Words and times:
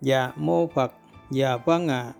Dạ 0.00 0.32
mô 0.36 0.66
Phật, 0.66 0.92
dạ 1.30 1.56
vâng 1.56 1.88
ạ. 1.88 2.00
À. 2.00 2.12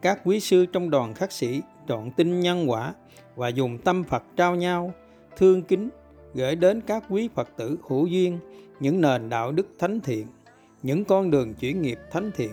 Các 0.00 0.20
quý 0.24 0.40
sư 0.40 0.66
trong 0.66 0.90
đoàn 0.90 1.14
khắc 1.14 1.32
sĩ 1.32 1.62
trọn 1.88 2.10
tin 2.10 2.40
nhân 2.40 2.70
quả 2.70 2.94
và 3.36 3.48
dùng 3.48 3.78
tâm 3.78 4.04
Phật 4.04 4.22
trao 4.36 4.56
nhau, 4.56 4.92
thương 5.36 5.62
kính, 5.62 5.88
gửi 6.34 6.56
đến 6.56 6.80
các 6.80 7.04
quý 7.08 7.28
Phật 7.34 7.48
tử 7.56 7.78
hữu 7.88 8.06
duyên 8.06 8.38
những 8.80 9.00
nền 9.00 9.28
đạo 9.28 9.52
đức 9.52 9.66
thánh 9.78 10.00
thiện, 10.00 10.26
những 10.82 11.04
con 11.04 11.30
đường 11.30 11.54
chuyển 11.54 11.82
nghiệp 11.82 11.98
thánh 12.10 12.30
thiện, 12.36 12.50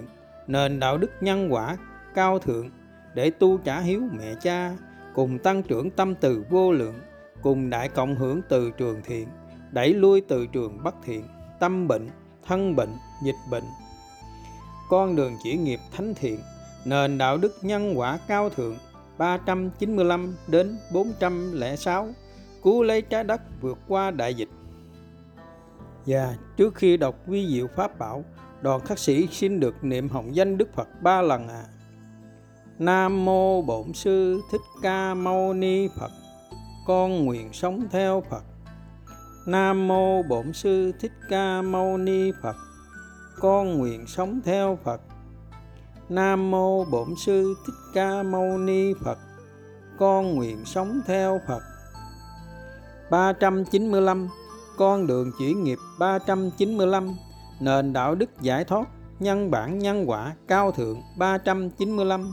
nền 0.47 0.79
đạo 0.79 0.97
đức 0.97 1.11
nhân 1.21 1.53
quả 1.53 1.77
cao 2.15 2.39
thượng 2.39 2.69
để 3.13 3.29
tu 3.29 3.57
trả 3.57 3.79
hiếu 3.79 4.01
mẹ 4.17 4.33
cha, 4.41 4.75
cùng 5.13 5.39
tăng 5.39 5.63
trưởng 5.63 5.89
tâm 5.89 6.15
từ 6.15 6.45
vô 6.49 6.71
lượng, 6.71 6.95
cùng 7.41 7.69
đại 7.69 7.89
cộng 7.89 8.15
hưởng 8.15 8.41
từ 8.49 8.71
trường 8.71 9.01
thiện, 9.05 9.27
đẩy 9.71 9.93
lui 9.93 10.21
từ 10.21 10.47
trường 10.47 10.83
bất 10.83 10.95
thiện, 11.03 11.23
tâm 11.59 11.87
bệnh, 11.87 12.09
thân 12.45 12.75
bệnh, 12.75 12.91
dịch 13.25 13.35
bệnh, 13.51 13.63
con 14.89 15.15
đường 15.15 15.37
chỉ 15.43 15.57
nghiệp 15.57 15.79
thánh 15.91 16.13
thiện, 16.15 16.39
nền 16.85 17.17
đạo 17.17 17.37
đức 17.37 17.57
nhân 17.61 17.99
quả 17.99 18.19
cao 18.27 18.49
thượng 18.49 18.75
395 19.17 20.35
đến 20.47 20.77
406, 20.93 22.07
cứu 22.63 22.83
lấy 22.83 23.01
trái 23.01 23.23
đất 23.23 23.41
vượt 23.61 23.77
qua 23.87 24.11
đại 24.11 24.33
dịch. 24.33 24.49
Và 26.05 26.35
trước 26.57 26.75
khi 26.75 26.97
đọc 26.97 27.15
vi 27.27 27.47
diệu 27.47 27.67
pháp 27.75 27.99
bảo, 27.99 28.23
đoàn 28.61 28.79
khắc 28.79 28.99
sĩ 28.99 29.27
xin 29.31 29.59
được 29.59 29.83
niệm 29.83 30.09
hồng 30.09 30.35
danh 30.35 30.57
Đức 30.57 30.73
Phật 30.75 30.87
ba 31.01 31.21
lần 31.21 31.47
à. 31.47 31.63
Nam 32.79 33.25
mô 33.25 33.61
Bổn 33.61 33.93
sư 33.93 34.41
Thích 34.51 34.61
Ca 34.81 35.13
Mâu 35.13 35.53
Ni 35.53 35.87
Phật. 35.99 36.11
Con 36.87 37.25
nguyện 37.25 37.53
sống 37.53 37.87
theo 37.91 38.23
Phật. 38.29 38.43
Nam 39.47 39.87
mô 39.87 40.23
Bổn 40.23 40.53
sư 40.53 40.91
Thích 40.99 41.13
Ca 41.29 41.61
Mâu 41.61 41.97
Ni 41.97 42.31
Phật 42.41 42.55
con 43.39 43.77
nguyện 43.77 44.07
sống 44.07 44.39
theo 44.45 44.79
Phật. 44.83 45.01
Nam 46.09 46.51
mô 46.51 46.85
Bổn 46.85 47.07
sư 47.25 47.55
Thích 47.65 47.75
Ca 47.93 48.23
Mâu 48.23 48.57
Ni 48.57 48.93
Phật. 49.03 49.17
Con 49.99 50.35
nguyện 50.35 50.65
sống 50.65 51.01
theo 51.05 51.41
Phật. 51.47 51.63
395 53.11 54.27
Con 54.77 55.07
đường 55.07 55.31
chuyển 55.39 55.63
nghiệp 55.63 55.77
395 55.99 57.15
Nền 57.59 57.93
đạo 57.93 58.15
đức 58.15 58.29
giải 58.41 58.63
thoát 58.63 58.87
Nhân 59.19 59.51
bản 59.51 59.79
nhân 59.79 60.09
quả 60.09 60.35
cao 60.47 60.71
thượng 60.71 61.01
395 61.17 62.31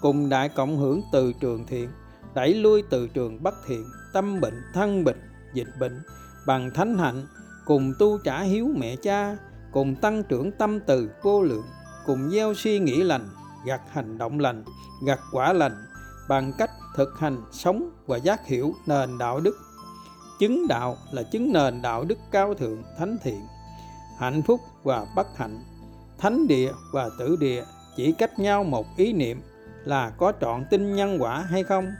Cùng 0.00 0.28
đại 0.28 0.48
cộng 0.48 0.76
hưởng 0.76 1.02
từ 1.12 1.32
trường 1.40 1.66
thiện 1.66 1.88
Đẩy 2.34 2.54
lui 2.54 2.82
từ 2.90 3.08
trường 3.08 3.42
bất 3.42 3.54
thiện 3.66 3.84
Tâm 4.12 4.40
bệnh, 4.40 4.62
thân 4.74 5.04
bệnh, 5.04 5.20
dịch 5.54 5.68
bệnh 5.80 6.02
Bằng 6.46 6.70
thánh 6.74 6.98
hạnh 6.98 7.26
Cùng 7.64 7.92
tu 7.98 8.18
trả 8.24 8.40
hiếu 8.40 8.68
mẹ 8.76 8.96
cha 8.96 9.36
cùng 9.74 9.94
tăng 9.94 10.22
trưởng 10.22 10.52
tâm 10.52 10.80
từ 10.80 11.10
vô 11.22 11.42
lượng, 11.42 11.64
cùng 12.06 12.30
gieo 12.30 12.54
suy 12.54 12.78
nghĩ 12.78 13.02
lành, 13.02 13.28
gặt 13.66 13.80
hành 13.90 14.18
động 14.18 14.40
lành, 14.40 14.64
gặt 15.06 15.20
quả 15.32 15.52
lành, 15.52 15.86
bằng 16.28 16.52
cách 16.58 16.70
thực 16.96 17.18
hành 17.18 17.42
sống 17.52 17.90
và 18.06 18.16
giác 18.16 18.46
hiểu 18.46 18.74
nền 18.86 19.18
đạo 19.18 19.40
đức. 19.40 19.56
Chứng 20.38 20.68
đạo 20.68 20.96
là 21.12 21.22
chứng 21.22 21.52
nền 21.52 21.82
đạo 21.82 22.04
đức 22.04 22.18
cao 22.30 22.54
thượng, 22.54 22.82
thánh 22.98 23.16
thiện, 23.22 23.40
hạnh 24.18 24.42
phúc 24.42 24.60
và 24.82 25.06
bất 25.16 25.26
hạnh. 25.36 25.64
Thánh 26.18 26.46
địa 26.46 26.72
và 26.92 27.10
tử 27.18 27.36
địa 27.40 27.64
chỉ 27.96 28.12
cách 28.12 28.38
nhau 28.38 28.64
một 28.64 28.86
ý 28.96 29.12
niệm 29.12 29.42
là 29.84 30.10
có 30.10 30.32
trọn 30.40 30.64
tin 30.70 30.96
nhân 30.96 31.22
quả 31.22 31.38
hay 31.40 31.62
không? 31.62 31.92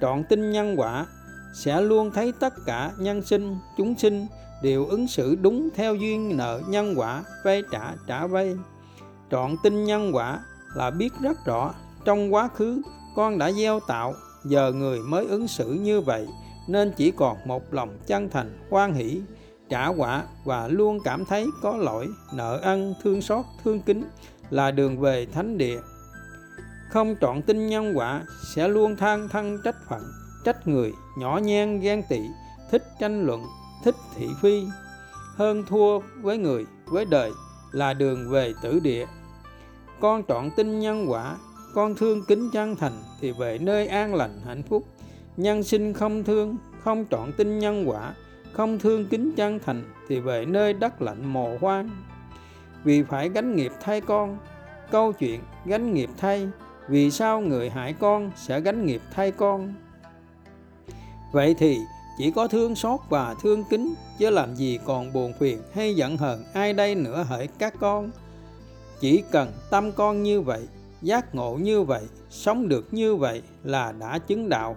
Trọn 0.00 0.24
tin 0.24 0.50
nhân 0.50 0.74
quả 0.76 1.06
sẽ 1.54 1.80
luôn 1.80 2.10
thấy 2.10 2.32
tất 2.40 2.54
cả 2.66 2.92
nhân 2.98 3.22
sinh, 3.22 3.56
chúng 3.76 3.98
sinh 3.98 4.26
đều 4.62 4.86
ứng 4.86 5.08
xử 5.08 5.34
đúng 5.34 5.68
theo 5.74 5.94
duyên 5.94 6.36
nợ 6.36 6.60
nhân 6.68 6.94
quả, 6.96 7.24
vay 7.44 7.62
trả 7.72 7.94
trả 8.06 8.26
vay. 8.26 8.56
Trọn 9.30 9.56
tin 9.62 9.84
nhân 9.84 10.10
quả 10.14 10.40
là 10.74 10.90
biết 10.90 11.12
rất 11.20 11.44
rõ, 11.44 11.74
trong 12.04 12.34
quá 12.34 12.48
khứ 12.54 12.82
con 13.16 13.38
đã 13.38 13.52
gieo 13.52 13.80
tạo, 13.80 14.14
giờ 14.44 14.72
người 14.72 15.00
mới 15.00 15.26
ứng 15.26 15.48
xử 15.48 15.70
như 15.70 16.00
vậy, 16.00 16.26
nên 16.68 16.92
chỉ 16.96 17.10
còn 17.10 17.36
một 17.44 17.74
lòng 17.74 17.98
chân 18.06 18.28
thành, 18.30 18.58
hoan 18.70 18.94
hỷ, 18.94 19.20
trả 19.68 19.86
quả 19.86 20.24
và 20.44 20.68
luôn 20.68 20.98
cảm 21.04 21.24
thấy 21.24 21.46
có 21.62 21.76
lỗi, 21.76 22.08
nợ 22.34 22.58
ân 22.62 22.94
thương 23.02 23.22
xót, 23.22 23.44
thương 23.64 23.80
kính 23.80 24.04
là 24.50 24.70
đường 24.70 25.00
về 25.00 25.26
thánh 25.26 25.58
địa. 25.58 25.80
Không 26.90 27.16
trọn 27.20 27.42
tin 27.42 27.66
nhân 27.66 27.92
quả 27.96 28.22
sẽ 28.54 28.68
luôn 28.68 28.96
than 28.96 29.28
thân 29.28 29.58
trách 29.64 29.76
phận, 29.88 30.02
trách 30.44 30.68
người, 30.68 30.92
nhỏ 31.18 31.38
nhen 31.42 31.80
ghen 31.80 32.02
tị, 32.08 32.20
thích 32.70 32.82
tranh 33.00 33.26
luận 33.26 33.44
thích 33.84 33.94
thị 34.14 34.28
phi, 34.42 34.66
hơn 35.36 35.64
thua 35.68 35.98
với 35.98 36.38
người, 36.38 36.66
với 36.86 37.04
đời 37.04 37.32
là 37.72 37.94
đường 37.94 38.30
về 38.30 38.54
tử 38.62 38.80
địa. 38.80 39.06
Con 40.00 40.22
trọn 40.28 40.50
tin 40.56 40.78
nhân 40.78 41.06
quả, 41.08 41.36
con 41.74 41.94
thương 41.94 42.24
kính 42.28 42.50
chân 42.52 42.76
thành 42.76 43.02
thì 43.20 43.32
về 43.32 43.58
nơi 43.58 43.86
an 43.86 44.14
lành 44.14 44.40
hạnh 44.46 44.62
phúc. 44.62 44.86
Nhân 45.36 45.62
sinh 45.62 45.92
không 45.92 46.24
thương, 46.24 46.56
không 46.80 47.04
trọn 47.10 47.32
tin 47.32 47.58
nhân 47.58 47.84
quả, 47.88 48.14
không 48.52 48.78
thương 48.78 49.06
kính 49.06 49.32
chân 49.36 49.58
thành 49.58 49.84
thì 50.08 50.20
về 50.20 50.44
nơi 50.44 50.72
đất 50.72 51.02
lạnh 51.02 51.32
mồ 51.32 51.58
hoang. 51.60 51.90
Vì 52.84 53.02
phải 53.02 53.28
gánh 53.28 53.56
nghiệp 53.56 53.72
thay 53.80 54.00
con, 54.00 54.38
câu 54.90 55.12
chuyện 55.12 55.40
gánh 55.64 55.94
nghiệp 55.94 56.10
thay, 56.16 56.48
vì 56.88 57.10
sao 57.10 57.40
người 57.40 57.70
hại 57.70 57.92
con 57.92 58.30
sẽ 58.36 58.60
gánh 58.60 58.86
nghiệp 58.86 59.02
thay 59.14 59.30
con? 59.30 59.74
Vậy 61.32 61.54
thì 61.58 61.78
chỉ 62.18 62.30
có 62.30 62.48
thương 62.48 62.74
xót 62.74 63.00
và 63.08 63.34
thương 63.42 63.64
kính, 63.70 63.94
chứ 64.18 64.30
làm 64.30 64.54
gì 64.54 64.78
còn 64.84 65.12
buồn 65.12 65.32
phiền 65.38 65.62
hay 65.74 65.94
giận 65.94 66.16
hờn 66.16 66.44
ai 66.52 66.72
đây 66.72 66.94
nữa 66.94 67.26
hỡi 67.28 67.48
các 67.58 67.74
con. 67.80 68.10
Chỉ 69.00 69.22
cần 69.30 69.52
tâm 69.70 69.92
con 69.92 70.22
như 70.22 70.40
vậy, 70.40 70.62
giác 71.02 71.34
ngộ 71.34 71.54
như 71.54 71.82
vậy, 71.82 72.02
sống 72.30 72.68
được 72.68 72.94
như 72.94 73.16
vậy 73.16 73.42
là 73.64 73.92
đã 73.92 74.18
chứng 74.18 74.48
đạo. 74.48 74.76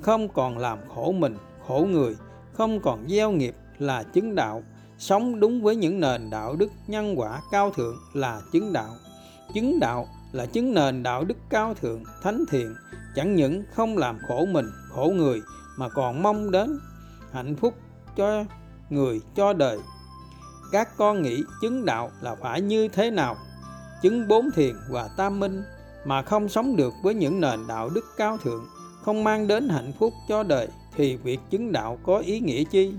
Không 0.00 0.28
còn 0.28 0.58
làm 0.58 0.78
khổ 0.94 1.12
mình, 1.12 1.36
khổ 1.66 1.86
người, 1.90 2.16
không 2.52 2.80
còn 2.80 3.08
gieo 3.08 3.30
nghiệp 3.30 3.54
là 3.78 4.02
chứng 4.02 4.34
đạo. 4.34 4.62
Sống 4.98 5.40
đúng 5.40 5.62
với 5.62 5.76
những 5.76 6.00
nền 6.00 6.30
đạo 6.30 6.56
đức 6.56 6.68
nhân 6.86 7.18
quả 7.18 7.40
cao 7.50 7.70
thượng 7.70 7.96
là 8.14 8.40
chứng 8.52 8.72
đạo. 8.72 8.90
Chứng 9.54 9.80
đạo 9.80 10.08
là 10.32 10.46
chứng 10.46 10.74
nền 10.74 11.02
đạo 11.02 11.24
đức 11.24 11.36
cao 11.50 11.74
thượng, 11.74 12.04
thánh 12.22 12.44
thiện. 12.50 12.74
Chẳng 13.14 13.34
những 13.34 13.62
không 13.72 13.98
làm 13.98 14.18
khổ 14.28 14.46
mình, 14.46 14.66
khổ 14.88 15.12
người 15.16 15.40
mà 15.76 15.88
còn 15.88 16.22
mong 16.22 16.50
đến 16.50 16.78
hạnh 17.32 17.56
phúc 17.56 17.74
cho 18.16 18.44
người 18.90 19.20
cho 19.36 19.52
đời. 19.52 19.78
Các 20.72 20.96
con 20.96 21.22
nghĩ 21.22 21.42
chứng 21.62 21.84
đạo 21.84 22.10
là 22.20 22.34
phải 22.34 22.60
như 22.60 22.88
thế 22.88 23.10
nào? 23.10 23.36
Chứng 24.02 24.28
bốn 24.28 24.50
thiền 24.50 24.76
và 24.90 25.08
tam 25.16 25.40
minh 25.40 25.62
mà 26.04 26.22
không 26.22 26.48
sống 26.48 26.76
được 26.76 26.94
với 27.02 27.14
những 27.14 27.40
nền 27.40 27.66
đạo 27.66 27.90
đức 27.94 28.04
cao 28.16 28.38
thượng, 28.38 28.66
không 29.04 29.24
mang 29.24 29.48
đến 29.48 29.68
hạnh 29.68 29.92
phúc 29.98 30.12
cho 30.28 30.42
đời 30.42 30.68
thì 30.96 31.16
việc 31.16 31.40
chứng 31.50 31.72
đạo 31.72 31.98
có 32.02 32.18
ý 32.18 32.40
nghĩa 32.40 32.64
chi? 32.64 32.94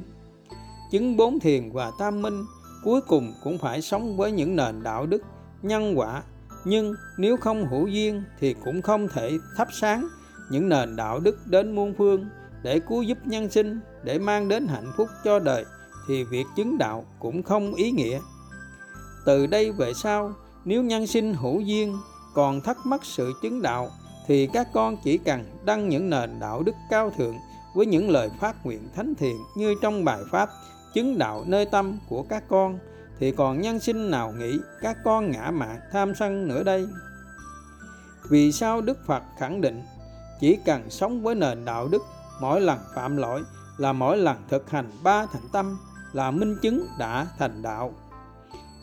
Chứng 0.92 1.18
bốn 1.18 1.40
thiền 1.40 1.72
và 1.72 1.92
tam 2.00 2.22
minh 2.22 2.46
cuối 2.84 3.02
cùng 3.02 3.34
cũng 3.44 3.58
phải 3.58 3.82
sống 3.82 4.18
với 4.18 4.32
những 4.32 4.56
nền 4.56 4.84
đạo 4.84 5.06
đức 5.06 5.22
nhân 5.62 5.94
quả, 5.98 6.24
nhưng 6.66 6.94
nếu 7.18 7.38
không 7.38 7.68
hữu 7.68 7.88
duyên 7.88 8.24
thì 8.40 8.56
cũng 8.66 8.82
không 8.82 9.08
thể 9.08 9.38
thắp 9.58 9.68
sáng 9.72 10.08
những 10.52 10.70
nền 10.70 10.96
đạo 10.96 11.20
đức 11.20 11.48
đến 11.48 11.76
muôn 11.76 11.94
phương 11.98 12.26
để 12.64 12.80
cứu 12.80 13.02
giúp 13.02 13.18
nhân 13.26 13.50
sinh, 13.50 13.80
để 14.04 14.20
mang 14.20 14.48
đến 14.48 14.68
hạnh 14.68 14.92
phúc 14.98 15.08
cho 15.24 15.40
đời, 15.40 15.66
thì 16.08 16.24
việc 16.24 16.46
chứng 16.56 16.78
đạo 16.78 17.06
cũng 17.20 17.44
không 17.44 17.74
ý 17.74 17.92
nghĩa. 17.92 18.20
Từ 19.26 19.48
đây 19.48 19.72
về 19.72 19.94
sau, 19.94 20.34
nếu 20.66 20.84
nhân 20.84 21.08
sinh 21.08 21.34
hữu 21.34 21.62
duyên, 21.62 21.98
còn 22.34 22.62
thắc 22.62 22.78
mắc 22.86 23.06
sự 23.06 23.34
chứng 23.42 23.62
đạo, 23.62 23.90
thì 24.28 24.48
các 24.54 24.68
con 24.74 24.98
chỉ 25.04 25.18
cần 25.18 25.46
đăng 25.66 25.90
những 25.90 26.10
nền 26.10 26.40
đạo 26.40 26.64
đức 26.64 26.76
cao 26.90 27.12
thượng 27.18 27.36
với 27.76 27.86
những 27.86 28.10
lời 28.10 28.30
phát 28.40 28.66
nguyện 28.66 28.90
thánh 28.96 29.16
thiện 29.16 29.38
như 29.58 29.76
trong 29.82 30.06
bài 30.06 30.20
pháp 30.32 30.50
chứng 30.94 31.18
đạo 31.18 31.44
nơi 31.48 31.66
tâm 31.66 32.00
của 32.10 32.24
các 32.24 32.44
con, 32.50 32.80
thì 33.20 33.32
còn 33.32 33.62
nhân 33.62 33.80
sinh 33.80 34.12
nào 34.12 34.34
nghĩ 34.38 34.60
các 34.82 34.98
con 35.04 35.32
ngã 35.32 35.52
mạn 35.52 35.80
tham 35.92 36.16
sân 36.16 36.48
nữa 36.48 36.64
đây? 36.64 36.88
Vì 38.30 38.52
sao 38.52 38.82
đức 38.82 38.98
phật 39.06 39.24
khẳng 39.40 39.62
định 39.62 39.84
chỉ 40.40 40.58
cần 40.66 40.90
sống 40.90 41.24
với 41.24 41.36
nền 41.36 41.66
đạo 41.66 41.88
đức 41.88 42.02
mỗi 42.42 42.62
lần 42.62 42.80
phạm 42.96 43.18
lỗi 43.18 43.44
là 43.78 43.94
mỗi 43.94 44.18
lần 44.18 44.38
thực 44.50 44.70
hành 44.70 44.92
ba 45.04 45.26
thành 45.26 45.50
tâm 45.52 45.78
là 46.14 46.32
minh 46.32 46.58
chứng 46.62 46.88
đã 47.00 47.28
thành 47.38 47.62
đạo. 47.62 47.94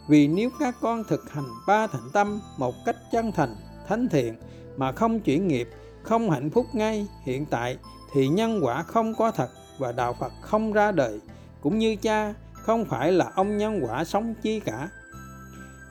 Vì 0.09 0.29
nếu 0.29 0.51
các 0.61 0.77
con 0.81 1.05
thực 1.05 1.33
hành 1.33 1.49
ba 1.67 1.87
thành 1.87 2.11
tâm 2.13 2.41
một 2.59 2.75
cách 2.87 2.97
chân 3.13 3.33
thành, 3.33 3.57
thánh 3.89 4.09
thiện 4.09 4.35
mà 4.77 4.93
không 4.93 5.21
chuyển 5.21 5.49
nghiệp, 5.49 5.69
không 6.03 6.31
hạnh 6.31 6.51
phúc 6.51 6.67
ngay 6.73 7.07
hiện 7.25 7.47
tại 7.47 7.79
thì 8.15 8.29
nhân 8.29 8.61
quả 8.63 8.83
không 8.83 9.15
có 9.15 9.31
thật 9.31 9.49
và 9.79 9.93
đạo 9.93 10.17
phật 10.21 10.33
không 10.41 10.73
ra 10.73 10.93
đời, 10.93 11.21
cũng 11.61 11.79
như 11.79 11.97
cha 11.97 12.35
không 12.53 12.85
phải 12.85 13.13
là 13.13 13.31
ông 13.35 13.57
nhân 13.57 13.81
quả 13.83 14.05
sống 14.05 14.35
chi 14.43 14.61
cả. 14.61 14.89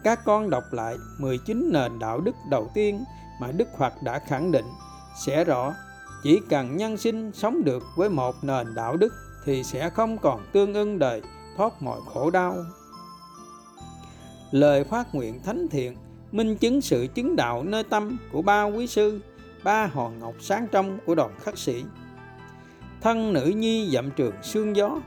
Các 0.03 0.25
con 0.25 0.49
đọc 0.49 0.63
lại 0.71 0.97
19 1.19 1.69
nền 1.73 1.99
đạo 1.99 2.19
đức 2.19 2.35
đầu 2.49 2.71
tiên 2.73 3.03
mà 3.41 3.51
Đức 3.51 3.67
Phật 3.77 3.93
đã 4.03 4.19
khẳng 4.19 4.51
định 4.51 4.65
sẽ 5.25 5.43
rõ 5.43 5.73
chỉ 6.23 6.41
cần 6.49 6.77
nhân 6.77 6.97
sinh 6.97 7.31
sống 7.33 7.63
được 7.63 7.83
với 7.95 8.09
một 8.09 8.35
nền 8.43 8.75
đạo 8.75 8.97
đức 8.97 9.13
thì 9.45 9.63
sẽ 9.63 9.89
không 9.89 10.17
còn 10.17 10.45
tương 10.51 10.73
ưng 10.73 10.99
đời, 10.99 11.21
thoát 11.57 11.81
mọi 11.81 11.99
khổ 12.13 12.29
đau. 12.29 12.55
Lời 14.51 14.83
phát 14.83 15.15
nguyện 15.15 15.39
thánh 15.43 15.67
thiện 15.67 15.95
minh 16.31 16.55
chứng 16.55 16.81
sự 16.81 17.07
chứng 17.13 17.35
đạo 17.35 17.63
nơi 17.63 17.83
tâm 17.83 18.17
của 18.31 18.41
ba 18.41 18.63
quý 18.63 18.87
sư, 18.87 19.19
ba 19.63 19.85
hòn 19.85 20.19
ngọc 20.19 20.33
sáng 20.39 20.67
trong 20.71 20.99
của 21.05 21.15
đoàn 21.15 21.31
khắc 21.43 21.57
sĩ. 21.57 21.83
Thân 23.01 23.33
nữ 23.33 23.45
nhi 23.45 23.89
dậm 23.93 24.11
trường 24.11 24.33
sương 24.41 24.75
gió, 24.75 25.01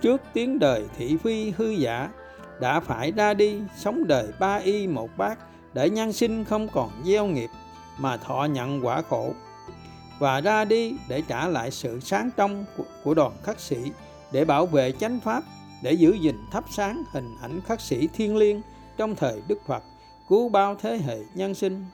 trước 0.00 0.22
tiếng 0.32 0.58
đời 0.58 0.84
thị 0.96 1.16
phi 1.16 1.50
hư 1.50 1.70
giả, 1.70 2.10
đã 2.60 2.80
phải 2.80 3.12
ra 3.12 3.34
đi 3.34 3.60
sống 3.76 4.06
đời 4.06 4.28
ba 4.40 4.56
y 4.56 4.86
một 4.86 5.10
bát 5.16 5.38
để 5.74 5.90
nhân 5.90 6.12
sinh 6.12 6.44
không 6.44 6.68
còn 6.68 6.90
gieo 7.04 7.26
nghiệp 7.26 7.50
mà 7.98 8.16
thọ 8.16 8.44
nhận 8.44 8.86
quả 8.86 9.02
khổ 9.02 9.34
và 10.18 10.40
ra 10.40 10.64
đi 10.64 10.94
để 11.08 11.22
trả 11.28 11.48
lại 11.48 11.70
sự 11.70 12.00
sáng 12.00 12.30
trong 12.36 12.64
của 13.04 13.14
đoàn 13.14 13.32
khắc 13.42 13.60
sĩ 13.60 13.76
để 14.32 14.44
bảo 14.44 14.66
vệ 14.66 14.92
chánh 14.92 15.20
pháp 15.20 15.44
để 15.82 15.92
giữ 15.92 16.12
gìn 16.12 16.36
thắp 16.52 16.64
sáng 16.70 17.02
hình 17.12 17.36
ảnh 17.42 17.60
khắc 17.66 17.80
sĩ 17.80 18.08
thiên 18.14 18.36
liêng 18.36 18.62
trong 18.96 19.14
thời 19.16 19.42
Đức 19.48 19.58
Phật 19.66 19.82
cứu 20.28 20.48
bao 20.48 20.74
thế 20.74 20.98
hệ 20.98 21.18
nhân 21.34 21.54
sinh. 21.54 21.84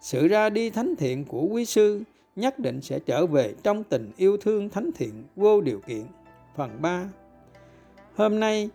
Sự 0.00 0.28
ra 0.28 0.50
đi 0.50 0.70
thánh 0.70 0.94
thiện 0.96 1.24
của 1.24 1.42
quý 1.42 1.64
sư 1.64 2.02
nhất 2.36 2.58
định 2.58 2.80
sẽ 2.80 2.98
trở 2.98 3.26
về 3.26 3.54
trong 3.62 3.84
tình 3.84 4.12
yêu 4.16 4.36
thương 4.36 4.68
thánh 4.68 4.90
thiện 4.94 5.24
vô 5.36 5.60
điều 5.60 5.80
kiện. 5.80 6.06
Phần 6.56 6.82
3 6.82 7.08
Hôm 8.16 8.40
nay, 8.40 8.70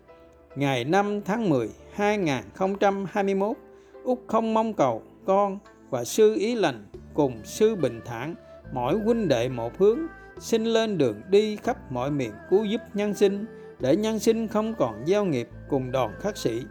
ngày 0.56 0.84
5 0.84 1.22
tháng 1.22 1.50
10 1.50 1.70
2021, 1.94 3.58
Úc 4.04 4.24
không 4.28 4.54
mong 4.54 4.74
cầu 4.74 5.02
con 5.26 5.60
và 5.90 6.04
sư 6.04 6.36
ý 6.36 6.56
lành 6.56 6.86
cùng 7.14 7.42
sư 7.44 7.76
bình 7.76 8.02
thản 8.06 8.36
mỗi 8.72 9.00
huynh 9.00 9.28
đệ 9.28 9.50
một 9.50 9.78
hướng, 9.78 10.00
xin 10.40 10.64
lên 10.64 10.98
đường 10.98 11.22
đi 11.30 11.56
khắp 11.56 11.92
mọi 11.92 12.12
miền 12.12 12.31
cứu 12.50 12.66
giúp 12.66 12.81
nhân 12.94 13.14
sinh, 13.14 13.46
để 13.80 13.96
nhân 13.96 14.19
sinh 14.19 14.48
không 14.48 14.74
còn 14.75 15.04
giao 15.06 15.25
nghiệp 15.25 15.50
cùng 15.69 15.92
đoàn 15.92 16.12
khắc 16.19 16.38
sĩ. 16.38 16.62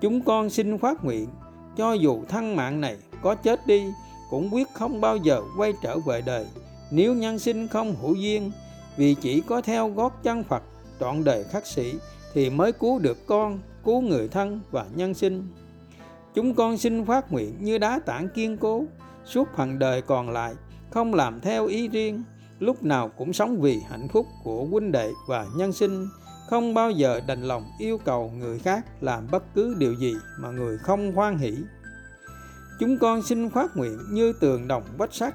Chúng 0.00 0.20
con 0.20 0.50
xin 0.50 0.78
phát 0.78 1.04
nguyện, 1.04 1.28
cho 1.76 1.92
dù 1.92 2.24
thân 2.28 2.56
mạng 2.56 2.80
này 2.80 2.96
có 3.22 3.34
chết 3.34 3.66
đi, 3.66 3.84
cũng 4.30 4.48
quyết 4.52 4.68
không 4.74 5.00
bao 5.00 5.16
giờ 5.16 5.42
quay 5.58 5.72
trở 5.82 5.98
về 5.98 6.22
đời. 6.26 6.46
Nếu 6.90 7.14
nhân 7.14 7.38
sinh 7.38 7.68
không 7.68 7.94
hữu 8.02 8.14
duyên, 8.14 8.52
vì 8.96 9.14
chỉ 9.14 9.40
có 9.40 9.60
theo 9.60 9.88
gót 9.88 10.22
chân 10.22 10.44
Phật, 10.44 10.62
trọn 11.00 11.24
đời 11.24 11.44
khắc 11.44 11.66
sĩ, 11.66 11.94
thì 12.34 12.50
mới 12.50 12.72
cứu 12.72 12.98
được 12.98 13.26
con, 13.26 13.58
cứu 13.84 14.00
người 14.00 14.28
thân 14.28 14.60
và 14.70 14.84
nhân 14.94 15.14
sinh. 15.14 15.48
Chúng 16.34 16.54
con 16.54 16.78
xin 16.78 17.04
phát 17.04 17.32
nguyện 17.32 17.56
như 17.60 17.78
đá 17.78 18.00
tảng 18.06 18.28
kiên 18.28 18.56
cố, 18.56 18.84
suốt 19.24 19.48
phần 19.56 19.78
đời 19.78 20.02
còn 20.02 20.30
lại 20.30 20.54
không 20.90 21.14
làm 21.14 21.40
theo 21.40 21.66
ý 21.66 21.88
riêng, 21.88 22.24
lúc 22.58 22.82
nào 22.82 23.08
cũng 23.08 23.32
sống 23.32 23.60
vì 23.60 23.80
hạnh 23.90 24.08
phúc 24.08 24.26
của 24.44 24.64
huynh 24.64 24.92
đệ 24.92 25.12
và 25.28 25.46
nhân 25.56 25.72
sinh, 25.72 26.08
không 26.48 26.74
bao 26.74 26.90
giờ 26.90 27.20
đành 27.26 27.42
lòng 27.42 27.64
yêu 27.78 27.98
cầu 28.04 28.32
người 28.38 28.58
khác 28.58 28.86
làm 29.00 29.26
bất 29.30 29.54
cứ 29.54 29.74
điều 29.78 29.94
gì 29.94 30.14
mà 30.40 30.50
người 30.50 30.78
không 30.78 31.12
hoan 31.12 31.38
hỷ. 31.38 31.54
Chúng 32.80 32.98
con 32.98 33.22
xin 33.22 33.50
phát 33.50 33.76
nguyện 33.76 33.98
như 34.10 34.32
tường 34.32 34.68
đồng 34.68 34.82
vách 34.98 35.14
sắt, 35.14 35.34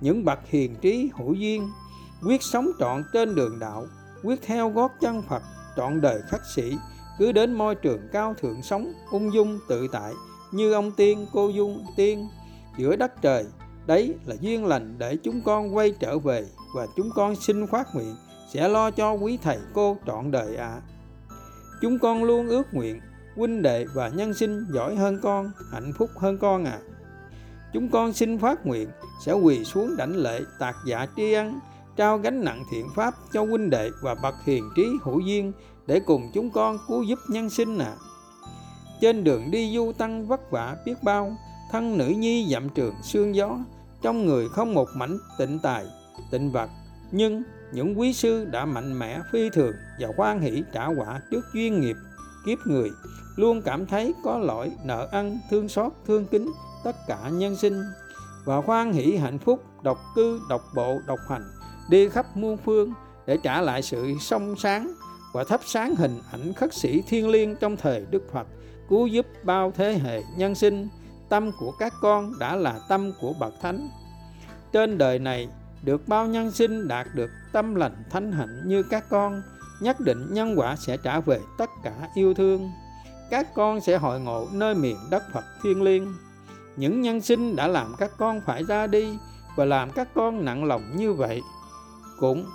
những 0.00 0.24
bậc 0.24 0.38
hiền 0.46 0.74
trí 0.80 1.10
hữu 1.14 1.34
duyên, 1.34 1.68
quyết 2.22 2.42
sống 2.42 2.70
trọn 2.78 3.02
trên 3.12 3.34
đường 3.34 3.58
đạo, 3.58 3.86
quyết 4.22 4.42
theo 4.42 4.70
gót 4.70 4.92
chân 5.00 5.22
phật, 5.28 5.42
trọn 5.76 6.00
đời 6.00 6.22
khắc 6.28 6.40
sĩ, 6.54 6.76
cứ 7.18 7.32
đến 7.32 7.52
môi 7.52 7.74
trường 7.74 8.08
cao 8.12 8.34
thượng 8.40 8.62
sống 8.62 8.92
ung 9.10 9.32
dung 9.32 9.58
tự 9.68 9.88
tại 9.92 10.12
như 10.52 10.72
ông 10.72 10.92
tiên, 10.92 11.26
cô 11.32 11.48
dung 11.48 11.86
tiên, 11.96 12.28
giữa 12.78 12.96
đất 12.96 13.22
trời 13.22 13.46
đấy 13.86 14.14
là 14.26 14.34
duyên 14.40 14.66
lành 14.66 14.94
để 14.98 15.16
chúng 15.22 15.42
con 15.44 15.76
quay 15.76 15.94
trở 16.00 16.18
về 16.18 16.46
và 16.74 16.86
chúng 16.96 17.10
con 17.14 17.36
xin 17.36 17.66
phát 17.66 17.94
nguyện 17.94 18.16
sẽ 18.52 18.68
lo 18.68 18.90
cho 18.90 19.12
quý 19.12 19.38
thầy 19.42 19.58
cô 19.74 19.96
trọn 20.06 20.30
đời 20.30 20.56
ạ 20.56 20.66
à. 20.66 20.82
chúng 21.82 21.98
con 21.98 22.24
luôn 22.24 22.48
ước 22.48 22.74
nguyện, 22.74 23.00
huynh 23.36 23.62
đệ 23.62 23.84
và 23.94 24.08
nhân 24.08 24.34
sinh 24.34 24.66
giỏi 24.72 24.96
hơn 24.96 25.18
con, 25.22 25.52
hạnh 25.72 25.92
phúc 25.98 26.10
hơn 26.16 26.38
con 26.38 26.64
à 26.64 26.78
chúng 27.72 27.88
con 27.88 28.12
xin 28.12 28.38
phát 28.38 28.66
nguyện 28.66 28.88
sẽ 29.24 29.32
quỳ 29.32 29.64
xuống 29.64 29.96
đảnh 29.96 30.16
lễ 30.16 30.40
tạc 30.58 30.76
dạ 30.86 31.06
tri 31.16 31.32
ân, 31.32 31.60
trao 31.96 32.18
gánh 32.18 32.44
nặng 32.44 32.64
thiện 32.70 32.86
pháp 32.94 33.14
cho 33.32 33.44
huynh 33.44 33.70
đệ 33.70 33.90
và 34.02 34.14
bậc 34.14 34.34
hiền 34.44 34.70
trí 34.76 34.86
hữu 35.02 35.20
duyên 35.20 35.52
để 35.86 36.00
cùng 36.00 36.30
chúng 36.34 36.50
con 36.50 36.78
cứu 36.88 37.02
giúp 37.02 37.18
nhân 37.28 37.50
sinh 37.50 37.78
à 37.78 37.94
trên 39.00 39.24
đường 39.24 39.50
đi 39.50 39.74
du 39.74 39.92
tăng 39.98 40.26
vất 40.26 40.50
vả 40.50 40.76
biết 40.84 40.94
bao 41.02 41.36
thân 41.70 41.98
nữ 41.98 42.06
nhi 42.06 42.48
dặm 42.52 42.68
trường 42.68 42.94
sương 43.02 43.34
gió, 43.34 43.58
trong 44.02 44.26
người 44.26 44.48
không 44.48 44.74
một 44.74 44.88
mảnh 44.94 45.18
tịnh 45.38 45.58
tài, 45.58 45.86
tịnh 46.30 46.50
vật. 46.52 46.70
Nhưng 47.12 47.42
những 47.72 48.00
quý 48.00 48.12
sư 48.12 48.44
đã 48.44 48.64
mạnh 48.64 48.98
mẽ 48.98 49.20
phi 49.32 49.50
thường 49.50 49.72
và 50.00 50.08
hoan 50.16 50.40
hỷ 50.40 50.62
trả 50.72 50.86
quả 50.86 51.20
trước 51.30 51.44
duyên 51.54 51.80
nghiệp, 51.80 51.96
kiếp 52.46 52.58
người, 52.66 52.90
luôn 53.36 53.62
cảm 53.62 53.86
thấy 53.86 54.14
có 54.24 54.38
lỗi, 54.38 54.72
nợ 54.84 55.08
ân 55.12 55.38
thương 55.50 55.68
xót, 55.68 55.92
thương 56.06 56.26
kính 56.26 56.50
tất 56.84 56.96
cả 57.08 57.28
nhân 57.28 57.56
sinh 57.56 57.82
và 58.44 58.56
hoan 58.56 58.92
hỷ 58.92 59.16
hạnh 59.16 59.38
phúc, 59.38 59.64
độc 59.82 59.98
cư, 60.14 60.40
độc 60.48 60.62
bộ, 60.74 60.98
độc 61.06 61.18
hành, 61.28 61.44
đi 61.90 62.08
khắp 62.08 62.36
muôn 62.36 62.56
phương 62.56 62.92
để 63.26 63.38
trả 63.42 63.60
lại 63.60 63.82
sự 63.82 64.14
song 64.20 64.54
sáng 64.58 64.94
và 65.32 65.44
thắp 65.44 65.60
sáng 65.64 65.94
hình 65.96 66.20
ảnh 66.32 66.52
khất 66.54 66.74
sĩ 66.74 67.02
thiên 67.08 67.28
liêng 67.28 67.56
trong 67.56 67.76
thời 67.76 68.06
Đức 68.10 68.22
Phật, 68.32 68.46
cứu 68.88 69.06
giúp 69.06 69.26
bao 69.44 69.72
thế 69.76 69.98
hệ 70.04 70.22
nhân 70.36 70.54
sinh 70.54 70.88
tâm 71.30 71.52
của 71.58 71.72
các 71.78 71.94
con 72.00 72.38
đã 72.38 72.56
là 72.56 72.80
tâm 72.88 73.12
của 73.20 73.32
bậc 73.32 73.54
thánh. 73.62 73.88
Trên 74.72 74.98
đời 74.98 75.18
này, 75.18 75.48
được 75.82 76.08
bao 76.08 76.26
nhân 76.26 76.50
sinh 76.50 76.88
đạt 76.88 77.06
được 77.14 77.30
tâm 77.52 77.74
lành 77.74 78.04
thánh 78.10 78.32
hạnh 78.32 78.62
như 78.66 78.82
các 78.82 79.04
con, 79.08 79.42
nhất 79.80 80.00
định 80.00 80.26
nhân 80.30 80.58
quả 80.58 80.76
sẽ 80.76 80.96
trả 80.96 81.20
về 81.20 81.40
tất 81.58 81.70
cả 81.82 81.92
yêu 82.14 82.34
thương. 82.34 82.70
Các 83.30 83.54
con 83.54 83.80
sẽ 83.80 83.98
hội 83.98 84.20
ngộ 84.20 84.48
nơi 84.52 84.74
miền 84.74 84.96
đất 85.10 85.22
phật 85.32 85.44
thiên 85.62 85.82
liêng. 85.82 86.14
Những 86.76 87.00
nhân 87.00 87.20
sinh 87.20 87.56
đã 87.56 87.68
làm 87.68 87.94
các 87.98 88.10
con 88.18 88.40
phải 88.46 88.64
ra 88.64 88.86
đi 88.86 89.18
và 89.56 89.64
làm 89.64 89.90
các 89.90 90.08
con 90.14 90.44
nặng 90.44 90.64
lòng 90.64 90.96
như 90.96 91.12
vậy, 91.12 91.42
cũng 92.20 92.46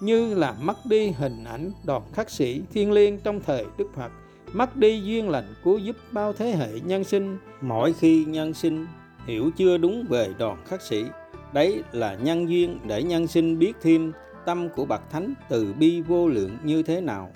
như 0.00 0.34
là 0.34 0.54
mất 0.60 0.76
đi 0.84 1.10
hình 1.10 1.44
ảnh 1.44 1.72
đoàn 1.84 2.02
khắc 2.12 2.30
sĩ 2.30 2.62
thiên 2.72 2.92
liêng 2.92 3.20
trong 3.20 3.40
thời 3.40 3.66
đức 3.76 3.86
phật 3.96 4.10
mất 4.54 4.76
đi 4.76 5.00
duyên 5.04 5.28
lành 5.28 5.54
cứu 5.64 5.78
giúp 5.78 5.96
bao 6.12 6.32
thế 6.32 6.50
hệ 6.50 6.80
nhân 6.80 7.04
sinh. 7.04 7.38
Mỗi 7.60 7.92
khi 7.92 8.24
nhân 8.24 8.54
sinh 8.54 8.86
hiểu 9.26 9.50
chưa 9.56 9.78
đúng 9.78 10.04
về 10.08 10.34
đoàn 10.38 10.64
khắc 10.66 10.82
sĩ, 10.82 11.04
đấy 11.52 11.82
là 11.92 12.14
nhân 12.14 12.48
duyên 12.48 12.78
để 12.86 13.02
nhân 13.02 13.26
sinh 13.26 13.58
biết 13.58 13.72
thêm 13.82 14.12
tâm 14.46 14.68
của 14.68 14.84
bậc 14.84 15.10
thánh 15.10 15.34
từ 15.48 15.74
bi 15.78 16.00
vô 16.00 16.28
lượng 16.28 16.58
như 16.64 16.82
thế 16.82 17.00
nào. 17.00 17.30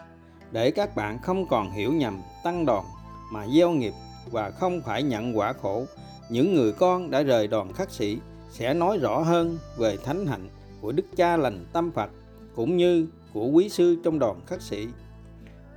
Để 0.52 0.70
các 0.70 0.96
bạn 0.96 1.18
không 1.22 1.46
còn 1.46 1.70
hiểu 1.70 1.92
nhầm 1.92 2.20
tăng 2.44 2.66
đoàn 2.66 2.84
mà 3.32 3.46
gieo 3.56 3.70
nghiệp 3.70 3.92
và 4.30 4.50
không 4.50 4.80
phải 4.86 5.02
nhận 5.02 5.38
quả 5.38 5.52
khổ, 5.52 5.86
những 6.30 6.54
người 6.54 6.72
con 6.72 7.10
đã 7.10 7.22
rời 7.22 7.46
đoàn 7.46 7.72
khắc 7.72 7.90
sĩ 7.90 8.18
sẽ 8.50 8.74
nói 8.74 8.98
rõ 8.98 9.20
hơn 9.20 9.58
về 9.78 9.96
thánh 10.04 10.26
hạnh 10.26 10.48
của 10.80 10.92
đức 10.92 11.04
cha 11.16 11.36
lành 11.36 11.66
tâm 11.72 11.90
phật 11.90 12.10
cũng 12.54 12.76
như 12.76 13.06
của 13.32 13.46
quý 13.46 13.68
sư 13.68 13.96
trong 14.04 14.18
đoàn 14.18 14.40
khắc 14.46 14.62
sĩ. 14.62 14.86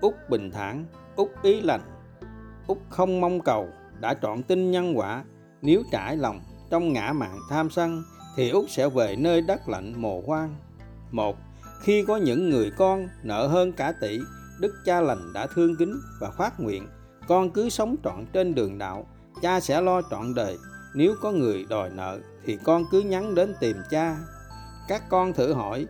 Úc 0.01 0.13
bình 0.29 0.51
thản 0.51 0.85
úc 1.15 1.43
ý 1.43 1.61
lành. 1.61 1.81
Úc 2.67 2.81
không 2.89 3.21
mong 3.21 3.41
cầu, 3.41 3.69
đã 3.99 4.13
chọn 4.13 4.43
tin 4.43 4.71
nhân 4.71 4.97
quả. 4.97 5.23
Nếu 5.61 5.83
trải 5.91 6.17
lòng 6.17 6.41
trong 6.69 6.93
ngã 6.93 7.13
mạng 7.13 7.39
tham 7.49 7.69
sân, 7.69 8.03
thì 8.35 8.49
úc 8.49 8.65
sẽ 8.69 8.89
về 8.89 9.15
nơi 9.15 9.41
đất 9.41 9.69
lạnh 9.69 9.93
mồ 10.01 10.21
hoang. 10.27 10.55
Một, 11.11 11.37
khi 11.81 12.05
có 12.07 12.17
những 12.17 12.49
người 12.49 12.71
con 12.77 13.07
nợ 13.23 13.47
hơn 13.47 13.71
cả 13.73 13.93
tỷ, 14.01 14.19
đức 14.59 14.73
cha 14.85 15.01
lành 15.01 15.33
đã 15.33 15.47
thương 15.55 15.75
kính 15.75 15.93
và 16.19 16.31
phát 16.31 16.59
nguyện, 16.59 16.87
con 17.27 17.49
cứ 17.49 17.69
sống 17.69 17.95
trọn 18.03 18.25
trên 18.33 18.55
đường 18.55 18.77
đạo, 18.77 19.05
cha 19.41 19.59
sẽ 19.59 19.81
lo 19.81 20.01
trọn 20.09 20.35
đời. 20.35 20.57
Nếu 20.95 21.15
có 21.21 21.31
người 21.31 21.65
đòi 21.69 21.89
nợ, 21.89 22.19
thì 22.45 22.57
con 22.63 22.83
cứ 22.91 23.01
nhắn 23.01 23.35
đến 23.35 23.53
tìm 23.59 23.77
cha. 23.89 24.17
Các 24.87 25.09
con 25.09 25.33
thử 25.33 25.53
hỏi 25.53 25.85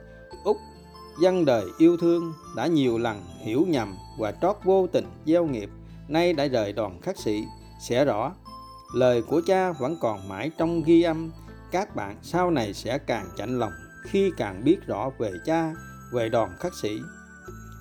dân 1.19 1.45
đời 1.45 1.65
yêu 1.77 1.97
thương 1.97 2.33
đã 2.55 2.67
nhiều 2.67 2.97
lần 2.97 3.21
hiểu 3.39 3.65
nhầm 3.67 3.95
và 4.17 4.31
trót 4.31 4.55
vô 4.63 4.87
tình 4.87 5.05
gieo 5.25 5.45
nghiệp, 5.45 5.69
nay 6.07 6.33
đã 6.33 6.45
rời 6.45 6.73
đoàn 6.73 7.01
khắc 7.01 7.17
sĩ. 7.17 7.43
Sẽ 7.81 8.05
rõ, 8.05 8.31
lời 8.95 9.21
của 9.21 9.41
cha 9.47 9.71
vẫn 9.71 9.97
còn 10.01 10.29
mãi 10.29 10.51
trong 10.57 10.83
ghi 10.83 11.01
âm. 11.01 11.31
Các 11.71 11.95
bạn 11.95 12.17
sau 12.21 12.51
này 12.51 12.73
sẽ 12.73 12.97
càng 12.97 13.25
chạnh 13.37 13.59
lòng 13.59 13.71
khi 14.03 14.31
càng 14.37 14.63
biết 14.63 14.77
rõ 14.87 15.09
về 15.19 15.31
cha, 15.45 15.73
về 16.11 16.29
đoàn 16.29 16.49
khắc 16.59 16.73
sĩ. 16.81 16.99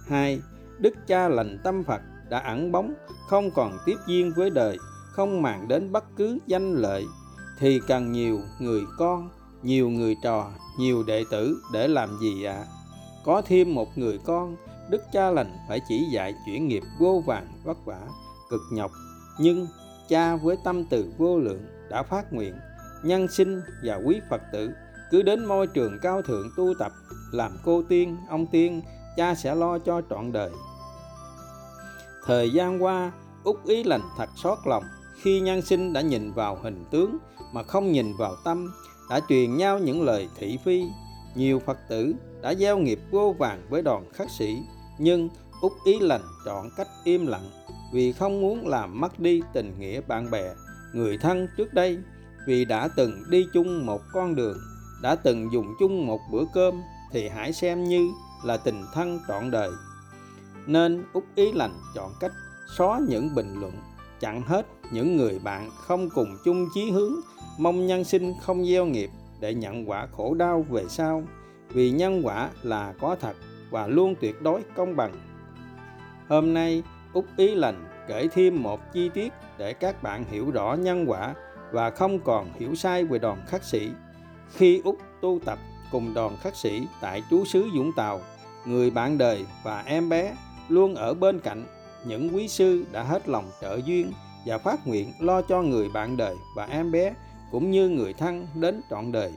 Hai, 0.08 0.40
đức 0.78 0.94
cha 1.06 1.28
lành 1.28 1.58
tâm 1.64 1.84
phật 1.84 2.00
đã 2.28 2.38
ẩn 2.38 2.72
bóng, 2.72 2.94
không 3.28 3.50
còn 3.50 3.78
tiếp 3.86 3.96
duyên 4.06 4.32
với 4.36 4.50
đời, 4.50 4.78
không 5.12 5.42
màng 5.42 5.68
đến 5.68 5.92
bất 5.92 6.04
cứ 6.16 6.38
danh 6.46 6.74
lợi. 6.74 7.06
Thì 7.58 7.80
cần 7.86 8.12
nhiều 8.12 8.40
người 8.60 8.82
con, 8.98 9.30
nhiều 9.62 9.88
người 9.88 10.14
trò, 10.22 10.50
nhiều 10.78 11.02
đệ 11.02 11.24
tử 11.30 11.56
để 11.72 11.88
làm 11.88 12.18
gì 12.20 12.44
ạ? 12.44 12.54
à? 12.54 12.79
Có 13.24 13.42
thêm 13.46 13.74
một 13.74 13.98
người 13.98 14.18
con, 14.24 14.56
đức 14.90 15.02
cha 15.12 15.30
lành 15.30 15.56
phải 15.68 15.80
chỉ 15.88 16.04
dạy 16.12 16.34
chuyển 16.46 16.68
nghiệp 16.68 16.82
vô 16.98 17.22
vàng 17.26 17.46
vất 17.64 17.84
vả, 17.84 18.00
cực 18.50 18.60
nhọc. 18.72 18.90
Nhưng 19.38 19.66
cha 20.08 20.36
với 20.36 20.56
tâm 20.64 20.84
từ 20.90 21.12
vô 21.18 21.38
lượng 21.38 21.62
đã 21.90 22.02
phát 22.02 22.32
nguyện, 22.32 22.54
nhân 23.04 23.28
sinh 23.28 23.60
và 23.84 24.00
quý 24.06 24.20
phật 24.30 24.40
tử, 24.52 24.70
cứ 25.10 25.22
đến 25.22 25.44
môi 25.44 25.66
trường 25.66 25.98
cao 26.02 26.22
thượng 26.22 26.50
tu 26.56 26.74
tập, 26.78 26.92
làm 27.32 27.58
cô 27.64 27.82
tiên, 27.88 28.16
ông 28.28 28.46
tiên, 28.46 28.82
cha 29.16 29.34
sẽ 29.34 29.54
lo 29.54 29.78
cho 29.78 30.02
trọn 30.10 30.32
đời. 30.32 30.50
Thời 32.26 32.50
gian 32.50 32.82
qua 32.82 33.12
út 33.44 33.56
ý 33.64 33.84
lành 33.84 34.02
thật 34.16 34.28
xót 34.36 34.58
lòng. 34.66 34.84
Khi 35.22 35.40
nhân 35.40 35.62
sinh 35.62 35.92
đã 35.92 36.00
nhìn 36.00 36.32
vào 36.32 36.58
hình 36.62 36.84
tướng 36.90 37.18
mà 37.52 37.62
không 37.62 37.92
nhìn 37.92 38.16
vào 38.18 38.36
tâm, 38.44 38.72
đã 39.10 39.20
truyền 39.28 39.56
nhau 39.56 39.78
những 39.78 40.02
lời 40.02 40.28
thị 40.38 40.58
phi 40.64 40.84
nhiều 41.34 41.58
phật 41.58 41.78
tử 41.88 42.14
đã 42.42 42.54
gieo 42.54 42.78
nghiệp 42.78 43.00
vô 43.10 43.34
vàng 43.38 43.62
với 43.70 43.82
đoàn 43.82 44.04
khắc 44.12 44.30
sĩ, 44.30 44.62
nhưng 44.98 45.28
úc 45.60 45.72
ý 45.84 45.98
lành 46.00 46.22
chọn 46.44 46.70
cách 46.76 46.88
im 47.04 47.26
lặng 47.26 47.50
vì 47.92 48.12
không 48.12 48.40
muốn 48.40 48.68
làm 48.68 49.00
mất 49.00 49.20
đi 49.20 49.42
tình 49.52 49.74
nghĩa 49.78 50.00
bạn 50.00 50.30
bè, 50.30 50.54
người 50.94 51.18
thân 51.18 51.48
trước 51.56 51.74
đây. 51.74 51.98
Vì 52.46 52.64
đã 52.64 52.88
từng 52.96 53.22
đi 53.30 53.46
chung 53.52 53.86
một 53.86 54.00
con 54.12 54.34
đường, 54.34 54.58
đã 55.02 55.14
từng 55.14 55.52
dùng 55.52 55.66
chung 55.80 56.06
một 56.06 56.20
bữa 56.32 56.44
cơm, 56.54 56.82
thì 57.12 57.28
hãy 57.28 57.52
xem 57.52 57.84
như 57.84 58.10
là 58.44 58.56
tình 58.56 58.82
thân 58.94 59.20
trọn 59.28 59.50
đời. 59.50 59.70
Nên 60.66 61.04
úc 61.12 61.24
ý 61.34 61.52
lành 61.52 61.74
chọn 61.94 62.12
cách 62.20 62.32
xóa 62.76 63.00
những 63.08 63.34
bình 63.34 63.60
luận, 63.60 63.72
chặn 64.20 64.42
hết 64.42 64.66
những 64.92 65.16
người 65.16 65.38
bạn 65.38 65.70
không 65.76 66.10
cùng 66.10 66.36
chung 66.44 66.68
chí 66.74 66.90
hướng, 66.90 67.14
mong 67.58 67.86
nhân 67.86 68.04
sinh 68.04 68.34
không 68.42 68.66
gieo 68.66 68.86
nghiệp 68.86 69.10
để 69.40 69.54
nhận 69.54 69.90
quả 69.90 70.06
khổ 70.06 70.34
đau 70.34 70.66
về 70.70 70.84
sau, 70.88 71.22
vì 71.68 71.90
nhân 71.90 72.20
quả 72.24 72.50
là 72.62 72.94
có 73.00 73.16
thật 73.20 73.36
và 73.70 73.86
luôn 73.86 74.14
tuyệt 74.20 74.42
đối 74.42 74.62
công 74.74 74.96
bằng. 74.96 75.12
Hôm 76.28 76.54
nay, 76.54 76.82
úc 77.12 77.24
ý 77.36 77.54
lành 77.54 77.84
kể 78.08 78.28
thêm 78.32 78.62
một 78.62 78.80
chi 78.92 79.08
tiết 79.14 79.32
để 79.58 79.72
các 79.72 80.02
bạn 80.02 80.24
hiểu 80.30 80.50
rõ 80.50 80.74
nhân 80.74 81.04
quả 81.08 81.34
và 81.72 81.90
không 81.90 82.20
còn 82.20 82.52
hiểu 82.58 82.74
sai 82.74 83.04
về 83.04 83.18
đoàn 83.18 83.42
khắc 83.46 83.64
sĩ 83.64 83.90
khi 84.56 84.80
úc 84.84 84.98
tu 85.20 85.38
tập 85.44 85.58
cùng 85.92 86.14
đoàn 86.14 86.36
khắc 86.40 86.56
sĩ 86.56 86.86
tại 87.00 87.22
chú 87.30 87.44
xứ 87.44 87.68
Dũng 87.74 87.92
Tàu, 87.96 88.20
người 88.66 88.90
bạn 88.90 89.18
đời 89.18 89.44
và 89.64 89.82
em 89.86 90.08
bé 90.08 90.34
luôn 90.68 90.94
ở 90.94 91.14
bên 91.14 91.40
cạnh 91.40 91.66
những 92.04 92.30
quý 92.34 92.48
sư 92.48 92.84
đã 92.92 93.02
hết 93.02 93.28
lòng 93.28 93.50
trợ 93.60 93.80
duyên 93.84 94.12
và 94.46 94.58
phát 94.58 94.86
nguyện 94.86 95.12
lo 95.20 95.42
cho 95.42 95.62
người 95.62 95.88
bạn 95.88 96.16
đời 96.16 96.36
và 96.56 96.64
em 96.64 96.92
bé 96.92 97.14
cũng 97.50 97.70
như 97.70 97.88
người 97.88 98.12
thân 98.12 98.46
đến 98.54 98.80
trọn 98.90 99.12
đời. 99.12 99.32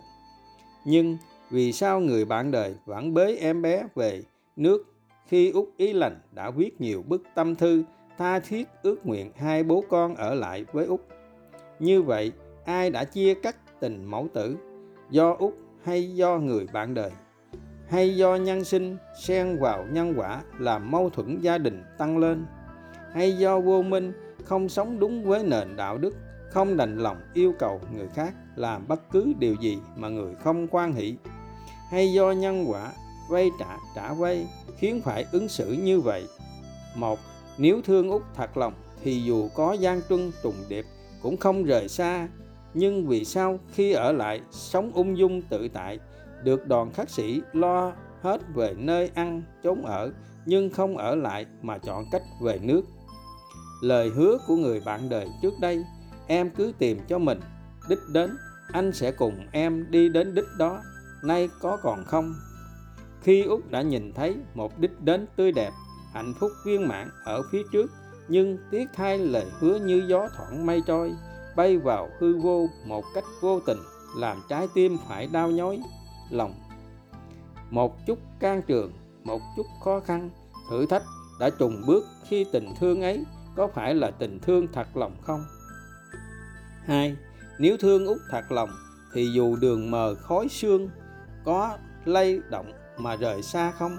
Nhưng 0.85 1.17
vì 1.49 1.71
sao 1.71 1.99
người 1.99 2.25
bạn 2.25 2.51
đời 2.51 2.75
vẫn 2.85 3.13
bế 3.13 3.35
em 3.35 3.61
bé 3.61 3.83
về 3.95 4.23
nước 4.55 4.93
khi 5.27 5.51
Úc 5.51 5.69
Ý 5.77 5.93
Lành 5.93 6.19
đã 6.31 6.49
viết 6.51 6.81
nhiều 6.81 7.03
bức 7.07 7.23
tâm 7.35 7.55
thư 7.55 7.83
tha 8.17 8.39
thiết 8.39 8.67
ước 8.83 9.05
nguyện 9.05 9.31
hai 9.35 9.63
bố 9.63 9.83
con 9.89 10.15
ở 10.15 10.35
lại 10.35 10.65
với 10.71 10.85
Úc. 10.85 11.07
Như 11.79 12.01
vậy, 12.01 12.31
ai 12.65 12.89
đã 12.89 13.03
chia 13.03 13.33
cắt 13.33 13.79
tình 13.79 14.05
mẫu 14.05 14.27
tử? 14.33 14.57
Do 15.09 15.35
Úc 15.39 15.57
hay 15.83 16.15
do 16.15 16.37
người 16.37 16.67
bạn 16.73 16.93
đời? 16.93 17.11
Hay 17.89 18.15
do 18.15 18.35
nhân 18.35 18.63
sinh 18.63 18.97
xen 19.21 19.59
vào 19.59 19.85
nhân 19.91 20.13
quả 20.17 20.43
làm 20.59 20.91
mâu 20.91 21.09
thuẫn 21.09 21.39
gia 21.41 21.57
đình 21.57 21.83
tăng 21.97 22.17
lên? 22.17 22.45
Hay 23.11 23.37
do 23.37 23.59
vô 23.59 23.81
minh 23.81 24.13
không 24.43 24.69
sống 24.69 24.99
đúng 24.99 25.23
với 25.23 25.43
nền 25.43 25.75
đạo 25.75 25.97
đức 25.97 26.15
không 26.53 26.77
đành 26.77 26.97
lòng 26.97 27.17
yêu 27.33 27.53
cầu 27.59 27.81
người 27.95 28.07
khác 28.07 28.33
làm 28.55 28.87
bất 28.87 29.11
cứ 29.11 29.33
điều 29.39 29.55
gì 29.55 29.77
mà 29.95 30.09
người 30.09 30.35
không 30.35 30.67
quan 30.67 30.93
hỷ. 30.93 31.15
Hay 31.89 32.13
do 32.13 32.31
nhân 32.31 32.65
quả 32.67 32.91
vay 33.29 33.51
trả 33.59 33.77
trả 33.95 34.13
vay 34.13 34.47
khiến 34.77 35.01
phải 35.01 35.25
ứng 35.31 35.47
xử 35.47 35.71
như 35.71 35.99
vậy. 35.99 36.27
Một, 36.95 37.19
nếu 37.57 37.81
thương 37.81 38.09
út 38.09 38.21
thật 38.35 38.57
lòng 38.57 38.73
thì 39.03 39.23
dù 39.23 39.49
có 39.55 39.73
gian 39.73 40.01
truân 40.09 40.31
trùng 40.43 40.55
điệp 40.69 40.85
cũng 41.21 41.37
không 41.37 41.63
rời 41.63 41.87
xa. 41.87 42.27
Nhưng 42.73 43.07
vì 43.07 43.25
sao 43.25 43.59
khi 43.71 43.91
ở 43.91 44.11
lại 44.11 44.41
sống 44.51 44.91
ung 44.93 45.17
dung 45.17 45.41
tự 45.41 45.67
tại, 45.67 45.99
được 46.43 46.67
đoàn 46.67 46.91
khắc 46.93 47.09
sĩ 47.09 47.41
lo 47.53 47.93
hết 48.21 48.41
về 48.53 48.73
nơi 48.77 49.11
ăn, 49.15 49.43
chốn 49.63 49.81
ở, 49.85 50.11
nhưng 50.45 50.69
không 50.69 50.97
ở 50.97 51.15
lại 51.15 51.45
mà 51.61 51.77
chọn 51.77 52.05
cách 52.11 52.23
về 52.41 52.59
nước? 52.61 52.81
Lời 53.81 54.09
hứa 54.09 54.37
của 54.47 54.55
người 54.55 54.81
bạn 54.85 55.09
đời 55.09 55.27
trước 55.41 55.53
đây 55.61 55.83
em 56.27 56.49
cứ 56.49 56.73
tìm 56.77 56.99
cho 57.07 57.19
mình. 57.19 57.39
Đích 57.89 57.99
đến, 58.13 58.37
anh 58.71 58.93
sẽ 58.93 59.11
cùng 59.11 59.47
em 59.51 59.91
đi 59.91 60.09
đến 60.09 60.35
đích 60.35 60.47
đó. 60.57 60.81
Nay 61.23 61.49
có 61.61 61.77
còn 61.83 62.03
không? 62.05 62.35
Khi 63.21 63.43
út 63.43 63.71
đã 63.71 63.81
nhìn 63.81 64.13
thấy 64.13 64.35
một 64.53 64.79
đích 64.79 65.01
đến 65.01 65.27
tươi 65.35 65.51
đẹp, 65.51 65.71
hạnh 66.13 66.33
phúc 66.39 66.51
viên 66.65 66.87
mãn 66.87 67.09
ở 67.25 67.41
phía 67.51 67.63
trước, 67.71 67.91
nhưng 68.27 68.57
tiếc 68.71 68.85
thay 68.93 69.17
lời 69.17 69.45
hứa 69.59 69.75
như 69.79 70.03
gió 70.07 70.27
thoảng 70.37 70.65
mây 70.65 70.81
trôi, 70.87 71.15
bay 71.55 71.77
vào 71.77 72.09
hư 72.19 72.37
vô 72.37 72.67
một 72.85 73.05
cách 73.15 73.23
vô 73.41 73.59
tình, 73.59 73.77
làm 74.17 74.37
trái 74.49 74.67
tim 74.73 74.97
phải 75.07 75.27
đau 75.27 75.51
nhói, 75.51 75.83
lòng. 76.29 76.53
Một 77.69 78.05
chút 78.05 78.19
can 78.39 78.61
trường, 78.61 78.93
một 79.23 79.41
chút 79.57 79.65
khó 79.83 79.99
khăn, 79.99 80.29
thử 80.69 80.85
thách 80.85 81.03
đã 81.39 81.49
trùng 81.49 81.81
bước 81.87 82.05
khi 82.27 82.45
tình 82.51 82.73
thương 82.79 83.01
ấy 83.01 83.25
có 83.55 83.67
phải 83.67 83.95
là 83.95 84.11
tình 84.11 84.39
thương 84.39 84.67
thật 84.73 84.97
lòng 84.97 85.15
không? 85.21 85.45
2. 86.85 87.15
Nếu 87.59 87.77
thương 87.77 88.05
út 88.05 88.17
thật 88.29 88.51
lòng 88.51 88.69
thì 89.13 89.31
dù 89.33 89.55
đường 89.55 89.91
mờ 89.91 90.15
khói 90.15 90.47
sương 90.49 90.89
có 91.45 91.77
lay 92.05 92.39
động 92.49 92.71
mà 92.97 93.15
rời 93.15 93.41
xa 93.41 93.71
không? 93.71 93.97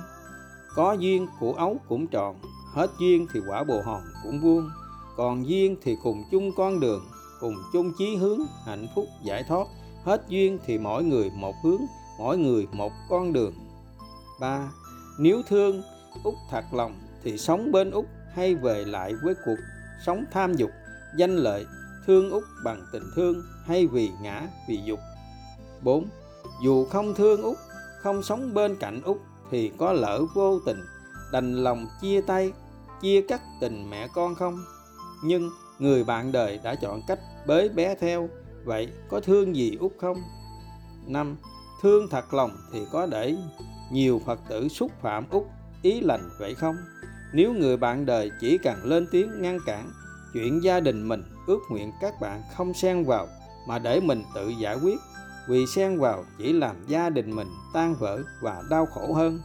Có 0.75 0.93
duyên 0.93 1.27
của 1.41 1.53
ấu 1.53 1.77
cũng 1.89 2.07
tròn, 2.07 2.37
hết 2.75 2.91
duyên 3.01 3.27
thì 3.33 3.41
quả 3.49 3.65
bồ 3.65 3.83
hòn 3.83 4.03
cũng 4.23 4.41
vuông, 4.41 4.71
còn 5.17 5.49
duyên 5.49 5.77
thì 5.83 5.97
cùng 6.03 6.25
chung 6.31 6.51
con 6.57 6.81
đường, 6.81 7.05
cùng 7.41 7.55
chung 7.73 7.93
chí 7.99 8.17
hướng, 8.17 8.39
hạnh 8.67 8.87
phúc 8.95 9.05
giải 9.25 9.45
thoát, 9.49 9.67
hết 10.05 10.23
duyên 10.29 10.59
thì 10.67 10.79
mỗi 10.79 11.05
người 11.05 11.31
một 11.35 11.55
hướng, 11.65 11.81
mỗi 12.19 12.39
người 12.39 12.69
một 12.73 12.93
con 13.09 13.33
đường. 13.33 13.55
3. 14.41 14.69
Nếu 15.19 15.43
thương 15.49 15.83
út 16.25 16.35
thật 16.51 16.65
lòng 16.73 17.01
thì 17.23 17.39
sống 17.39 17.73
bên 17.73 17.91
út 17.91 18.05
hay 18.35 18.55
về 18.55 18.85
lại 18.85 19.15
với 19.23 19.35
cuộc 19.45 19.59
sống 20.07 20.25
tham 20.33 20.55
dục, 20.55 20.71
danh 21.17 21.37
lợi 21.37 21.67
thương 22.07 22.31
út 22.31 22.43
bằng 22.65 22.87
tình 22.93 23.03
thương 23.15 23.43
hay 23.67 23.87
vì 23.87 24.11
ngã 24.23 24.43
vì 24.69 24.81
dục 24.85 25.01
4. 25.83 26.09
Dù 26.63 26.85
không 26.85 27.15
thương 27.15 27.43
út, 27.43 27.57
không 28.03 28.23
sống 28.23 28.55
bên 28.55 28.77
cạnh 28.77 29.03
út 29.03 29.17
thì 29.51 29.73
có 29.79 29.93
lỡ 29.93 30.25
vô 30.35 30.61
tình, 30.67 30.85
đành 31.33 31.55
lòng 31.55 31.87
chia 32.01 32.21
tay, 32.21 32.53
chia 33.01 33.23
cắt 33.29 33.41
tình 33.61 33.91
mẹ 33.91 34.09
con 34.15 34.35
không? 34.35 34.65
Nhưng 35.25 35.51
người 35.79 36.05
bạn 36.05 36.33
đời 36.33 36.61
đã 36.65 36.75
chọn 36.75 37.01
cách 37.07 37.19
bế 37.47 37.69
bé 37.69 37.95
theo, 37.95 38.29
vậy 38.65 38.89
có 39.09 39.21
thương 39.21 39.57
gì 39.57 39.77
út 39.81 39.93
không? 40.01 40.23
5. 41.07 41.37
Thương 41.83 42.09
thật 42.11 42.35
lòng 42.35 42.57
thì 42.73 42.87
có 42.93 43.07
để 43.07 43.37
nhiều 43.93 44.21
Phật 44.27 44.41
tử 44.49 44.69
xúc 44.69 44.91
phạm 45.03 45.31
út 45.31 45.43
ý 45.83 46.01
lành 46.01 46.31
vậy 46.39 46.55
không? 46.55 46.77
Nếu 47.33 47.53
người 47.53 47.77
bạn 47.77 48.07
đời 48.07 48.31
chỉ 48.41 48.59
cần 48.59 48.85
lên 48.85 49.07
tiếng 49.11 49.43
ngăn 49.43 49.59
cản 49.67 49.91
chuyện 50.35 50.63
gia 50.63 50.81
đình 50.81 51.09
mình 51.09 51.23
ước 51.47 51.61
nguyện 51.71 51.93
các 52.01 52.15
bạn 52.21 52.43
không 52.57 52.75
xen 52.75 53.05
vào 53.05 53.27
mà 53.69 53.79
để 53.79 54.01
mình 54.01 54.23
tự 54.35 54.49
giải 54.49 54.77
quyết. 54.83 54.99
Vì 55.49 55.67
xen 55.67 55.99
vào 55.99 56.25
chỉ 56.39 56.53
làm 56.53 56.77
gia 56.87 57.11
đình 57.11 57.37
mình 57.37 57.49
tan 57.75 57.95
vỡ 57.95 58.19
và 58.43 58.63
đau 58.71 58.87
khổ 58.87 59.13
hơn. 59.13 59.41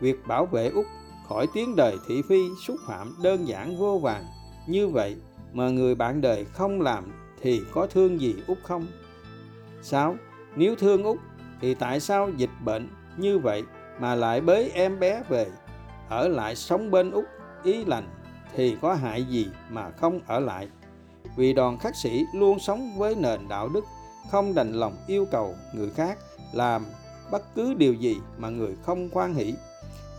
Việc 0.00 0.26
bảo 0.26 0.46
vệ 0.46 0.68
út 0.68 0.86
khỏi 1.28 1.46
tiếng 1.54 1.76
đời 1.76 1.96
thị 2.08 2.22
phi 2.28 2.40
xúc 2.66 2.76
phạm 2.86 3.14
đơn 3.22 3.48
giản 3.48 3.76
vô 3.76 3.98
vàng 3.98 4.24
như 4.66 4.88
vậy 4.88 5.16
mà 5.52 5.68
người 5.68 5.94
bạn 5.94 6.20
đời 6.20 6.44
không 6.44 6.80
làm 6.80 7.04
thì 7.42 7.62
có 7.72 7.86
thương 7.86 8.20
gì 8.20 8.34
út 8.46 8.58
không? 8.62 8.86
6. 9.82 10.16
Nếu 10.56 10.76
thương 10.76 11.02
út 11.02 11.18
thì 11.60 11.74
tại 11.74 12.00
sao 12.00 12.30
dịch 12.36 12.50
bệnh 12.64 12.88
như 13.16 13.38
vậy 13.38 13.62
mà 14.00 14.14
lại 14.14 14.40
bế 14.40 14.70
em 14.74 14.98
bé 14.98 15.22
về? 15.28 15.46
Ở 16.08 16.28
lại 16.28 16.56
sống 16.56 16.90
bên 16.90 17.10
út 17.10 17.24
ý 17.62 17.84
lành 17.84 18.08
thì 18.54 18.76
có 18.80 18.94
hại 18.94 19.24
gì 19.24 19.48
mà 19.70 19.90
không 19.90 20.20
ở 20.26 20.40
lại? 20.40 20.68
Vì 21.36 21.52
đoàn 21.52 21.78
khắc 21.78 21.96
sĩ 21.96 22.24
luôn 22.34 22.58
sống 22.58 22.98
với 22.98 23.14
nền 23.14 23.48
đạo 23.48 23.68
đức, 23.68 23.84
không 24.30 24.54
đành 24.54 24.72
lòng 24.72 24.96
yêu 25.06 25.26
cầu 25.30 25.54
người 25.74 25.90
khác 25.90 26.18
làm 26.52 26.84
bất 27.30 27.54
cứ 27.54 27.74
điều 27.74 27.94
gì 27.94 28.16
mà 28.38 28.48
người 28.48 28.76
không 28.82 29.08
quan 29.12 29.34
hỷ. 29.34 29.54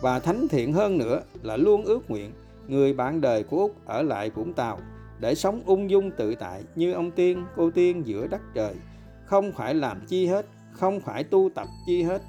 Và 0.01 0.19
thánh 0.19 0.47
thiện 0.47 0.73
hơn 0.73 0.97
nữa 0.97 1.21
là 1.43 1.57
luôn 1.57 1.85
ước 1.85 2.11
nguyện 2.11 2.31
người 2.67 2.93
bạn 2.93 3.21
đời 3.21 3.43
của 3.43 3.57
úc 3.57 3.85
ở 3.85 4.01
lại 4.01 4.29
vũng 4.29 4.53
tàu 4.53 4.79
để 5.19 5.35
sống 5.35 5.61
ung 5.65 5.89
dung 5.89 6.11
tự 6.11 6.35
tại 6.35 6.63
như 6.75 6.93
ông 6.93 7.11
tiên, 7.11 7.45
cô 7.55 7.71
tiên 7.71 8.07
giữa 8.07 8.27
đất 8.27 8.41
trời, 8.53 8.75
không 9.25 9.51
phải 9.51 9.73
làm 9.73 10.05
chi 10.07 10.27
hết, 10.27 10.45
không 10.71 10.99
phải 10.99 11.23
tu 11.23 11.49
tập 11.55 11.67
chi 11.87 12.03
hết. 12.03 12.21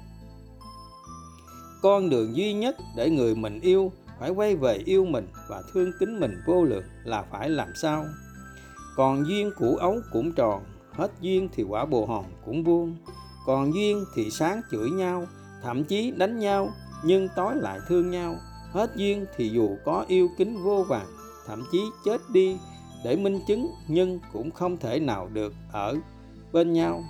Con 1.81 2.09
đường 2.09 2.35
duy 2.35 2.53
nhất 2.53 2.75
để 2.95 3.09
người 3.09 3.35
mình 3.35 3.59
yêu 3.59 3.91
phải 4.19 4.29
quay 4.29 4.55
về 4.55 4.75
yêu 4.85 5.05
mình 5.05 5.27
và 5.47 5.63
thương 5.73 5.91
kính 5.99 6.19
mình 6.19 6.41
vô 6.45 6.63
lượng 6.63 6.83
là 7.03 7.21
phải 7.31 7.49
làm 7.49 7.67
sao? 7.75 8.05
Còn 8.95 9.27
duyên 9.27 9.51
củ 9.57 9.75
ấu 9.75 9.99
cũng 10.11 10.31
tròn, 10.31 10.63
hết 10.91 11.11
duyên 11.21 11.49
thì 11.53 11.63
quả 11.63 11.85
bồ 11.85 12.05
hòn 12.05 12.25
cũng 12.45 12.63
vuông. 12.63 12.95
Còn 13.45 13.73
duyên 13.73 14.05
thì 14.15 14.29
sáng 14.31 14.61
chửi 14.71 14.89
nhau, 14.89 15.25
thậm 15.63 15.83
chí 15.83 16.11
đánh 16.11 16.39
nhau, 16.39 16.69
nhưng 17.03 17.27
tối 17.35 17.55
lại 17.55 17.79
thương 17.87 18.11
nhau. 18.11 18.35
Hết 18.71 18.95
duyên 18.95 19.25
thì 19.35 19.49
dù 19.49 19.77
có 19.85 20.05
yêu 20.07 20.27
kính 20.37 20.63
vô 20.63 20.83
vàng 20.83 21.07
thậm 21.49 21.63
chí 21.71 21.79
chết 22.05 22.21
đi 22.29 22.57
để 23.03 23.15
minh 23.15 23.39
chứng, 23.47 23.71
nhưng 23.87 24.19
cũng 24.33 24.51
không 24.51 24.77
thể 24.77 24.99
nào 24.99 25.29
được 25.33 25.53
ở 25.71 25.95
bên 26.53 26.73
nhau. 26.73 27.03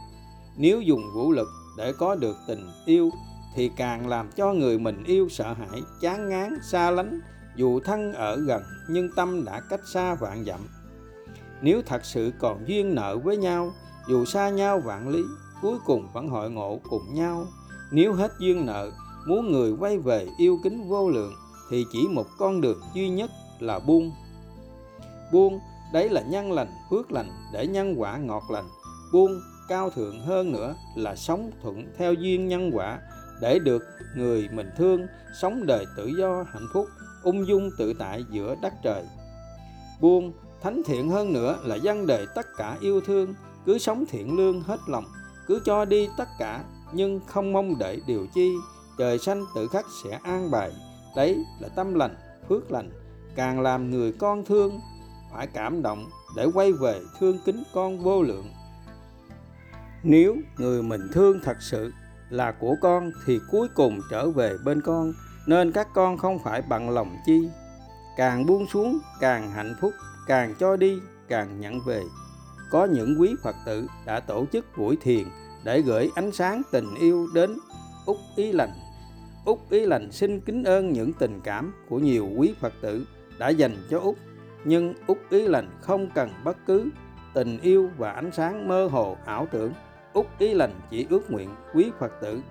Nếu 0.57 0.81
dùng 0.81 1.01
vũ 1.15 1.31
lực 1.31 1.47
để 1.77 1.93
có 1.93 2.15
được 2.15 2.37
tình 2.47 2.67
yêu 2.85 3.09
thì 3.55 3.71
càng 3.75 4.07
làm 4.07 4.29
cho 4.35 4.53
người 4.53 4.79
mình 4.79 5.03
yêu 5.03 5.29
sợ 5.29 5.53
hãi, 5.53 5.81
chán 6.01 6.29
ngán, 6.29 6.57
xa 6.63 6.91
lánh. 6.91 7.19
Dù 7.55 7.79
thân 7.79 8.13
ở 8.13 8.35
gần, 8.35 8.63
nhưng 8.89 9.09
tâm 9.15 9.45
đã 9.45 9.61
cách 9.69 9.81
xa 9.93 10.15
vạn 10.15 10.45
dặm. 10.45 10.59
Nếu 11.61 11.81
thật 11.85 12.05
sự 12.05 12.31
còn 12.39 12.67
duyên 12.67 12.95
nợ 12.95 13.17
với 13.17 13.37
nhau, 13.37 13.73
dù 14.07 14.25
xa 14.25 14.49
nhau 14.49 14.79
vạn 14.79 15.09
lý, 15.09 15.23
cuối 15.61 15.77
cùng 15.85 16.07
vẫn 16.13 16.27
hội 16.27 16.51
ngộ 16.51 16.79
cùng 16.89 17.13
nhau. 17.13 17.47
Nếu 17.91 18.13
hết 18.13 18.31
duyên 18.39 18.65
nợ, 18.65 18.91
muốn 19.27 19.51
người 19.51 19.75
quay 19.79 19.97
về 19.97 20.27
yêu 20.37 20.57
kính 20.63 20.87
vô 20.89 21.09
lượng, 21.09 21.33
thì 21.69 21.85
chỉ 21.91 22.07
một 22.07 22.25
con 22.37 22.61
đường 22.61 22.81
duy 22.93 23.09
nhất 23.09 23.31
là 23.59 23.79
buông. 23.79 24.11
Buông, 25.31 25.59
đấy 25.93 26.09
là 26.09 26.21
nhân 26.21 26.51
lành, 26.51 26.71
phước 26.89 27.11
lành, 27.11 27.29
để 27.53 27.67
nhân 27.67 27.95
quả 27.97 28.17
ngọt 28.17 28.43
lành. 28.49 28.65
Buông, 29.13 29.39
cao 29.67 29.89
thượng 29.89 30.19
hơn 30.19 30.51
nữa 30.51 30.75
là 30.95 31.15
sống 31.15 31.51
thuận 31.63 31.93
theo 31.97 32.13
duyên 32.13 32.47
nhân 32.47 32.71
quả 32.73 32.99
để 33.41 33.59
được 33.59 33.83
người 34.15 34.49
mình 34.51 34.69
thương 34.77 35.07
sống 35.41 35.65
đời 35.65 35.85
tự 35.97 36.11
do 36.17 36.45
hạnh 36.53 36.67
phúc, 36.73 36.87
ung 37.23 37.47
dung 37.47 37.69
tự 37.77 37.93
tại 37.93 38.25
giữa 38.29 38.55
đất 38.61 38.73
trời. 38.83 39.03
Buông 40.01 40.33
thánh 40.61 40.81
thiện 40.85 41.09
hơn 41.09 41.33
nữa 41.33 41.57
là 41.63 41.75
dân 41.75 42.07
đời 42.07 42.27
tất 42.35 42.45
cả 42.57 42.77
yêu 42.81 43.01
thương, 43.01 43.33
cứ 43.65 43.77
sống 43.77 44.05
thiện 44.09 44.37
lương 44.37 44.61
hết 44.61 44.79
lòng, 44.87 45.05
cứ 45.47 45.61
cho 45.65 45.85
đi 45.85 46.09
tất 46.17 46.27
cả, 46.39 46.63
nhưng 46.93 47.19
không 47.27 47.53
mong 47.53 47.79
đợi 47.79 48.01
điều 48.07 48.27
chi. 48.33 48.51
Trời 48.97 49.19
xanh 49.19 49.45
tự 49.55 49.67
khắc 49.67 49.85
sẽ 50.03 50.19
an 50.23 50.51
bài, 50.51 50.71
đấy 51.15 51.37
là 51.59 51.69
tâm 51.69 51.93
lành, 51.93 52.15
phước 52.49 52.71
lành, 52.71 52.91
càng 53.35 53.61
làm 53.61 53.91
người 53.91 54.11
con 54.11 54.45
thương, 54.45 54.79
phải 55.31 55.47
cảm 55.47 55.81
động 55.81 56.09
để 56.35 56.47
quay 56.53 56.73
về 56.73 57.01
thương 57.19 57.37
kính 57.45 57.63
con 57.73 57.99
vô 57.99 58.21
lượng. 58.21 58.45
Nếu 60.03 60.35
người 60.57 60.83
mình 60.83 61.01
thương 61.13 61.39
thật 61.43 61.57
sự 61.59 61.91
là 62.29 62.51
của 62.51 62.75
con 62.81 63.11
thì 63.25 63.39
cuối 63.51 63.67
cùng 63.75 63.99
trở 64.11 64.29
về 64.29 64.57
bên 64.65 64.81
con, 64.81 65.13
nên 65.47 65.71
các 65.71 65.87
con 65.93 66.17
không 66.17 66.39
phải 66.43 66.61
bằng 66.61 66.89
lòng 66.89 67.17
chi. 67.25 67.49
Càng 68.17 68.45
buông 68.45 68.67
xuống, 68.67 68.99
càng 69.19 69.51
hạnh 69.51 69.75
phúc, 69.81 69.93
càng 70.27 70.55
cho 70.59 70.75
đi, 70.75 70.99
càng 71.27 71.59
nhận 71.59 71.79
về. 71.85 72.03
Có 72.71 72.85
những 72.85 73.15
quý 73.19 73.35
phật 73.43 73.55
tử 73.65 73.87
đã 74.05 74.19
tổ 74.19 74.45
chức 74.51 74.65
buổi 74.77 74.97
thiền 75.01 75.23
để 75.63 75.81
gửi 75.81 76.09
ánh 76.15 76.31
sáng 76.31 76.61
tình 76.71 76.95
yêu 76.95 77.27
đến 77.33 77.57
úc 78.05 78.17
ý 78.35 78.51
lành. 78.51 78.71
Úc 79.45 79.69
ý 79.69 79.85
lành 79.85 80.11
xin 80.11 80.39
kính 80.39 80.63
ơn 80.63 80.93
những 80.93 81.13
tình 81.13 81.41
cảm 81.43 81.73
của 81.89 81.99
nhiều 81.99 82.29
quý 82.37 82.53
phật 82.59 82.73
tử 82.81 83.05
đã 83.39 83.49
dành 83.49 83.75
cho 83.89 83.99
úc. 83.99 84.15
Nhưng 84.63 84.93
úc 85.07 85.17
ý 85.29 85.47
lành 85.47 85.69
không 85.81 86.09
cần 86.09 86.29
bất 86.43 86.57
cứ 86.65 86.89
tình 87.33 87.59
yêu 87.61 87.89
và 87.97 88.11
ánh 88.11 88.31
sáng 88.31 88.67
mơ 88.67 88.87
hồ 88.91 89.17
ảo 89.25 89.47
tưởng 89.51 89.73
úc 90.13 90.39
ý 90.39 90.53
lành 90.53 90.73
chỉ 90.89 91.05
ước 91.09 91.31
nguyện 91.31 91.49
quý 91.73 91.91
phật 91.99 92.11
tử. 92.21 92.41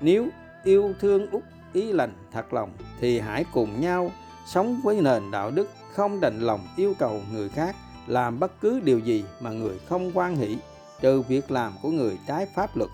Nếu 0.00 0.28
yêu 0.64 0.94
thương 1.00 1.30
úc 1.30 1.42
ý 1.72 1.92
lành 1.92 2.12
thật 2.32 2.52
lòng, 2.52 2.70
thì 3.00 3.20
hãy 3.20 3.44
cùng 3.52 3.80
nhau 3.80 4.10
sống 4.46 4.80
với 4.84 5.00
nền 5.02 5.30
đạo 5.30 5.50
đức 5.50 5.68
không 5.92 6.20
đành 6.20 6.40
lòng 6.40 6.60
yêu 6.76 6.94
cầu 6.98 7.20
người 7.32 7.48
khác 7.48 7.76
làm 8.06 8.40
bất 8.40 8.60
cứ 8.60 8.80
điều 8.80 8.98
gì 8.98 9.24
mà 9.40 9.50
người 9.50 9.78
không 9.88 10.10
quan 10.14 10.36
hỷ, 10.36 10.58
trừ 11.00 11.22
việc 11.22 11.50
làm 11.50 11.72
của 11.82 11.90
người 11.90 12.18
trái 12.26 12.46
pháp 12.54 12.76
luật. 12.76 12.90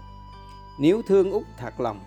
Nếu 0.80 1.02
thương 1.02 1.30
úc 1.30 1.42
thật 1.58 1.80
lòng, 1.80 2.00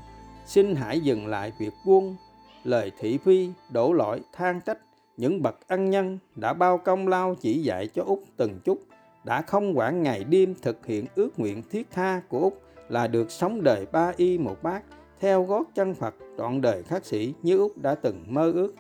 xin 0.46 0.76
hãy 0.76 1.00
dừng 1.00 1.28
lại 1.28 1.52
việc 1.60 1.74
buông 1.86 2.16
lời 2.64 2.92
thị 3.00 3.18
phi, 3.18 3.50
đổ 3.70 3.94
lỗi, 3.94 4.22
than 4.34 4.62
trách 4.62 4.78
những 5.18 5.42
bậc 5.42 5.68
ân 5.68 5.90
nhân 5.90 6.20
đã 6.36 6.54
bao 6.54 6.78
công 6.78 7.08
lao 7.08 7.36
chỉ 7.42 7.64
dạy 7.64 7.88
cho 7.88 8.04
úc 8.04 8.24
từng 8.38 8.60
chút 8.66 8.80
đã 9.24 9.42
không 9.42 9.78
quản 9.78 10.04
ngày 10.04 10.24
đêm 10.24 10.56
thực 10.62 10.86
hiện 10.86 11.06
ước 11.16 11.40
nguyện 11.40 11.64
thiết 11.72 11.88
tha 11.92 12.22
của 12.30 12.40
úc 12.40 12.62
là 12.90 13.08
được 13.08 13.32
sống 13.32 13.64
đời 13.64 13.86
ba 13.92 14.14
y 14.18 14.38
một 14.38 14.64
bát 14.64 14.84
theo 15.20 15.44
gót 15.44 15.64
chân 15.76 15.94
phật 15.94 16.16
trọn 16.38 16.62
đời 16.62 16.84
khắc 16.84 17.06
sĩ 17.06 17.34
như 17.42 17.58
úc 17.58 17.78
đã 17.78 17.96
từng 17.96 18.24
mơ 18.28 18.52
ước. 18.52 18.76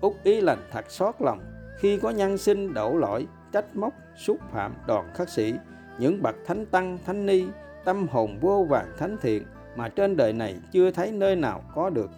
Úc 0.00 0.16
ý 0.24 0.40
lành 0.40 0.68
thật 0.72 0.90
xót 0.90 1.14
lòng 1.18 1.40
khi 1.78 1.98
có 1.98 2.10
nhân 2.10 2.38
sinh 2.38 2.74
đổ 2.74 2.96
lỗi, 2.96 3.26
trách 3.52 3.76
móc, 3.76 3.92
xúc 4.16 4.38
phạm 4.52 4.74
đoàn 4.86 5.10
khắc 5.14 5.28
sĩ, 5.28 5.54
những 5.98 6.22
bậc 6.22 6.36
thánh 6.46 6.66
tăng, 6.66 6.98
thánh 7.06 7.26
ni, 7.26 7.44
tâm 7.84 8.06
hồn 8.10 8.38
vô 8.40 8.66
vàng 8.68 8.92
thánh 8.98 9.16
thiện 9.22 9.42
mà 9.76 9.88
trên 9.88 10.16
đời 10.16 10.32
này 10.32 10.56
chưa 10.72 10.90
thấy 10.90 11.12
nơi 11.12 11.36
nào 11.36 11.62
có 11.74 11.90
được. 11.90 12.10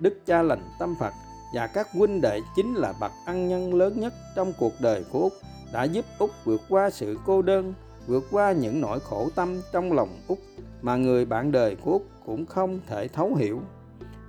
Đức 0.00 0.18
cha 0.26 0.42
lành 0.42 0.62
tâm 0.78 0.94
phật 1.00 1.12
và 1.54 1.66
các 1.66 1.86
huynh 1.92 2.20
đệ 2.20 2.40
chính 2.56 2.74
là 2.74 2.92
bậc 3.00 3.12
ân 3.26 3.48
nhân 3.48 3.74
lớn 3.74 4.00
nhất 4.00 4.12
trong 4.36 4.52
cuộc 4.58 4.72
đời 4.80 5.04
của 5.12 5.20
úc 5.20 5.32
đã 5.72 5.84
giúp 5.84 6.04
úc 6.18 6.30
vượt 6.44 6.60
qua 6.68 6.90
sự 6.90 7.18
cô 7.26 7.42
đơn, 7.42 7.74
vượt 8.06 8.24
qua 8.30 8.52
những 8.52 8.80
nỗi 8.80 9.00
khổ 9.00 9.28
tâm 9.34 9.60
trong 9.72 9.92
lòng 9.92 10.08
úc 10.28 10.38
mà 10.82 10.96
người 10.96 11.24
bạn 11.24 11.52
đời 11.52 11.76
của 11.76 11.92
úc 11.92 12.06
cũng 12.26 12.46
không 12.46 12.80
thể 12.86 13.08
thấu 13.08 13.34
hiểu. 13.34 13.60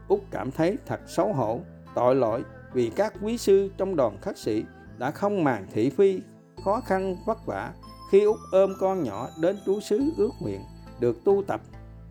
Úc 0.07 0.23
cảm 0.31 0.51
thấy 0.51 0.77
thật 0.85 0.99
xấu 1.07 1.33
hổ, 1.33 1.59
tội 1.95 2.15
lỗi 2.15 2.43
vì 2.73 2.89
các 2.95 3.13
quý 3.21 3.37
sư 3.37 3.69
trong 3.77 3.95
đoàn 3.95 4.17
khách 4.21 4.37
sĩ 4.37 4.63
đã 4.97 5.11
không 5.11 5.43
màng 5.43 5.67
thị 5.73 5.89
phi, 5.89 6.21
khó 6.65 6.81
khăn 6.81 7.15
vất 7.25 7.45
vả 7.45 7.73
khi 8.11 8.23
út 8.23 8.37
ôm 8.51 8.73
con 8.79 9.03
nhỏ 9.03 9.29
đến 9.41 9.57
trú 9.65 9.79
xứ 9.79 10.01
ước 10.17 10.31
nguyện 10.41 10.61
được 10.99 11.23
tu 11.25 11.43
tập. 11.47 11.61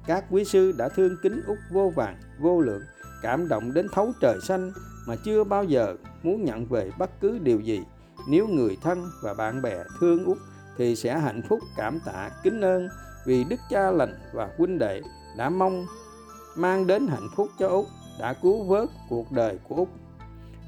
Các 0.07 0.25
quý 0.31 0.45
sư 0.45 0.73
đã 0.73 0.89
thương 0.89 1.17
kính 1.23 1.43
út 1.47 1.59
vô 1.73 1.93
vàng, 1.97 2.17
vô 2.41 2.61
lượng, 2.61 2.83
cảm 3.23 3.49
động 3.49 3.75
đến 3.75 3.87
thấu 3.93 4.13
trời 4.21 4.39
xanh 4.43 4.73
mà 5.07 5.17
chưa 5.25 5.45
bao 5.45 5.65
giờ 5.65 5.97
muốn 6.23 6.45
nhận 6.45 6.67
về 6.67 6.91
bất 6.99 7.21
cứ 7.21 7.39
điều 7.39 7.61
gì 7.61 7.81
nếu 8.29 8.47
người 8.47 8.77
thân 8.83 9.11
và 9.23 9.35
bạn 9.35 9.63
bè 9.63 9.85
thương 10.01 10.25
út 10.25 10.39
thì 10.77 10.97
sẽ 10.97 11.19
hạnh 11.19 11.43
phúc, 11.49 11.61
cảm 11.77 12.01
tạ, 12.01 12.31
kính 12.43 12.61
ơn 12.61 12.89
vì 13.27 13.45
đức 13.45 13.61
cha 13.71 13.91
lành 13.91 14.15
và 14.33 14.49
huynh 14.59 14.79
đệ 14.79 15.03
đã 15.37 15.51
mong 15.51 15.87
mang 16.57 16.87
đến 16.87 17.07
hạnh 17.07 17.29
phúc 17.37 17.49
cho 17.59 17.69
út, 17.69 17.87
đã 18.21 18.33
cứu 18.33 18.65
vớt 18.65 18.89
cuộc 19.09 19.33
đời 19.33 19.59
của 19.69 19.75
út. 19.75 19.89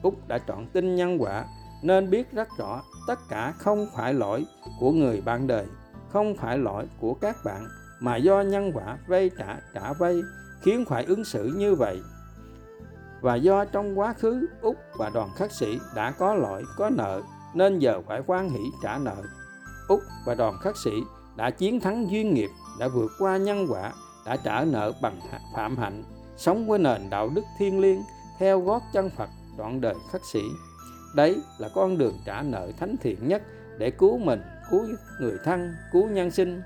Út 0.02 0.14
đã 0.28 0.38
chọn 0.38 0.66
tin 0.66 0.94
nhân 0.94 1.22
quả, 1.22 1.44
nên 1.82 2.10
biết 2.10 2.32
rất 2.32 2.48
rõ 2.58 2.82
tất 3.06 3.18
cả 3.28 3.52
không 3.58 3.86
phải 3.94 4.14
lỗi 4.14 4.46
của 4.80 4.92
người 4.92 5.20
bạn 5.20 5.46
đời, 5.46 5.66
không 6.08 6.36
phải 6.36 6.58
lỗi 6.58 6.84
của 7.00 7.14
các 7.14 7.36
bạn, 7.44 7.66
mà 8.00 8.16
do 8.16 8.40
nhân 8.40 8.72
quả 8.74 8.98
vay 9.06 9.30
trả 9.38 9.60
trả 9.74 9.92
vay, 9.92 10.20
khiến 10.62 10.84
phải 10.84 11.04
ứng 11.04 11.24
xử 11.24 11.52
như 11.56 11.74
vậy. 11.74 12.02
Và 13.20 13.34
do 13.34 13.64
trong 13.64 13.98
quá 13.98 14.12
khứ 14.12 14.46
úc 14.62 14.76
và 14.96 15.10
đoàn 15.14 15.28
khắc 15.36 15.52
sĩ 15.52 15.78
đã 15.94 16.10
có 16.10 16.34
lỗi, 16.34 16.64
có 16.76 16.90
nợ 16.90 17.22
nên 17.54 17.78
giờ 17.78 18.00
phải 18.06 18.20
quan 18.26 18.50
hỷ 18.50 18.60
trả 18.82 18.98
nợ. 18.98 19.16
Úc 19.88 20.00
và 20.26 20.34
đoàn 20.34 20.54
khắc 20.62 20.76
sĩ 20.76 20.90
đã 21.36 21.50
chiến 21.50 21.80
thắng 21.80 22.10
duyên 22.10 22.34
nghiệp, 22.34 22.50
đã 22.78 22.88
vượt 22.88 23.12
qua 23.18 23.36
nhân 23.36 23.66
quả, 23.68 23.92
đã 24.26 24.36
trả 24.36 24.64
nợ 24.64 24.92
bằng 25.02 25.20
phạm 25.54 25.76
hạnh, 25.76 26.04
sống 26.36 26.66
với 26.66 26.78
nền 26.78 27.10
đạo 27.10 27.30
đức 27.34 27.44
thiêng 27.58 27.80
liêng, 27.80 28.02
theo 28.38 28.60
gót 28.60 28.82
chân 28.92 29.10
phật, 29.10 29.28
đoạn 29.58 29.80
đời 29.80 29.94
khắc 30.12 30.24
sĩ. 30.24 30.42
Đấy 31.14 31.36
là 31.58 31.68
con 31.74 31.98
đường 31.98 32.18
trả 32.26 32.42
nợ 32.42 32.72
thánh 32.78 32.96
thiện 33.00 33.28
nhất 33.28 33.42
để 33.78 33.90
cứu 33.90 34.18
mình, 34.18 34.42
cứu 34.70 34.86
người 35.20 35.36
thân, 35.44 35.74
cứu 35.92 36.08
nhân 36.08 36.30
sinh, 36.30 36.62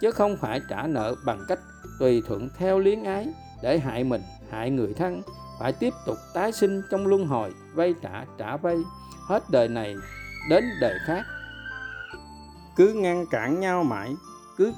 chứ 0.00 0.10
không 0.10 0.36
phải 0.40 0.60
trả 0.68 0.86
nợ 0.86 1.14
bằng 1.24 1.44
cách 1.48 1.58
tùy 1.98 2.22
thuận 2.28 2.48
theo 2.58 2.78
liếng 2.78 3.04
ái 3.04 3.28
để 3.62 3.78
hại 3.78 4.04
mình, 4.04 4.22
hại 4.50 4.70
người 4.70 4.94
thân, 4.94 5.22
phải 5.60 5.72
tiếp 5.72 5.92
tục 6.06 6.16
tái 6.34 6.52
sinh 6.52 6.82
trong 6.90 7.06
luân 7.06 7.26
hồi, 7.26 7.54
vay 7.74 7.94
trả 8.02 8.24
trả 8.38 8.56
vay. 8.56 8.76
Hết 9.26 9.42
đời 9.50 9.68
này 9.68 9.94
đến 10.48 10.64
đời 10.80 10.98
khác. 11.06 11.22
Cứ 12.76 12.92
ngăn 12.92 13.26
cản 13.30 13.60
nhau 13.60 13.84
mãi, 13.84 14.14
cứ 14.56 14.72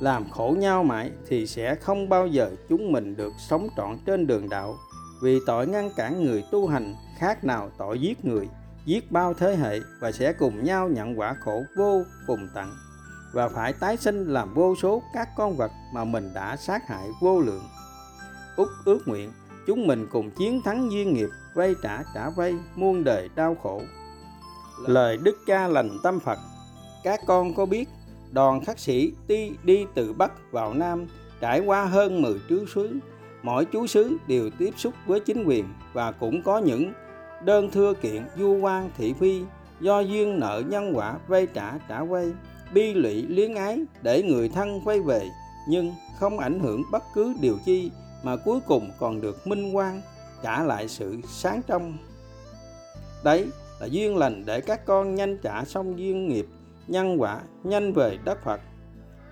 làm 0.00 0.30
khổ 0.30 0.56
nhau 0.58 0.84
mãi 0.84 1.10
thì 1.28 1.46
sẽ 1.46 1.74
không 1.74 2.08
bao 2.08 2.26
giờ 2.26 2.50
chúng 2.68 2.92
mình 2.92 3.16
được 3.16 3.32
sống 3.38 3.68
trọn 3.76 3.98
trên 4.06 4.26
đường 4.26 4.48
đạo. 4.48 4.76
Vì 5.22 5.38
tội 5.46 5.66
ngăn 5.66 5.90
cản 5.96 6.24
người 6.24 6.44
tu 6.52 6.66
hành, 6.66 6.94
khác 7.18 7.44
nào 7.44 7.70
tội 7.78 8.00
giết 8.00 8.24
người, 8.24 8.48
giết 8.84 9.12
bao 9.12 9.34
thế 9.34 9.56
hệ 9.56 9.80
và 10.00 10.12
sẽ 10.12 10.32
cùng 10.32 10.64
nhau 10.64 10.88
nhận 10.88 11.18
quả 11.18 11.34
khổ 11.40 11.62
vô 11.76 12.02
cùng 12.26 12.48
tận. 12.54 12.74
Và 13.32 13.48
phải 13.48 13.72
tái 13.72 13.96
sinh 13.96 14.24
làm 14.24 14.54
vô 14.54 14.74
số 14.82 15.02
các 15.14 15.28
con 15.36 15.56
vật 15.56 15.70
mà 15.94 16.04
mình 16.04 16.30
đã 16.34 16.56
sát 16.56 16.88
hại 16.88 17.08
vô 17.20 17.40
lượng. 17.40 17.64
Úc 18.56 18.68
ước 18.84 19.08
nguyện, 19.08 19.32
chúng 19.66 19.86
mình 19.86 20.06
cùng 20.12 20.30
chiến 20.30 20.62
thắng 20.64 20.92
duyên 20.92 21.14
nghiệp 21.14 21.28
vay 21.54 21.74
trả 21.82 22.02
trả 22.14 22.30
vay 22.30 22.54
muôn 22.76 23.04
đời 23.04 23.28
đau 23.34 23.56
khổ 23.62 23.82
lời 24.86 25.16
đức 25.16 25.36
cha 25.46 25.68
lành 25.68 25.90
tâm 26.02 26.20
phật. 26.20 26.38
Các 27.02 27.20
con 27.26 27.54
có 27.54 27.66
biết, 27.66 27.88
đoàn 28.32 28.64
khắc 28.64 28.78
sĩ 28.78 29.12
đi 29.28 29.52
đi 29.64 29.86
từ 29.94 30.12
bắc 30.12 30.52
vào 30.52 30.74
nam 30.74 31.06
trải 31.40 31.60
qua 31.60 31.84
hơn 31.84 32.22
10 32.22 32.40
chú 32.48 32.66
xứ. 32.74 32.98
Mỗi 33.42 33.64
chú 33.64 33.86
xứ 33.86 34.16
đều 34.26 34.50
tiếp 34.58 34.74
xúc 34.76 34.94
với 35.06 35.20
chính 35.20 35.44
quyền 35.44 35.64
và 35.92 36.12
cũng 36.12 36.42
có 36.42 36.58
những 36.58 36.92
đơn 37.44 37.70
thưa 37.70 37.94
kiện 37.94 38.22
du 38.38 38.58
quan 38.60 38.90
thị 38.96 39.14
phi 39.20 39.42
do 39.80 40.00
duyên 40.00 40.40
nợ 40.40 40.62
nhân 40.68 40.92
quả 40.96 41.18
vay 41.28 41.46
trả 41.46 41.78
trả 41.88 42.00
quay 42.00 42.32
bi 42.74 42.94
lụy 42.94 43.22
luyến 43.22 43.54
ái 43.54 43.78
để 44.02 44.22
người 44.22 44.48
thân 44.48 44.80
quay 44.84 45.00
về 45.00 45.28
nhưng 45.68 45.94
không 46.18 46.38
ảnh 46.38 46.60
hưởng 46.60 46.82
bất 46.90 47.02
cứ 47.14 47.34
điều 47.40 47.58
chi 47.64 47.90
mà 48.22 48.36
cuối 48.36 48.60
cùng 48.66 48.90
còn 48.98 49.20
được 49.20 49.46
minh 49.46 49.72
quang 49.72 50.02
trả 50.42 50.62
lại 50.62 50.88
sự 50.88 51.16
sáng 51.28 51.60
trong. 51.66 51.96
Đấy 53.24 53.46
là 53.82 53.88
duyên 53.88 54.16
lành 54.16 54.44
để 54.46 54.60
các 54.60 54.86
con 54.86 55.14
nhanh 55.14 55.38
trả 55.38 55.64
xong 55.64 55.98
duyên 55.98 56.28
nghiệp, 56.28 56.46
nhân 56.86 57.20
quả, 57.20 57.40
nhanh 57.64 57.92
về 57.92 58.18
đất 58.24 58.44
phật. 58.44 58.60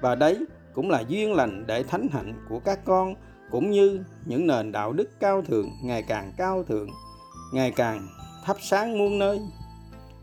Và 0.01 0.15
đấy 0.15 0.47
cũng 0.75 0.91
là 0.91 1.01
duyên 1.01 1.35
lành 1.35 1.67
để 1.67 1.83
thánh 1.83 2.09
hạnh 2.13 2.47
của 2.49 2.61
các 2.61 2.85
con, 2.85 3.15
cũng 3.51 3.71
như 3.71 4.05
những 4.25 4.47
nền 4.47 4.73
đạo 4.73 4.93
đức 4.93 5.21
cao 5.21 5.43
thượng, 5.43 5.71
ngày 5.83 6.03
càng 6.03 6.33
cao 6.37 6.65
thượng, 6.69 6.89
ngày 7.53 7.73
càng 7.77 8.09
thắp 8.45 8.57
sáng 8.61 8.99
muôn 8.99 9.19
nơi. 9.19 9.41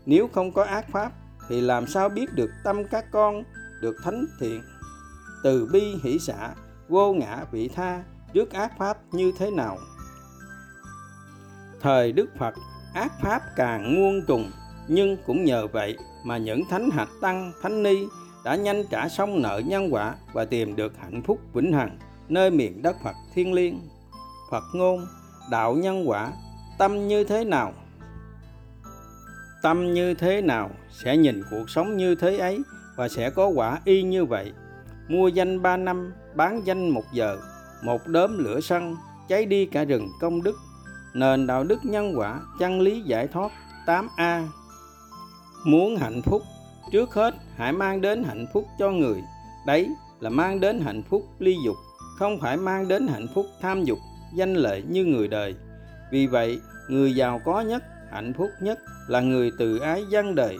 Nếu 0.06 0.28
không 0.32 0.52
có 0.52 0.64
ác 0.64 0.88
pháp, 0.92 1.12
thì 1.48 1.60
làm 1.60 1.86
sao 1.86 2.08
biết 2.08 2.34
được 2.34 2.50
tâm 2.64 2.84
các 2.90 3.04
con 3.12 3.42
được 3.82 3.96
thánh 4.04 4.26
thiện? 4.40 4.62
Từ 5.44 5.68
bi 5.72 5.82
hỷ 6.02 6.18
xả, 6.18 6.54
vô 6.88 7.12
ngã 7.12 7.44
vị 7.52 7.68
tha, 7.68 8.02
trước 8.32 8.50
ác 8.50 8.78
pháp 8.78 8.98
như 9.12 9.32
thế 9.38 9.50
nào? 9.50 9.78
Thời 11.80 12.12
đức 12.12 12.26
phật 12.38 12.54
ác 12.98 13.12
pháp 13.22 13.42
càng 13.56 13.94
muôn 13.96 14.22
trùng 14.26 14.50
nhưng 14.88 15.16
cũng 15.26 15.44
nhờ 15.44 15.66
vậy 15.66 15.96
mà 16.24 16.36
những 16.36 16.62
thánh 16.70 16.90
hạt 16.90 17.08
tăng 17.20 17.52
thánh 17.62 17.82
ni 17.82 17.96
đã 18.44 18.56
nhanh 18.56 18.84
trả 18.90 19.08
xong 19.08 19.42
nợ 19.42 19.62
nhân 19.66 19.94
quả 19.94 20.14
và 20.32 20.44
tìm 20.44 20.76
được 20.76 20.92
hạnh 20.98 21.22
phúc 21.22 21.38
vĩnh 21.52 21.72
hằng 21.72 21.98
nơi 22.28 22.50
miền 22.50 22.82
đất 22.82 22.96
Phật 23.04 23.16
thiên 23.34 23.52
liêng. 23.52 23.80
Phật 24.50 24.64
ngôn, 24.74 25.06
đạo 25.50 25.74
nhân 25.74 26.08
quả, 26.08 26.32
tâm 26.78 27.08
như 27.08 27.24
thế 27.24 27.44
nào? 27.44 27.72
Tâm 29.62 29.94
như 29.94 30.14
thế 30.14 30.42
nào 30.42 30.70
sẽ 31.04 31.16
nhìn 31.16 31.42
cuộc 31.50 31.70
sống 31.70 31.96
như 31.96 32.14
thế 32.14 32.38
ấy 32.38 32.62
và 32.96 33.08
sẽ 33.08 33.30
có 33.30 33.46
quả 33.46 33.80
y 33.84 34.02
như 34.02 34.24
vậy. 34.24 34.52
Mua 35.08 35.28
danh 35.28 35.62
ba 35.62 35.76
năm, 35.76 36.12
bán 36.34 36.66
danh 36.66 36.88
một 36.88 37.04
giờ, 37.12 37.38
một 37.82 38.06
đốm 38.06 38.38
lửa 38.38 38.60
sân, 38.60 38.96
cháy 39.28 39.44
đi 39.44 39.66
cả 39.66 39.84
rừng 39.84 40.08
công 40.20 40.42
đức. 40.42 40.56
Nền 41.14 41.46
đạo 41.46 41.64
đức 41.64 41.84
nhân 41.84 42.12
quả, 42.16 42.40
chân 42.58 42.80
lý 42.80 43.00
giải 43.00 43.28
thoát 43.28 43.52
8A. 43.86 44.46
Muốn 45.64 45.96
hạnh 45.96 46.22
phúc, 46.22 46.42
trước 46.92 47.14
hết 47.14 47.34
hãy 47.56 47.72
mang 47.72 48.00
đến 48.00 48.24
hạnh 48.24 48.46
phúc 48.52 48.66
cho 48.78 48.90
người. 48.90 49.22
Đấy 49.66 49.88
là 50.20 50.30
mang 50.30 50.60
đến 50.60 50.80
hạnh 50.80 51.02
phúc 51.02 51.22
ly 51.38 51.56
dục 51.64 51.76
không 52.18 52.38
phải 52.40 52.56
mang 52.56 52.88
đến 52.88 53.06
hạnh 53.06 53.26
phúc 53.34 53.46
tham 53.60 53.84
dục 53.84 53.98
danh 54.34 54.54
lợi 54.54 54.82
như 54.88 55.04
người 55.04 55.28
đời. 55.28 55.54
Vì 56.12 56.26
vậy 56.26 56.60
người 56.88 57.14
giàu 57.14 57.40
có 57.44 57.60
nhất 57.60 57.82
hạnh 58.10 58.32
phúc 58.38 58.50
nhất 58.60 58.78
là 59.08 59.20
người 59.20 59.50
từ 59.58 59.78
ái 59.78 60.04
dân 60.10 60.34
đời. 60.34 60.58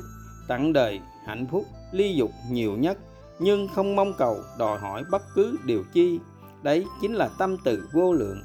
Tặng 0.48 0.72
đời 0.72 1.00
hạnh 1.26 1.46
phúc 1.50 1.64
ly 1.92 2.14
dục 2.14 2.30
nhiều 2.50 2.76
nhất 2.76 2.98
nhưng 3.38 3.68
không 3.68 3.96
mong 3.96 4.12
cầu 4.18 4.40
đòi 4.58 4.78
hỏi 4.78 5.04
bất 5.10 5.22
cứ 5.34 5.56
điều 5.64 5.84
chi. 5.92 6.20
Đấy 6.62 6.84
chính 7.00 7.14
là 7.14 7.28
tâm 7.38 7.56
từ 7.64 7.88
vô 7.92 8.12
lượng. 8.12 8.42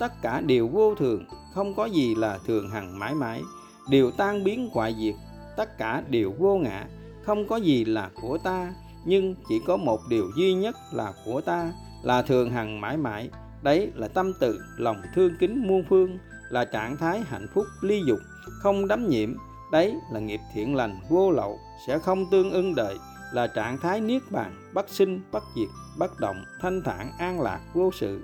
Tất 0.00 0.22
cả 0.22 0.40
đều 0.40 0.68
vô 0.68 0.94
thường 0.94 1.24
không 1.54 1.74
có 1.74 1.86
gì 1.86 2.14
là 2.14 2.38
thường 2.46 2.70
hằng 2.70 2.98
mãi 2.98 3.14
mãi. 3.14 3.42
Đều 3.90 4.10
tan 4.10 4.44
biến 4.44 4.70
hoại 4.72 4.96
diệt, 4.98 5.14
tất 5.56 5.78
cả 5.78 6.02
đều 6.08 6.32
vô 6.38 6.56
ngã. 6.56 6.86
Không 7.24 7.48
có 7.48 7.56
gì 7.56 7.84
là 7.84 8.10
của 8.22 8.38
ta, 8.38 8.74
nhưng 9.04 9.34
chỉ 9.48 9.60
có 9.66 9.76
một 9.76 10.00
điều 10.08 10.30
duy 10.36 10.54
nhất 10.54 10.76
là 10.92 11.12
của 11.24 11.40
ta, 11.40 11.72
là 12.02 12.22
thường 12.22 12.50
hằng 12.50 12.80
mãi 12.80 12.96
mãi. 12.96 13.30
Đấy 13.62 13.90
là 13.94 14.08
tâm 14.08 14.32
từ, 14.40 14.60
lòng 14.76 15.02
thương 15.14 15.32
kính 15.40 15.66
muôn 15.66 15.84
phương, 15.88 16.18
là 16.48 16.64
trạng 16.64 16.96
thái 16.96 17.20
hạnh 17.20 17.46
phúc 17.54 17.66
ly 17.80 18.02
dục, 18.06 18.18
không 18.62 18.88
đắm 18.88 19.08
nhiễm. 19.08 19.34
Đấy 19.72 19.94
là 20.12 20.20
nghiệp 20.20 20.40
thiện 20.54 20.74
lành 20.74 21.00
vô 21.08 21.30
lậu, 21.30 21.58
sẽ 21.86 21.98
không 21.98 22.30
tương 22.30 22.50
ưng 22.50 22.74
đời, 22.74 22.96
là 23.32 23.46
trạng 23.46 23.78
thái 23.78 24.00
niết 24.00 24.22
bàn, 24.30 24.70
bất 24.74 24.88
sinh, 24.88 25.20
bất 25.32 25.42
diệt, 25.56 25.68
bất 25.98 26.20
động, 26.20 26.44
thanh 26.60 26.82
thản, 26.84 27.12
an 27.18 27.40
lạc, 27.40 27.60
vô 27.74 27.90
sự. 27.94 28.20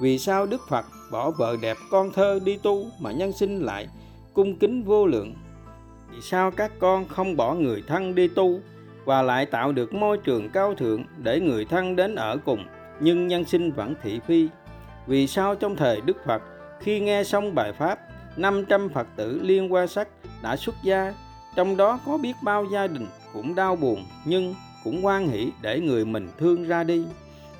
Vì 0.00 0.18
sao 0.18 0.46
đức 0.46 0.60
phật 0.68 0.84
bỏ 1.12 1.30
vợ 1.30 1.56
đẹp 1.60 1.76
con 1.90 2.12
thơ 2.12 2.38
đi 2.44 2.56
tu 2.56 2.86
mà 2.98 3.12
nhân 3.12 3.32
sinh 3.32 3.60
lại 3.60 3.88
cung 4.34 4.58
kính 4.58 4.82
vô 4.82 5.06
lượng 5.06 5.34
vì 6.10 6.20
sao 6.20 6.50
các 6.50 6.72
con 6.78 7.08
không 7.08 7.36
bỏ 7.36 7.54
người 7.54 7.82
thân 7.86 8.14
đi 8.14 8.28
tu 8.28 8.60
và 9.04 9.22
lại 9.22 9.46
tạo 9.46 9.72
được 9.72 9.94
môi 9.94 10.18
trường 10.18 10.50
cao 10.50 10.74
thượng 10.74 11.04
để 11.18 11.40
người 11.40 11.64
thân 11.64 11.96
đến 11.96 12.14
ở 12.14 12.36
cùng 12.44 12.64
nhưng 13.00 13.28
nhân 13.28 13.44
sinh 13.44 13.72
vẫn 13.72 13.94
thị 14.02 14.20
phi. 14.26 14.48
Vì 15.06 15.26
sao 15.26 15.54
trong 15.54 15.76
thời 15.76 16.00
Đức 16.00 16.16
Phật, 16.26 16.42
khi 16.80 17.00
nghe 17.00 17.24
xong 17.24 17.54
bài 17.54 17.72
Pháp, 17.72 17.98
500 18.36 18.88
Phật 18.88 19.06
tử 19.16 19.40
liên 19.42 19.72
qua 19.72 19.86
sắc 19.86 20.08
đã 20.42 20.56
xuất 20.56 20.74
gia, 20.84 21.14
trong 21.56 21.76
đó 21.76 22.00
có 22.06 22.18
biết 22.18 22.36
bao 22.42 22.64
gia 22.64 22.86
đình 22.86 23.06
cũng 23.32 23.54
đau 23.54 23.76
buồn 23.76 24.04
nhưng 24.24 24.54
cũng 24.84 25.06
quan 25.06 25.28
hỷ 25.28 25.52
để 25.62 25.80
người 25.80 26.04
mình 26.04 26.28
thương 26.38 26.64
ra 26.64 26.84
đi. 26.84 27.04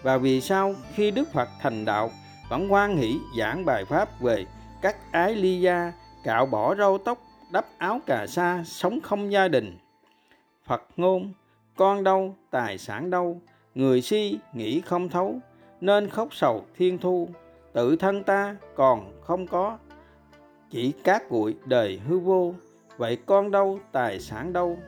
Và 0.02 0.18
vì 0.18 0.40
sao 0.40 0.74
khi 0.94 1.10
Đức 1.10 1.32
Phật 1.32 1.48
thành 1.60 1.84
đạo 1.84 2.10
vẫn 2.52 2.68
hoan 2.68 2.96
hỷ 2.96 3.20
giảng 3.38 3.64
bài 3.64 3.84
Pháp 3.84 4.20
về 4.20 4.46
các 4.82 4.96
ái 5.12 5.34
ly 5.34 5.60
gia, 5.60 5.92
cạo 6.24 6.46
bỏ 6.46 6.74
râu 6.74 6.98
tóc, 6.98 7.18
đắp 7.52 7.64
áo 7.78 8.00
cà 8.06 8.26
sa, 8.26 8.62
sống 8.66 9.00
không 9.00 9.32
gia 9.32 9.48
đình. 9.48 9.78
Phật 10.66 10.82
ngôn, 10.96 11.32
con 11.76 12.04
đâu, 12.04 12.36
tài 12.50 12.78
sản 12.78 13.10
đâu, 13.10 13.40
người 13.74 14.02
si 14.02 14.38
nghĩ 14.52 14.80
không 14.80 15.08
thấu 15.08 15.40
nên 15.80 16.08
khóc 16.08 16.28
sầu 16.30 16.64
thiên 16.76 16.98
thu 16.98 17.28
tự 17.72 17.96
thân 17.96 18.24
ta 18.24 18.56
còn 18.74 19.20
không 19.20 19.46
có 19.46 19.78
chỉ 20.70 20.92
cát 21.04 21.30
bụi 21.30 21.54
đời 21.64 22.00
hư 22.08 22.18
vô 22.18 22.54
vậy 22.96 23.18
con 23.26 23.50
đâu 23.50 23.78
tài 23.92 24.20
sản 24.20 24.52
đâu 24.52 24.78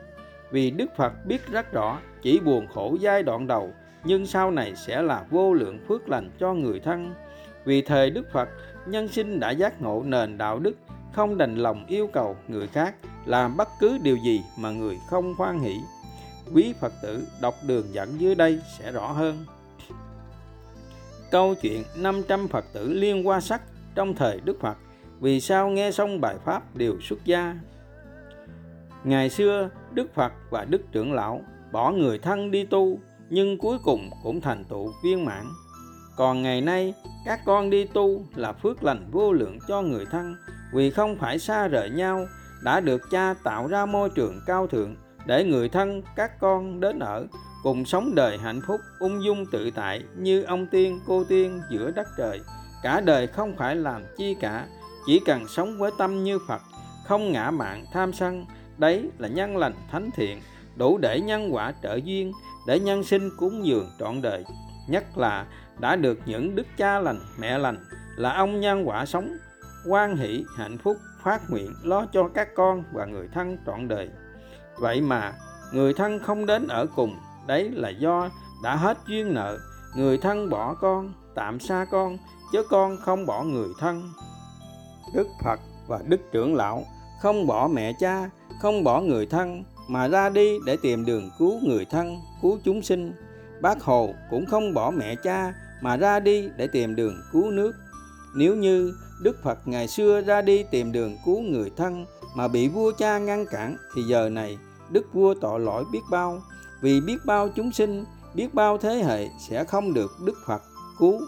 vì 0.51 0.71
đức 0.71 0.95
phật 0.97 1.25
biết 1.25 1.47
rất 1.51 1.71
rõ 1.71 1.99
chỉ 2.21 2.39
buồn 2.39 2.67
khổ 2.73 2.95
giai 2.99 3.23
đoạn 3.23 3.47
đầu 3.47 3.69
nhưng 4.03 4.25
sau 4.25 4.51
này 4.51 4.75
sẽ 4.75 5.01
là 5.01 5.25
vô 5.29 5.53
lượng 5.53 5.79
phước 5.87 6.09
lành 6.09 6.29
cho 6.39 6.53
người 6.53 6.79
thân 6.79 7.13
vì 7.65 7.81
thời 7.81 8.09
đức 8.09 8.25
phật 8.33 8.49
nhân 8.87 9.07
sinh 9.07 9.39
đã 9.39 9.51
giác 9.51 9.81
ngộ 9.81 10.03
nền 10.05 10.37
đạo 10.37 10.59
đức 10.59 10.75
không 11.13 11.37
đành 11.37 11.55
lòng 11.55 11.85
yêu 11.87 12.07
cầu 12.13 12.35
người 12.47 12.67
khác 12.67 12.95
làm 13.25 13.57
bất 13.57 13.67
cứ 13.79 13.97
điều 14.03 14.15
gì 14.15 14.43
mà 14.57 14.71
người 14.71 14.97
không 15.09 15.33
hoan 15.33 15.59
hỷ 15.59 15.75
quý 16.53 16.73
Phật 16.79 16.93
tử 17.01 17.27
đọc 17.41 17.55
đường 17.67 17.85
dẫn 17.93 18.09
dưới 18.17 18.35
đây 18.35 18.61
sẽ 18.79 18.91
rõ 18.91 19.11
hơn. 19.11 19.45
Câu 21.31 21.55
chuyện 21.61 21.83
500 21.95 22.47
Phật 22.47 22.65
tử 22.73 22.93
liên 22.93 23.27
qua 23.27 23.41
sắc 23.41 23.61
trong 23.95 24.15
thời 24.15 24.39
Đức 24.39 24.59
Phật 24.59 24.77
vì 25.19 25.41
sao 25.41 25.69
nghe 25.69 25.91
xong 25.91 26.21
bài 26.21 26.35
Pháp 26.45 26.75
đều 26.75 27.01
xuất 27.01 27.25
gia. 27.25 27.55
Ngày 29.03 29.29
xưa, 29.29 29.69
Đức 29.91 30.13
Phật 30.13 30.33
và 30.49 30.65
Đức 30.65 30.81
Trưởng 30.91 31.13
Lão 31.13 31.41
bỏ 31.71 31.91
người 31.91 32.19
thân 32.19 32.51
đi 32.51 32.65
tu 32.65 32.99
nhưng 33.29 33.57
cuối 33.57 33.77
cùng 33.83 34.09
cũng 34.23 34.41
thành 34.41 34.63
tựu 34.63 34.93
viên 35.03 35.25
mãn. 35.25 35.45
Còn 36.15 36.43
ngày 36.43 36.61
nay, 36.61 36.93
các 37.25 37.39
con 37.45 37.69
đi 37.69 37.85
tu 37.85 38.25
là 38.35 38.53
phước 38.53 38.83
lành 38.83 39.07
vô 39.11 39.33
lượng 39.33 39.59
cho 39.67 39.81
người 39.81 40.05
thân. 40.11 40.35
Vì 40.73 40.91
không 40.91 41.17
phải 41.19 41.39
xa 41.39 41.67
rời 41.67 41.89
nhau 41.89 42.25
đã 42.63 42.79
được 42.79 43.01
cha 43.11 43.33
tạo 43.43 43.67
ra 43.67 43.85
môi 43.85 44.09
trường 44.09 44.41
cao 44.45 44.67
thượng 44.67 44.95
để 45.25 45.43
người 45.43 45.69
thân 45.69 46.01
các 46.15 46.39
con 46.39 46.79
đến 46.79 46.99
ở 46.99 47.27
cùng 47.63 47.85
sống 47.85 48.15
đời 48.15 48.37
hạnh 48.37 48.61
phúc 48.67 48.81
ung 48.99 49.23
dung 49.23 49.45
tự 49.51 49.71
tại 49.71 50.03
như 50.17 50.43
ông 50.43 50.67
tiên 50.67 50.99
cô 51.07 51.23
tiên 51.23 51.61
giữa 51.71 51.91
đất 51.91 52.07
trời. 52.17 52.41
Cả 52.83 53.01
đời 53.01 53.27
không 53.27 53.55
phải 53.57 53.75
làm 53.75 54.03
chi 54.17 54.35
cả 54.39 54.67
chỉ 55.05 55.21
cần 55.25 55.47
sống 55.47 55.77
với 55.77 55.91
tâm 55.97 56.23
như 56.23 56.39
phật 56.47 56.61
không 57.05 57.31
ngã 57.31 57.51
mạn 57.51 57.85
tham 57.93 58.13
sân. 58.13 58.45
Đấy 58.77 59.09
là 59.17 59.27
nhân 59.27 59.57
lành 59.57 59.73
thánh 59.91 60.09
thiện 60.15 60.41
đủ 60.75 60.97
để 60.97 61.19
nhân 61.19 61.53
quả 61.53 61.73
trợ 61.83 61.95
duyên 61.95 62.31
để 62.67 62.79
nhân 62.79 63.03
sinh 63.03 63.29
cúng 63.37 63.65
dường 63.65 63.89
trọn 63.99 64.21
đời. 64.21 64.43
Nhất 64.87 65.17
là 65.17 65.45
đã 65.79 65.95
được 65.95 66.19
những 66.25 66.55
đức 66.55 66.67
cha 66.77 66.99
lành, 66.99 67.19
mẹ 67.39 67.57
lành, 67.57 67.77
là 68.17 68.33
ông 68.33 68.59
nhân 68.59 68.87
quả 68.87 69.05
sống 69.05 69.37
quan 69.87 70.17
hỷ, 70.17 70.45
hạnh 70.57 70.77
phúc, 70.77 70.97
phát 71.23 71.41
nguyện 71.49 71.73
lo 71.83 72.05
cho 72.13 72.29
các 72.33 72.55
con 72.55 72.83
và 72.93 73.05
người 73.05 73.27
thân 73.33 73.57
trọn 73.65 73.87
đời. 73.87 74.09
Vậy 74.77 75.01
mà, 75.01 75.33
người 75.73 75.93
thân 75.93 76.19
không 76.19 76.45
đến 76.45 76.67
ở 76.67 76.85
cùng, 76.95 77.15
đấy 77.47 77.71
là 77.71 77.89
do 77.89 78.29
đã 78.63 78.75
hết 78.75 78.97
duyên 79.07 79.33
nợ. 79.33 79.57
Người 79.95 80.17
thân 80.17 80.49
bỏ 80.49 80.73
con, 80.73 81.13
tạm 81.35 81.59
xa 81.59 81.85
con, 81.91 82.17
chứ 82.51 82.63
con 82.69 82.97
không 82.97 83.25
bỏ 83.25 83.43
người 83.43 83.69
thân. 83.79 84.13
Đức 85.13 85.27
phật 85.43 85.59
và 85.87 85.99
đức 86.07 86.21
trưởng 86.31 86.55
lão 86.55 86.85
không 87.21 87.47
bỏ 87.47 87.67
mẹ 87.67 87.93
cha, 87.99 88.29
không 88.61 88.83
bỏ 88.83 89.01
người 89.01 89.25
thân, 89.25 89.63
mà 89.87 90.07
ra 90.07 90.29
đi 90.29 90.57
để 90.65 90.77
tìm 90.81 91.05
đường 91.05 91.29
cứu 91.39 91.59
người 91.63 91.85
thân, 91.85 92.17
cứu 92.41 92.59
chúng 92.63 92.81
sinh. 92.81 93.13
Bác 93.61 93.81
hồ 93.81 94.13
cũng 94.29 94.45
không 94.45 94.73
bỏ 94.73 94.91
mẹ 94.91 95.15
cha 95.23 95.53
mà 95.81 95.97
ra 95.97 96.19
đi 96.19 96.49
để 96.57 96.67
tìm 96.67 96.95
đường 96.95 97.21
cứu 97.31 97.51
nước. 97.51 97.71
Nếu 98.35 98.55
như 98.55 98.93
đức 99.21 99.43
phật 99.43 99.67
ngày 99.67 99.87
xưa 99.87 100.21
ra 100.21 100.41
đi 100.41 100.63
tìm 100.71 100.91
đường 100.91 101.17
cứu 101.25 101.41
người 101.41 101.71
thân 101.77 102.05
mà 102.35 102.47
bị 102.47 102.67
vua 102.67 102.91
cha 102.91 103.17
ngăn 103.17 103.45
cản, 103.45 103.77
thì 103.95 104.01
giờ 104.01 104.29
này 104.29 104.57
đức 104.89 105.13
vua 105.13 105.33
tội 105.41 105.59
lỗi 105.59 105.83
biết 105.91 105.99
bao. 106.11 106.41
Vì 106.81 107.01
biết 107.01 107.17
bao 107.25 107.49
chúng 107.55 107.71
sinh, 107.71 108.05
biết 108.33 108.53
bao 108.53 108.77
thế 108.77 109.03
hệ 109.05 109.29
sẽ 109.49 109.63
không 109.63 109.93
được 109.93 110.11
đức 110.25 110.37
phật 110.45 110.61
cứu. 110.99 111.21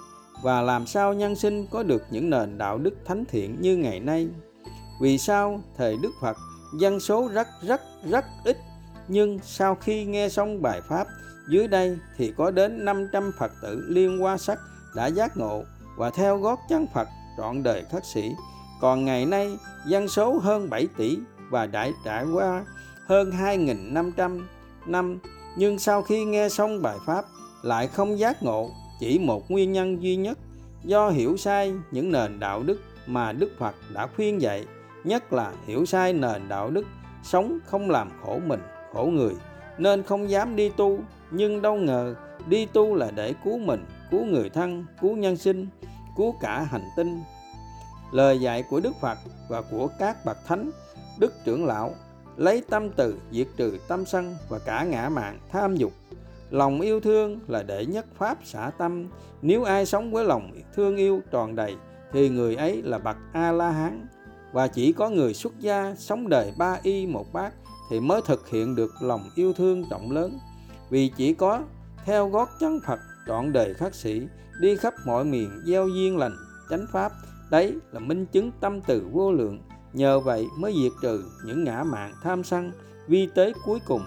Và 0.44 0.62
làm 0.62 0.88
sao 0.88 1.14
nhân 1.14 1.36
sinh 1.36 1.68
có 1.72 1.84
được 1.84 2.04
những 2.12 2.30
nền 2.30 2.58
đạo 2.58 2.78
đức 2.78 2.94
thánh 3.06 3.26
thiện 3.26 3.62
như 3.62 3.78
ngày 3.78 4.00
nay? 4.00 4.28
Vì 5.02 5.18
sao 5.18 5.62
thời 5.78 5.98
đức 6.02 6.12
phật 6.22 6.38
dân 6.80 7.00
số 7.00 7.30
rất 7.34 7.48
rất 7.62 7.82
rất 8.10 8.26
ít, 8.46 8.58
nhưng 9.08 9.40
sau 9.44 9.76
khi 9.76 10.06
nghe 10.06 10.30
xong 10.30 10.62
bài 10.62 10.82
pháp 10.90 11.08
dưới 11.50 11.68
đây 11.68 11.98
thì 12.18 12.34
có 12.38 12.52
đến 12.52 12.86
500 12.86 13.32
Phật 13.40 13.52
tử 13.62 13.86
liên 13.88 14.20
hoa 14.20 14.38
sắc 14.38 14.60
đã 14.96 15.08
giác 15.08 15.38
ngộ 15.38 15.64
và 15.98 16.10
theo 16.10 16.38
gót 16.38 16.60
chân 16.70 16.88
Phật 16.94 17.08
trọn 17.38 17.64
đời 17.64 17.84
khất 17.92 18.06
sĩ. 18.06 18.32
Còn 18.82 19.06
ngày 19.06 19.26
nay, 19.26 19.58
dân 19.88 20.08
số 20.08 20.40
hơn 20.40 20.70
7 20.70 20.88
tỷ 20.98 21.18
và 21.50 21.66
đã 21.66 21.90
trải 22.06 22.26
qua 22.34 22.66
hơn 23.08 23.32
2.500 23.32 24.42
năm 24.86 25.20
nhưng 25.58 25.80
sau 25.80 26.02
khi 26.02 26.26
nghe 26.26 26.50
xong 26.50 26.82
bài 26.82 26.98
pháp, 27.06 27.26
lại 27.62 27.88
không 27.88 28.20
giác 28.20 28.44
ngộ, 28.44 28.70
chỉ 29.00 29.20
một 29.20 29.52
nguyên 29.52 29.72
nhân 29.72 30.04
duy 30.04 30.16
nhất 30.16 30.38
do 30.84 31.10
hiểu 31.10 31.38
sai 31.38 31.74
những 31.92 32.12
nền 32.12 32.40
đạo 32.40 32.64
đức 32.64 32.82
mà 33.08 33.32
Đức 33.32 33.52
Phật 33.60 33.76
đã 33.94 34.08
khuyên 34.16 34.42
dạy, 34.42 34.66
nhất 35.04 35.34
là 35.34 35.52
hiểu 35.66 35.86
sai 35.86 36.14
nền 36.14 36.50
đạo 36.50 36.70
đức, 36.70 36.86
sống 37.24 37.60
không 37.66 37.90
làm 37.90 38.10
khổ 38.24 38.40
mình, 38.46 38.60
khổ 38.94 39.06
người, 39.06 39.34
nên 39.78 40.04
không 40.04 40.30
dám 40.30 40.56
đi 40.56 40.70
tu 40.70 41.00
nhưng 41.32 41.62
đâu 41.62 41.76
ngờ, 41.76 42.16
đi 42.50 42.66
tu 42.66 42.96
là 42.96 43.12
để 43.12 43.34
cứu 43.44 43.58
mình, 43.58 43.86
cứu 44.12 44.26
người 44.26 44.50
thân, 44.50 44.86
cứu 45.02 45.16
nhân 45.16 45.38
sinh, 45.38 45.68
cứu 46.18 46.36
cả 46.42 46.62
hành 46.62 46.86
tinh. 46.98 47.22
Lời 48.12 48.40
dạy 48.40 48.64
của 48.70 48.80
đức 48.80 48.94
phật 49.02 49.18
và 49.50 49.62
của 49.62 49.88
các 50.00 50.26
bậc 50.26 50.38
thánh, 50.46 50.72
đức 51.20 51.34
trưởng 51.46 51.66
lão, 51.66 51.92
lấy 52.38 52.64
tâm 52.70 52.90
từ 52.90 53.20
diệt 53.32 53.48
trừ 53.58 53.78
tâm 53.88 54.06
sân 54.06 54.36
và 54.50 54.60
cả 54.60 54.84
ngã 54.84 55.10
mạn 55.10 55.40
tham 55.52 55.76
dục. 55.76 55.92
Lòng 56.50 56.82
yêu 56.82 57.00
thương 57.00 57.40
là 57.48 57.64
đệ 57.64 57.86
nhất 57.86 58.06
pháp 58.18 58.38
xả 58.44 58.72
tâm. 58.78 59.08
Nếu 59.42 59.64
ai 59.64 59.86
sống 59.86 60.12
với 60.12 60.26
lòng 60.26 60.52
thương 60.76 60.96
yêu 60.96 61.22
tròn 61.32 61.56
đầy, 61.56 61.76
thì 62.14 62.30
người 62.30 62.56
ấy 62.56 62.82
là 62.82 62.98
bậc 62.98 63.18
a 63.34 63.52
la 63.52 63.72
hán 63.72 64.08
và 64.52 64.68
chỉ 64.68 64.92
có 64.94 65.10
người 65.10 65.34
xuất 65.34 65.60
gia 65.60 65.96
sống 65.98 66.30
đời 66.30 66.52
ba 66.58 66.80
y 66.84 67.08
một 67.08 67.34
bát, 67.34 67.54
thì 67.90 68.00
mới 68.00 68.22
thực 68.26 68.50
hiện 68.50 68.76
được 68.76 68.92
lòng 69.02 69.30
yêu 69.36 69.54
thương 69.54 69.84
rộng 69.90 70.12
lớn 70.12 70.40
vì 70.90 71.12
chỉ 71.18 71.34
có 71.34 71.62
theo 72.06 72.30
gót 72.30 72.50
chân 72.60 72.80
Phật, 72.88 73.00
trọn 73.28 73.54
đời 73.54 73.74
khắc 73.74 73.96
sĩ, 73.96 74.28
đi 74.62 74.76
khắp 74.76 74.94
mọi 75.06 75.26
miền 75.26 75.62
gieo 75.66 75.88
duyên 75.88 76.18
lành, 76.18 76.36
chánh 76.70 76.86
pháp, 76.92 77.12
đấy 77.52 77.76
là 77.92 78.00
minh 78.00 78.26
chứng 78.26 78.52
tâm 78.60 78.82
từ 78.82 79.08
vô 79.12 79.32
lượng. 79.32 79.60
Nhờ 79.94 80.20
vậy 80.20 80.48
mới 80.58 80.74
diệt 80.84 80.92
trừ 81.02 81.24
những 81.46 81.64
ngã 81.64 81.84
mạn 81.84 82.14
tham 82.24 82.44
sân, 82.44 82.72
vi 83.08 83.30
tế 83.36 83.54
cuối 83.66 83.80
cùng. 83.86 84.04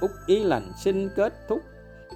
Úc 0.00 0.10
ý 0.26 0.44
lành 0.44 0.72
xin 0.84 1.08
kết 1.16 1.48
thúc 1.48 1.60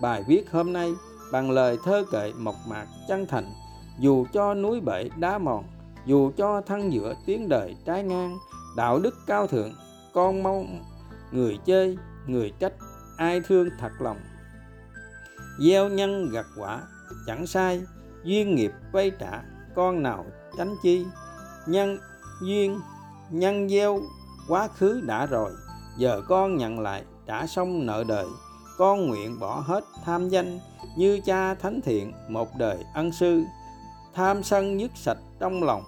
bài 0.00 0.24
viết 0.28 0.50
hôm 0.50 0.72
nay 0.72 0.92
bằng 1.32 1.50
lời 1.50 1.78
thơ 1.84 2.04
kệ 2.12 2.32
mộc 2.38 2.54
mạc 2.68 2.86
chân 3.08 3.26
thành. 3.26 3.52
Dù 3.98 4.26
cho 4.32 4.54
núi 4.54 4.80
bể 4.80 5.08
đá 5.16 5.38
mòn, 5.38 5.64
dù 6.06 6.30
cho 6.36 6.60
thân 6.60 6.92
giữa 6.92 7.14
tiếng 7.26 7.48
đời 7.48 7.76
trái 7.84 8.02
ngang, 8.02 8.38
đạo 8.76 8.98
đức 8.98 9.14
cao 9.26 9.46
thượng, 9.46 9.72
con 10.14 10.42
mong 10.42 10.84
người 11.32 11.58
chơi, 11.64 11.98
người 12.26 12.52
trách 12.58 12.72
ai 13.16 13.40
thương 13.40 13.68
thật 13.78 13.92
lòng. 13.98 14.20
Gieo 15.58 15.88
nhân 15.88 16.30
gặt 16.30 16.46
quả, 16.58 16.82
chẳng 17.26 17.46
sai, 17.46 17.82
duyên 18.24 18.54
nghiệp 18.54 18.72
vay 18.92 19.10
trả, 19.10 19.42
con 19.74 20.02
nào 20.02 20.26
tránh 20.58 20.74
chi? 20.82 21.04
Nhân 21.66 21.98
duyên, 22.42 22.80
nhân 23.30 23.68
gieo, 23.68 24.00
quá 24.48 24.68
khứ 24.68 25.00
đã 25.06 25.26
rồi, 25.26 25.52
giờ 25.98 26.22
con 26.28 26.56
nhận 26.56 26.80
lại 26.80 27.04
trả 27.26 27.46
xong 27.46 27.86
nợ 27.86 28.04
đời. 28.08 28.26
Con 28.78 29.06
nguyện 29.06 29.40
bỏ 29.40 29.60
hết 29.60 29.84
tham 30.04 30.28
danh, 30.28 30.58
như 30.96 31.20
cha 31.24 31.54
thánh 31.54 31.80
thiện, 31.84 32.12
một 32.28 32.48
đời 32.58 32.84
ân 32.94 33.12
sư. 33.12 33.42
Tham 34.14 34.42
sân 34.42 34.76
nhất 34.76 34.90
sạch 34.94 35.18
trong 35.38 35.62
lòng. 35.62 35.82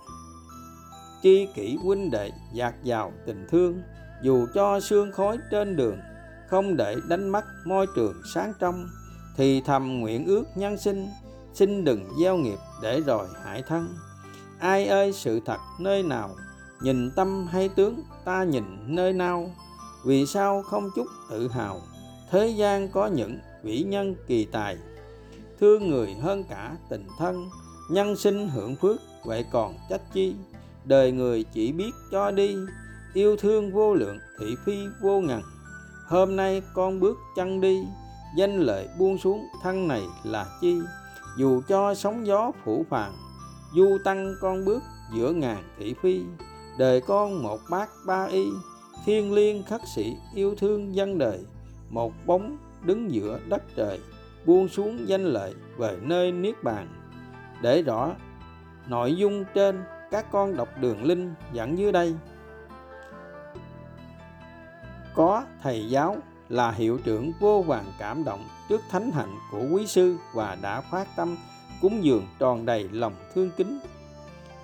Tri 1.22 1.48
kỷ 1.54 1.76
huynh 1.76 2.10
đệ 2.10 2.30
dạt 2.52 2.74
dào 2.82 3.12
tình 3.26 3.46
thương, 3.50 3.82
dù 4.22 4.46
cho 4.54 4.80
sương 4.80 5.12
khói 5.12 5.38
trên 5.50 5.76
đường 5.76 5.98
không 6.48 6.76
để 6.76 6.96
đánh 7.08 7.28
mất 7.28 7.44
môi 7.64 7.86
trường 7.96 8.14
sáng 8.34 8.52
trong, 8.58 8.88
thì 9.36 9.60
thầm 9.60 10.00
nguyện 10.00 10.26
ước 10.26 10.44
nhân 10.54 10.78
sinh, 10.78 11.08
xin 11.54 11.84
đừng 11.84 12.04
gieo 12.20 12.36
nghiệp 12.36 12.58
để 12.82 13.00
rồi 13.00 13.26
hại 13.44 13.62
thân. 13.62 13.88
Ai 14.58 14.86
ơi, 14.86 15.12
sự 15.12 15.40
thật 15.46 15.58
nơi 15.80 16.02
nào? 16.02 16.30
Nhìn 16.80 17.10
tâm 17.16 17.46
hay 17.46 17.68
tướng, 17.68 18.02
ta 18.24 18.44
nhìn 18.44 18.64
nơi 18.86 19.12
nào? 19.12 19.50
Vì 20.04 20.26
sao 20.26 20.62
không 20.62 20.90
chút 20.96 21.06
tự 21.30 21.48
hào? 21.48 21.80
Thế 22.30 22.46
gian 22.48 22.88
có 22.88 23.06
những 23.06 23.38
vĩ 23.62 23.82
nhân 23.82 24.14
kỳ 24.26 24.44
tài. 24.44 24.76
Thương 25.60 25.90
người 25.90 26.14
hơn 26.14 26.44
cả 26.48 26.76
tình 26.90 27.06
thân, 27.18 27.48
nhân 27.90 28.16
sinh 28.16 28.48
hưởng 28.48 28.76
phước 28.76 28.96
vậy 29.24 29.44
còn 29.52 29.74
trách 29.90 30.12
chi. 30.12 30.34
Đời 30.84 31.12
người 31.12 31.44
chỉ 31.52 31.72
biết 31.72 31.90
cho 32.10 32.30
đi, 32.30 32.56
yêu 33.14 33.36
thương 33.36 33.72
vô 33.72 33.94
lượng 33.94 34.18
thị 34.40 34.56
phi 34.64 34.78
vô 35.00 35.20
ngần 35.20 35.42
hôm 36.08 36.36
nay 36.36 36.62
con 36.74 37.00
bước 37.00 37.18
chân 37.36 37.60
đi, 37.60 37.82
danh 38.36 38.58
lợi 38.58 38.88
buông 38.98 39.18
xuống, 39.18 39.46
thân 39.62 39.88
này 39.88 40.02
là 40.24 40.46
chi? 40.60 40.78
Dù 41.38 41.62
cho 41.68 41.94
sóng 41.94 42.26
gió 42.26 42.52
phủ 42.64 42.84
phàng, 42.90 43.12
du 43.74 43.98
tăng 44.04 44.34
con 44.40 44.64
bước 44.64 44.82
giữa 45.14 45.32
ngàn 45.32 45.62
thị 45.78 45.94
phi. 46.02 46.22
Đời 46.78 47.00
con 47.00 47.42
một 47.42 47.60
bát 47.70 47.88
ba 48.06 48.24
y, 48.24 48.46
thiên 49.04 49.32
liêng 49.32 49.62
khắc 49.62 49.80
sĩ 49.94 50.16
yêu 50.34 50.54
thương 50.54 50.94
dân 50.94 51.18
đời. 51.18 51.44
Một 51.90 52.12
bóng 52.26 52.56
đứng 52.82 53.10
giữa 53.10 53.38
đất 53.48 53.62
trời, 53.76 54.00
buông 54.46 54.68
xuống 54.68 55.08
danh 55.08 55.24
lợi 55.24 55.54
về 55.76 55.96
nơi 56.02 56.32
niết 56.32 56.64
bàn. 56.64 56.88
Để 57.62 57.82
rõ 57.82 58.10
nội 58.88 59.16
dung 59.16 59.44
trên, 59.54 59.84
các 60.10 60.26
con 60.32 60.56
đọc 60.56 60.68
đường 60.80 61.04
linh 61.04 61.34
dẫn 61.52 61.78
dưới 61.78 61.92
đây 61.92 62.14
có 65.16 65.44
thầy 65.62 65.88
giáo 65.88 66.16
là 66.48 66.70
hiệu 66.70 66.98
trưởng 67.04 67.32
vô 67.40 67.62
vàng 67.62 67.84
cảm 67.98 68.24
động 68.24 68.44
trước 68.68 68.80
thánh 68.90 69.10
hạnh 69.10 69.36
của 69.50 69.62
quý 69.72 69.86
sư 69.86 70.16
và 70.34 70.58
đã 70.62 70.80
phát 70.80 71.08
tâm, 71.16 71.36
cúng 71.82 72.04
dường 72.04 72.22
tròn 72.38 72.66
đầy 72.66 72.88
lòng 72.92 73.12
thương 73.34 73.50
kính. 73.56 73.78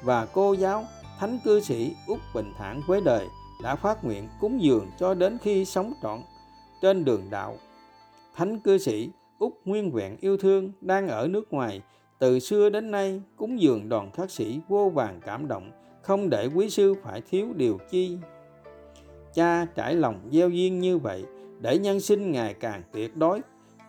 Và 0.02 0.26
cô 0.26 0.52
giáo, 0.52 0.84
thánh 1.18 1.38
cư 1.44 1.60
sĩ 1.60 1.96
út 2.06 2.18
bình 2.34 2.52
thản 2.58 2.80
với 2.86 3.00
đời 3.00 3.26
đã 3.62 3.76
phát 3.76 4.04
nguyện 4.04 4.28
cúng 4.40 4.62
dường 4.62 4.90
cho 4.98 5.14
đến 5.14 5.38
khi 5.42 5.64
sống 5.64 5.92
trọn 6.02 6.18
trên 6.82 7.04
đường 7.04 7.22
đạo. 7.30 7.56
Thánh 8.34 8.60
cư 8.60 8.78
sĩ 8.78 9.10
út 9.38 9.52
nguyên 9.64 9.92
vẹn 9.92 10.16
yêu 10.20 10.36
thương 10.36 10.72
đang 10.80 11.08
ở 11.08 11.26
nước 11.26 11.52
ngoài, 11.52 11.82
từ 12.18 12.38
xưa 12.38 12.70
đến 12.70 12.90
nay 12.90 13.22
cúng 13.36 13.60
dường 13.60 13.88
đoàn 13.88 14.10
khắc 14.10 14.30
sĩ 14.30 14.60
vô 14.68 14.90
vàng 14.94 15.20
cảm 15.26 15.48
động, 15.48 15.70
không 16.02 16.30
để 16.30 16.48
quý 16.54 16.70
sư 16.70 16.94
phải 17.02 17.22
thiếu 17.30 17.46
điều 17.56 17.78
chi 17.90 18.18
cha 19.34 19.66
trải 19.74 19.94
lòng 19.94 20.28
gieo 20.32 20.50
duyên 20.50 20.80
như 20.80 20.98
vậy, 20.98 21.24
để 21.60 21.78
nhân 21.78 22.00
sinh 22.00 22.32
ngày 22.32 22.54
càng 22.54 22.82
tuyệt 22.92 23.16
đối. 23.16 23.40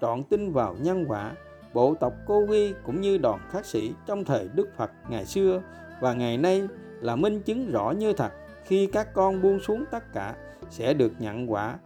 Trọn 0.01 0.23
tin 0.23 0.51
vào 0.51 0.75
nhân 0.82 1.06
quả, 1.08 1.32
bộ 1.73 1.95
tộc 1.95 2.13
cô 2.27 2.45
vi 2.45 2.73
cũng 2.86 3.01
như 3.01 3.17
đoàn 3.17 3.39
khắc 3.51 3.65
sĩ 3.65 3.91
trong 4.06 4.25
thời 4.25 4.47
đức 4.53 4.69
phật 4.77 4.91
ngày 5.10 5.25
xưa 5.25 5.62
và 6.01 6.13
ngày 6.13 6.38
nay 6.38 6.63
là 7.01 7.15
minh 7.15 7.41
chứng 7.41 7.71
rõ 7.71 7.91
như 7.91 8.13
thật. 8.13 8.32
Khi 8.65 8.86
các 8.86 9.13
con 9.13 9.41
buông 9.41 9.60
xuống 9.60 9.86
tất 9.91 10.13
cả, 10.13 10.36
sẽ 10.69 10.93
được 10.93 11.12
nhận 11.19 11.51
quả. 11.51 11.77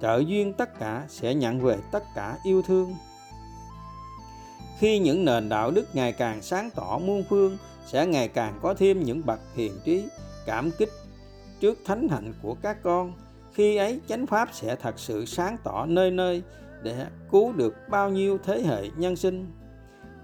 Trợ 0.00 0.22
duyên 0.26 0.52
tất 0.52 0.78
cả, 0.78 1.04
sẽ 1.08 1.34
nhận 1.34 1.60
về 1.60 1.76
tất 1.92 2.02
cả 2.14 2.38
yêu 2.44 2.62
thương. 2.62 2.94
Khi 4.78 4.98
những 4.98 5.24
nền 5.24 5.48
đạo 5.48 5.70
đức 5.70 5.88
ngày 5.92 6.12
càng 6.12 6.42
sáng 6.42 6.70
tỏ 6.74 6.98
muôn 7.04 7.24
phương, 7.28 7.56
sẽ 7.86 8.06
ngày 8.06 8.28
càng 8.28 8.58
có 8.62 8.74
thêm 8.74 9.02
những 9.02 9.26
bậc 9.26 9.40
hiền 9.54 9.72
trí, 9.84 10.04
cảm 10.46 10.70
kích 10.78 10.88
trước 11.60 11.78
thánh 11.84 12.08
hạnh 12.08 12.32
của 12.42 12.54
các 12.62 12.82
con. 12.82 13.12
Khi 13.54 13.76
ấy, 13.76 14.00
chánh 14.08 14.26
pháp 14.26 14.48
sẽ 14.52 14.76
thật 14.76 14.98
sự 14.98 15.24
sáng 15.24 15.56
tỏ 15.64 15.86
nơi 15.86 16.10
nơi 16.10 16.42
để 16.82 17.06
cứu 17.30 17.52
được 17.52 17.74
bao 17.90 18.10
nhiêu 18.10 18.38
thế 18.44 18.62
hệ 18.62 18.88
nhân 18.96 19.16
sinh. 19.16 19.46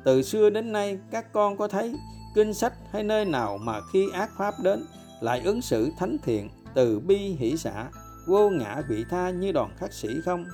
Từ 0.05 0.23
xưa 0.23 0.51
đến 0.51 0.73
nay, 0.73 0.99
các 1.11 1.33
con 1.33 1.57
có 1.57 1.68
thấy 1.68 1.94
kinh 2.35 2.55
sách 2.55 2.73
hay 2.92 3.03
nơi 3.03 3.25
nào 3.25 3.59
mà 3.59 3.81
khi 3.92 4.11
ác 4.12 4.31
pháp 4.38 4.55
đến 4.62 4.85
lại 5.20 5.42
ứng 5.44 5.62
xử 5.62 5.90
thánh 5.99 6.16
thiện 6.23 6.49
từ 6.75 7.01
bi 7.01 7.16
hỷ 7.16 7.57
xã 7.57 7.88
vô 8.27 8.51
ngã 8.51 8.83
vị 8.88 9.05
tha 9.11 9.31
như 9.31 9.53
đoàn 9.53 9.70
khắc 9.77 9.92
sĩ 9.92 10.09
không? 10.25 10.44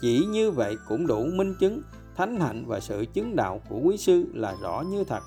Chỉ 0.00 0.26
như 0.26 0.50
vậy 0.50 0.76
cũng 0.88 1.06
đủ 1.06 1.24
minh 1.24 1.54
chứng 1.60 1.82
thánh 2.16 2.40
hạnh 2.40 2.64
và 2.66 2.80
sự 2.80 3.04
chứng 3.14 3.36
đạo 3.36 3.60
của 3.68 3.78
quý 3.78 3.96
sư 3.96 4.24
là 4.34 4.54
rõ 4.62 4.84
như 4.90 5.04
thật. 5.04 5.22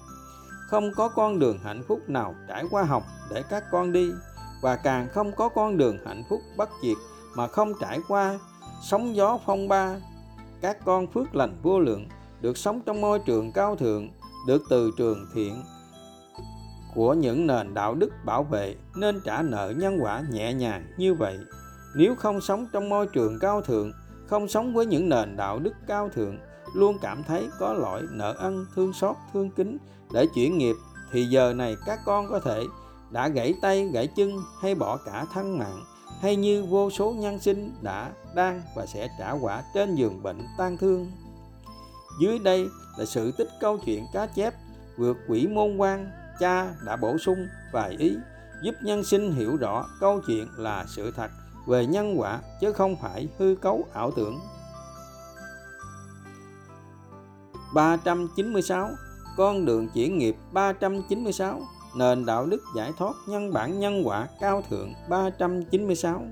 Không 0.69 0.91
có 0.95 1.07
con 1.07 1.39
đường 1.39 1.57
hạnh 1.63 1.83
phúc 1.87 2.09
nào 2.09 2.35
trải 2.47 2.63
qua 2.71 2.83
học 2.83 3.03
để 3.33 3.43
các 3.49 3.63
con 3.71 3.91
đi 3.91 4.11
và 4.61 4.75
càng 4.75 5.07
không 5.11 5.31
có 5.35 5.49
con 5.49 5.77
đường 5.77 5.97
hạnh 6.05 6.23
phúc 6.29 6.41
bất 6.57 6.69
diệt 6.83 6.97
mà 7.35 7.47
không 7.47 7.73
trải 7.81 7.99
qua 8.07 8.39
sóng 8.83 9.15
gió 9.15 9.39
phong 9.45 9.67
ba, 9.67 9.95
các 10.61 10.77
con 10.85 11.07
phước 11.07 11.35
lành 11.35 11.55
vô 11.61 11.79
lượng 11.79 12.07
được 12.41 12.57
sống 12.57 12.81
trong 12.85 13.01
môi 13.01 13.19
trường 13.19 13.51
cao 13.51 13.75
thượng, 13.75 14.09
được 14.47 14.61
từ 14.69 14.91
trường 14.97 15.25
thiện 15.33 15.63
của 16.95 17.13
những 17.13 17.47
nền 17.47 17.73
đạo 17.73 17.95
đức 17.95 18.09
bảo 18.25 18.43
vệ 18.43 18.75
nên 18.95 19.21
trả 19.25 19.41
nợ 19.41 19.73
nhân 19.77 19.97
quả 20.01 20.23
nhẹ 20.31 20.53
nhàng 20.53 20.85
như 20.97 21.13
vậy. 21.13 21.37
Nếu 21.95 22.15
không 22.15 22.41
sống 22.41 22.67
trong 22.73 22.89
môi 22.89 23.07
trường 23.07 23.39
cao 23.39 23.61
thượng, 23.61 23.91
không 24.27 24.47
sống 24.47 24.73
với 24.73 24.85
những 24.85 25.09
nền 25.09 25.37
đạo 25.37 25.59
đức 25.59 25.73
cao 25.87 26.09
thượng, 26.09 26.37
luôn 26.75 26.97
cảm 27.01 27.23
thấy 27.23 27.49
có 27.59 27.73
lỗi, 27.73 28.01
nợ 28.11 28.35
ân, 28.37 28.65
thương 28.75 28.93
xót, 28.93 29.15
thương 29.33 29.51
kính 29.51 29.77
để 30.13 30.25
chuyển 30.35 30.57
nghiệp, 30.57 30.75
thì 31.11 31.25
giờ 31.25 31.53
này 31.53 31.75
các 31.85 31.99
con 32.05 32.29
có 32.29 32.39
thể 32.39 32.63
đã 33.11 33.27
gãy 33.27 33.53
tay, 33.61 33.89
gãy 33.93 34.07
chân 34.07 34.31
hay 34.61 34.75
bỏ 34.75 34.97
cả 34.97 35.25
thân 35.33 35.59
mạng, 35.59 35.83
hay 36.21 36.35
như 36.35 36.65
vô 36.65 36.89
số 36.89 37.13
nhân 37.17 37.39
sinh 37.39 37.75
đã 37.81 38.11
đang 38.35 38.61
và 38.75 38.85
sẽ 38.85 39.09
trả 39.19 39.31
quả 39.31 39.63
trên 39.73 39.95
giường 39.95 40.23
bệnh 40.23 40.41
tan 40.57 40.77
thương. 40.77 41.11
Dưới 42.21 42.39
đây 42.39 42.67
là 42.97 43.05
sự 43.05 43.31
tích 43.31 43.49
câu 43.59 43.77
chuyện 43.77 44.05
cá 44.13 44.25
chép 44.25 44.53
vượt 44.97 45.17
quỷ 45.27 45.47
môn 45.47 45.77
quan 45.77 46.11
cha 46.39 46.73
đã 46.85 46.95
bổ 46.95 47.17
sung 47.17 47.47
vài 47.71 47.95
ý, 47.99 48.17
giúp 48.63 48.75
nhân 48.83 49.03
sinh 49.03 49.31
hiểu 49.31 49.57
rõ 49.57 49.85
câu 49.99 50.21
chuyện 50.27 50.47
là 50.57 50.85
sự 50.87 51.11
thật 51.11 51.31
về 51.67 51.85
nhân 51.85 52.19
quả 52.19 52.39
chứ 52.61 52.73
không 52.73 52.95
phải 53.01 53.27
hư 53.37 53.55
cấu 53.61 53.87
ảo 53.93 54.11
tưởng. 54.11 54.39
396 57.73 58.89
Con 59.37 59.65
đường 59.65 59.89
chuyển 59.93 60.17
nghiệp 60.17 60.35
396 60.51 61.61
nền 61.95 62.25
đạo 62.25 62.45
đức 62.45 62.63
giải 62.75 62.91
thoát 62.97 63.13
nhân 63.27 63.53
bản 63.53 63.79
nhân 63.79 64.07
quả 64.07 64.27
cao 64.39 64.63
thượng 64.69 64.93
396 65.09 66.25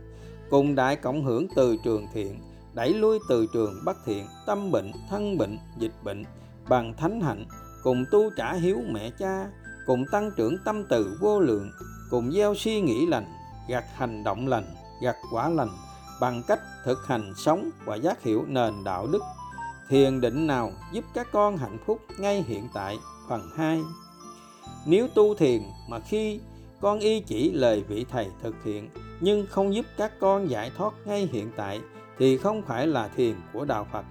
cùng 0.49 0.75
đại 0.75 0.95
cộng 0.95 1.25
hưởng 1.25 1.47
từ 1.55 1.77
trường 1.83 2.07
thiện, 2.13 2.39
đẩy 2.73 2.93
lui 2.93 3.19
từ 3.29 3.47
trường 3.53 3.73
bất 3.85 3.97
thiện, 4.05 4.25
tâm 4.45 4.71
bệnh, 4.71 4.91
thân 5.09 5.37
bệnh, 5.37 5.57
dịch 5.77 5.93
bệnh, 6.03 6.23
bằng 6.69 6.93
thánh 6.97 7.21
hạnh, 7.21 7.45
cùng 7.83 8.05
tu 8.11 8.29
trả 8.37 8.53
hiếu 8.53 8.77
mẹ 8.91 9.11
cha, 9.19 9.47
cùng 9.85 10.05
tăng 10.11 10.31
trưởng 10.37 10.57
tâm 10.65 10.83
từ 10.89 11.17
vô 11.21 11.39
lượng, 11.39 11.71
cùng 12.09 12.31
gieo 12.31 12.55
suy 12.55 12.81
nghĩ 12.81 13.05
lành, 13.05 13.25
gặt 13.67 13.85
hành 13.95 14.23
động 14.23 14.47
lành, 14.47 14.65
gặt 15.01 15.15
quả 15.31 15.49
lành, 15.49 15.69
bằng 16.21 16.43
cách 16.47 16.59
thực 16.85 17.07
hành 17.07 17.33
sống 17.37 17.69
và 17.85 17.95
giác 17.95 18.23
hiểu 18.23 18.45
nền 18.47 18.83
đạo 18.83 19.07
đức. 19.07 19.21
Thiền 19.89 20.21
định 20.21 20.47
nào 20.47 20.71
giúp 20.91 21.05
các 21.13 21.27
con 21.31 21.57
hạnh 21.57 21.77
phúc 21.85 21.99
ngay 22.19 22.43
hiện 22.47 22.67
tại? 22.73 22.97
Phần 23.29 23.41
2 23.55 23.81
nếu 24.89 25.07
tu 25.07 25.35
thiền 25.35 25.61
mà 25.87 25.99
khi 25.99 26.39
con 26.81 26.99
y 26.99 27.19
chỉ 27.19 27.51
lời 27.51 27.83
vị 27.87 28.05
thầy 28.09 28.27
thực 28.41 28.55
hiện 28.63 28.89
nhưng 29.19 29.45
không 29.49 29.75
giúp 29.75 29.85
các 29.97 30.11
con 30.19 30.49
giải 30.49 30.71
thoát 30.77 30.93
ngay 31.05 31.29
hiện 31.31 31.51
tại 31.55 31.81
thì 32.17 32.37
không 32.37 32.61
phải 32.61 32.87
là 32.87 33.07
thiền 33.07 33.35
của 33.53 33.65
đạo 33.65 33.87
Phật. 33.91 34.05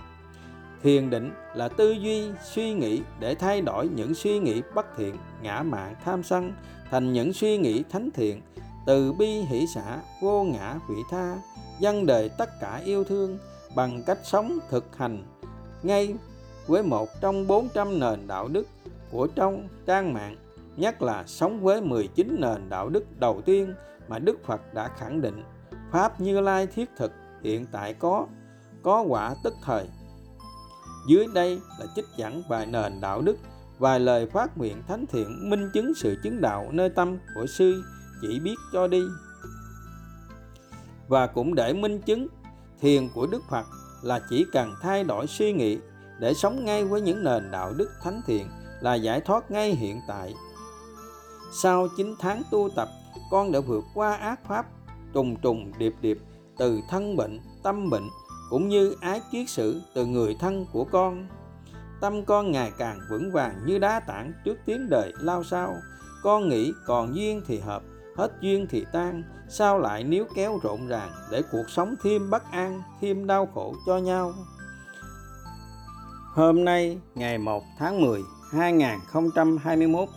Thiền 0.82 1.10
định 1.10 1.30
là 1.54 1.68
tư 1.68 1.90
duy, 1.90 2.24
suy 2.52 2.72
nghĩ 2.72 3.00
để 3.20 3.34
thay 3.34 3.60
đổi 3.60 3.88
những 3.88 4.14
suy 4.14 4.38
nghĩ 4.38 4.62
bất 4.74 4.86
thiện, 4.96 5.16
ngã 5.42 5.62
mạn, 5.62 5.94
tham 6.04 6.22
sân 6.22 6.52
thành 6.90 7.12
những 7.12 7.32
suy 7.32 7.56
nghĩ 7.56 7.82
thánh 7.90 8.10
thiện, 8.14 8.42
từ 8.86 9.12
bi 9.12 9.40
hỷ 9.40 9.66
xã, 9.74 9.98
vô 10.22 10.44
ngã 10.44 10.78
vị 10.88 10.96
tha, 11.10 11.36
dân 11.80 12.06
đời 12.06 12.28
tất 12.38 12.60
cả 12.60 12.82
yêu 12.84 13.04
thương 13.04 13.38
bằng 13.74 14.02
cách 14.06 14.18
sống 14.24 14.58
thực 14.70 14.96
hành 14.96 15.24
ngay 15.82 16.14
với 16.66 16.82
một 16.82 17.08
trong 17.20 17.46
400 17.46 18.00
nền 18.00 18.26
đạo 18.26 18.48
đức 18.48 18.68
của 19.10 19.26
trong 19.26 19.68
trang 19.86 20.14
mạng, 20.14 20.36
nhất 20.78 21.02
là 21.02 21.24
sống 21.26 21.60
với 21.60 21.80
19 21.80 22.36
nền 22.38 22.68
đạo 22.68 22.88
đức 22.88 23.18
đầu 23.20 23.42
tiên 23.44 23.74
mà 24.08 24.18
Đức 24.18 24.44
Phật 24.44 24.74
đã 24.74 24.90
khẳng 24.98 25.20
định 25.20 25.42
Pháp 25.92 26.20
Như 26.20 26.40
Lai 26.40 26.66
thiết 26.66 26.90
thực 26.96 27.12
hiện 27.42 27.66
tại 27.72 27.94
có, 27.94 28.26
có 28.82 29.02
quả 29.02 29.34
tức 29.44 29.54
thời. 29.64 29.88
Dưới 31.08 31.26
đây 31.34 31.60
là 31.80 31.86
trích 31.96 32.04
dẫn 32.16 32.42
vài 32.48 32.66
nền 32.66 33.00
đạo 33.00 33.20
đức, 33.20 33.36
vài 33.78 34.00
lời 34.00 34.26
phát 34.26 34.58
nguyện 34.58 34.82
thánh 34.88 35.06
thiện 35.06 35.50
minh 35.50 35.70
chứng 35.74 35.92
sự 35.94 36.16
chứng 36.22 36.40
đạo 36.40 36.68
nơi 36.72 36.88
tâm 36.88 37.18
của 37.34 37.46
sư 37.46 37.82
chỉ 38.22 38.40
biết 38.40 38.56
cho 38.72 38.86
đi. 38.86 39.02
Và 41.08 41.26
cũng 41.26 41.54
để 41.54 41.72
minh 41.72 42.00
chứng 42.00 42.26
thiền 42.80 43.08
của 43.14 43.26
Đức 43.26 43.42
Phật 43.50 43.66
là 44.02 44.20
chỉ 44.30 44.46
cần 44.52 44.74
thay 44.82 45.04
đổi 45.04 45.26
suy 45.26 45.52
nghĩ 45.52 45.78
để 46.20 46.34
sống 46.34 46.64
ngay 46.64 46.84
với 46.84 47.00
những 47.00 47.24
nền 47.24 47.50
đạo 47.50 47.72
đức 47.76 47.90
thánh 48.02 48.20
thiện 48.26 48.46
là 48.80 48.94
giải 48.94 49.20
thoát 49.20 49.50
ngay 49.50 49.70
hiện 49.70 50.00
tại. 50.08 50.34
Sau 51.52 51.88
9 51.96 52.14
tháng 52.18 52.42
tu 52.50 52.68
tập, 52.76 52.88
con 53.30 53.52
đã 53.52 53.60
vượt 53.60 53.84
qua 53.94 54.14
ác 54.14 54.40
pháp 54.48 54.66
trùng 55.14 55.36
trùng 55.36 55.72
điệp 55.78 55.94
điệp 56.00 56.18
từ 56.58 56.80
thân 56.90 57.16
bệnh, 57.16 57.40
tâm 57.62 57.90
bệnh 57.90 58.08
cũng 58.50 58.68
như 58.68 58.96
ái 59.00 59.20
kiết 59.32 59.50
sử 59.50 59.80
từ 59.94 60.06
người 60.06 60.36
thân 60.40 60.66
của 60.72 60.84
con. 60.84 61.26
Tâm 62.00 62.24
con 62.24 62.52
ngày 62.52 62.72
càng 62.78 63.00
vững 63.10 63.32
vàng 63.32 63.54
như 63.66 63.78
đá 63.78 64.00
tảng 64.00 64.32
trước 64.44 64.58
tiếng 64.66 64.88
đời 64.90 65.12
lao 65.20 65.44
sao. 65.44 65.74
Con 66.22 66.48
nghĩ 66.48 66.72
còn 66.86 67.14
duyên 67.14 67.42
thì 67.46 67.58
hợp, 67.58 67.82
hết 68.16 68.32
duyên 68.40 68.66
thì 68.70 68.86
tan, 68.92 69.22
sao 69.48 69.78
lại 69.78 70.04
níu 70.04 70.24
kéo 70.34 70.58
rộn 70.62 70.86
ràng 70.88 71.10
để 71.30 71.42
cuộc 71.52 71.70
sống 71.70 71.94
thêm 72.02 72.30
bất 72.30 72.50
an, 72.50 72.82
thêm 73.00 73.26
đau 73.26 73.48
khổ 73.54 73.74
cho 73.86 73.98
nhau. 73.98 74.32
Hôm 76.34 76.64
nay, 76.64 76.98
ngày 77.14 77.38
1 77.38 77.62
tháng 77.78 78.00
10, 78.00 78.22
2021, 78.50 80.08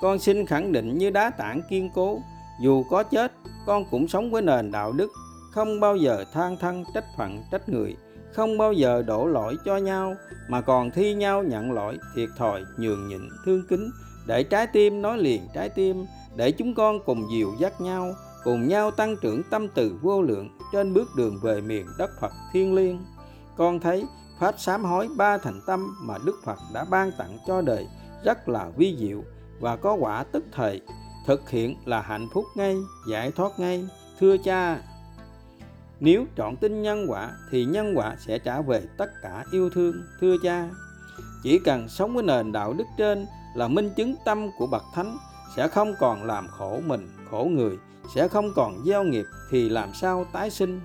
con 0.00 0.18
xin 0.18 0.46
khẳng 0.46 0.72
định 0.72 0.98
như 0.98 1.10
đá 1.10 1.30
tảng 1.30 1.62
kiên 1.70 1.90
cố, 1.94 2.20
dù 2.62 2.84
có 2.90 3.02
chết, 3.02 3.32
con 3.66 3.84
cũng 3.90 4.08
sống 4.08 4.30
với 4.30 4.42
nền 4.42 4.70
đạo 4.70 4.92
đức 4.92 5.12
không 5.50 5.80
bao 5.80 5.96
giờ 5.96 6.24
than 6.32 6.56
thân 6.56 6.84
trách 6.94 7.04
phận 7.16 7.42
trách 7.50 7.68
người 7.68 7.96
không 8.32 8.58
bao 8.58 8.72
giờ 8.72 9.02
đổ 9.02 9.26
lỗi 9.26 9.56
cho 9.64 9.76
nhau 9.76 10.14
mà 10.48 10.60
còn 10.60 10.90
thi 10.90 11.14
nhau 11.14 11.42
nhận 11.42 11.72
lỗi 11.72 11.98
thiệt 12.14 12.28
thòi 12.36 12.64
nhường 12.78 13.08
nhịn 13.08 13.20
thương 13.44 13.62
kính 13.68 13.90
để 14.26 14.42
trái 14.42 14.66
tim 14.66 15.02
nói 15.02 15.18
liền 15.18 15.48
trái 15.54 15.68
tim 15.68 16.06
để 16.36 16.52
chúng 16.52 16.74
con 16.74 17.00
cùng 17.04 17.26
dìu 17.32 17.52
dắt 17.58 17.80
nhau 17.80 18.14
cùng 18.44 18.68
nhau 18.68 18.90
tăng 18.90 19.16
trưởng 19.16 19.42
tâm 19.50 19.68
từ 19.68 19.98
vô 20.02 20.22
lượng 20.22 20.48
trên 20.72 20.94
bước 20.94 21.08
đường 21.16 21.38
về 21.42 21.60
miền 21.60 21.86
đất 21.98 22.10
Phật 22.20 22.32
thiên 22.52 22.74
liêng. 22.74 23.04
Con 23.56 23.80
thấy 23.80 24.04
pháp 24.40 24.54
sám 24.58 24.84
hối 24.84 25.08
ba 25.16 25.38
thành 25.38 25.60
tâm 25.66 25.96
mà 26.02 26.14
Đức 26.24 26.40
Phật 26.44 26.58
đã 26.74 26.84
ban 26.84 27.12
tặng 27.18 27.38
cho 27.46 27.62
đời 27.62 27.86
rất 28.24 28.48
là 28.48 28.70
vi 28.76 28.96
diệu 28.98 29.22
và 29.60 29.76
có 29.76 29.94
quả 29.94 30.24
tức 30.32 30.44
thời 30.52 30.80
thực 31.26 31.50
hiện 31.50 31.76
là 31.84 32.00
hạnh 32.00 32.28
phúc 32.32 32.44
ngay 32.54 32.76
giải 33.08 33.32
thoát 33.36 33.58
ngay 33.58 33.88
thưa 34.20 34.36
cha 34.36 34.80
nếu 36.00 36.26
chọn 36.36 36.56
tin 36.56 36.82
nhân 36.82 37.06
quả 37.08 37.30
thì 37.50 37.64
nhân 37.64 37.94
quả 37.96 38.16
sẽ 38.18 38.38
trả 38.38 38.60
về 38.60 38.82
tất 38.96 39.10
cả 39.22 39.44
yêu 39.52 39.70
thương, 39.70 40.02
thưa 40.20 40.36
cha. 40.42 40.68
Chỉ 41.42 41.58
cần 41.58 41.88
sống 41.88 42.14
với 42.14 42.22
nền 42.22 42.52
đạo 42.52 42.72
đức 42.72 42.84
trên 42.96 43.26
là 43.54 43.68
minh 43.68 43.90
chứng 43.96 44.14
tâm 44.24 44.50
của 44.58 44.66
bậc 44.66 44.82
thánh 44.94 45.16
sẽ 45.56 45.68
không 45.68 45.94
còn 46.00 46.24
làm 46.24 46.48
khổ 46.48 46.80
mình, 46.86 47.08
khổ 47.30 47.48
người, 47.50 47.78
sẽ 48.14 48.28
không 48.28 48.52
còn 48.56 48.84
gieo 48.86 49.04
nghiệp 49.04 49.24
thì 49.50 49.68
làm 49.68 49.94
sao 49.94 50.26
tái 50.32 50.50
sinh. 50.50 50.80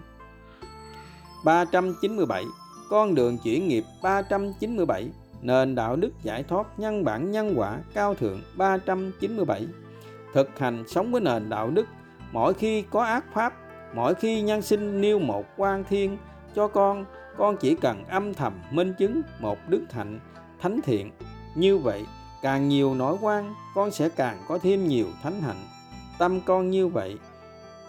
397. 1.45 2.43
Con 2.89 3.15
đường 3.15 3.37
chuyển 3.37 3.67
nghiệp 3.67 3.83
397 4.03 5.09
Nền 5.45 5.75
đạo 5.75 5.95
đức 5.95 6.11
giải 6.23 6.43
thoát 6.43 6.67
nhân 6.79 7.03
bản 7.03 7.31
nhân 7.31 7.53
quả 7.55 7.79
cao 7.93 8.15
thượng 8.15 8.41
397 8.57 9.67
Thực 10.33 10.59
hành 10.59 10.83
sống 10.87 11.11
với 11.11 11.21
nền 11.21 11.49
đạo 11.49 11.71
đức, 11.71 11.85
Mỗi 12.31 12.53
khi 12.53 12.81
có 12.81 13.03
ác 13.03 13.23
pháp, 13.33 13.53
mỗi 13.95 14.15
khi 14.15 14.41
nhân 14.41 14.61
sinh 14.61 15.01
nêu 15.01 15.19
một 15.19 15.45
quan 15.57 15.83
thiên 15.83 16.17
cho 16.55 16.67
con 16.67 17.05
con 17.37 17.57
chỉ 17.57 17.75
cần 17.75 18.03
âm 18.03 18.33
thầm 18.33 18.53
minh 18.71 18.93
chứng 18.97 19.21
một 19.39 19.57
đức 19.67 19.85
hạnh, 19.91 20.19
thánh 20.61 20.79
thiện. 20.81 21.11
Như 21.55 21.77
vậy, 21.77 22.05
càng 22.41 22.69
nhiều 22.69 22.95
nỗi 22.95 23.17
quan, 23.21 23.53
con 23.75 23.91
sẽ 23.91 24.09
càng 24.09 24.37
có 24.47 24.57
thêm 24.57 24.87
nhiều 24.87 25.07
thánh 25.23 25.41
hạnh. 25.41 25.63
Tâm 26.19 26.41
con 26.45 26.69
như 26.69 26.87
vậy, 26.87 27.17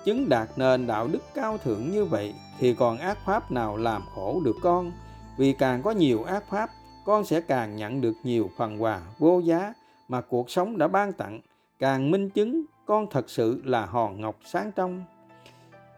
chứng 0.05 0.29
đạt 0.29 0.49
nền 0.57 0.87
đạo 0.87 1.09
đức 1.09 1.23
cao 1.35 1.59
thượng 1.59 1.91
như 1.91 2.05
vậy 2.05 2.35
thì 2.59 2.75
còn 2.75 2.99
ác 2.99 3.19
pháp 3.27 3.51
nào 3.51 3.77
làm 3.77 4.03
khổ 4.15 4.41
được 4.45 4.57
con? 4.63 4.93
Vì 5.39 5.53
càng 5.53 5.83
có 5.83 5.91
nhiều 5.91 6.25
ác 6.25 6.45
pháp 6.51 6.71
con 7.07 7.25
sẽ 7.25 7.41
càng 7.41 7.77
nhận 7.77 8.01
được 8.01 8.15
nhiều 8.23 8.51
phần 8.57 8.83
quà 8.83 9.01
vô 9.19 9.39
giá 9.39 9.75
mà 10.09 10.21
cuộc 10.21 10.51
sống 10.51 10.79
đã 10.79 10.89
ban 10.89 11.13
tặng. 11.13 11.41
Càng 11.79 12.11
minh 12.11 12.31
chứng 12.31 12.65
con 12.87 13.07
thật 13.11 13.31
sự 13.31 13.63
là 13.65 13.87
hòn 13.87 14.21
ngọc 14.21 14.37
sáng 14.45 14.73
trong. 14.77 15.05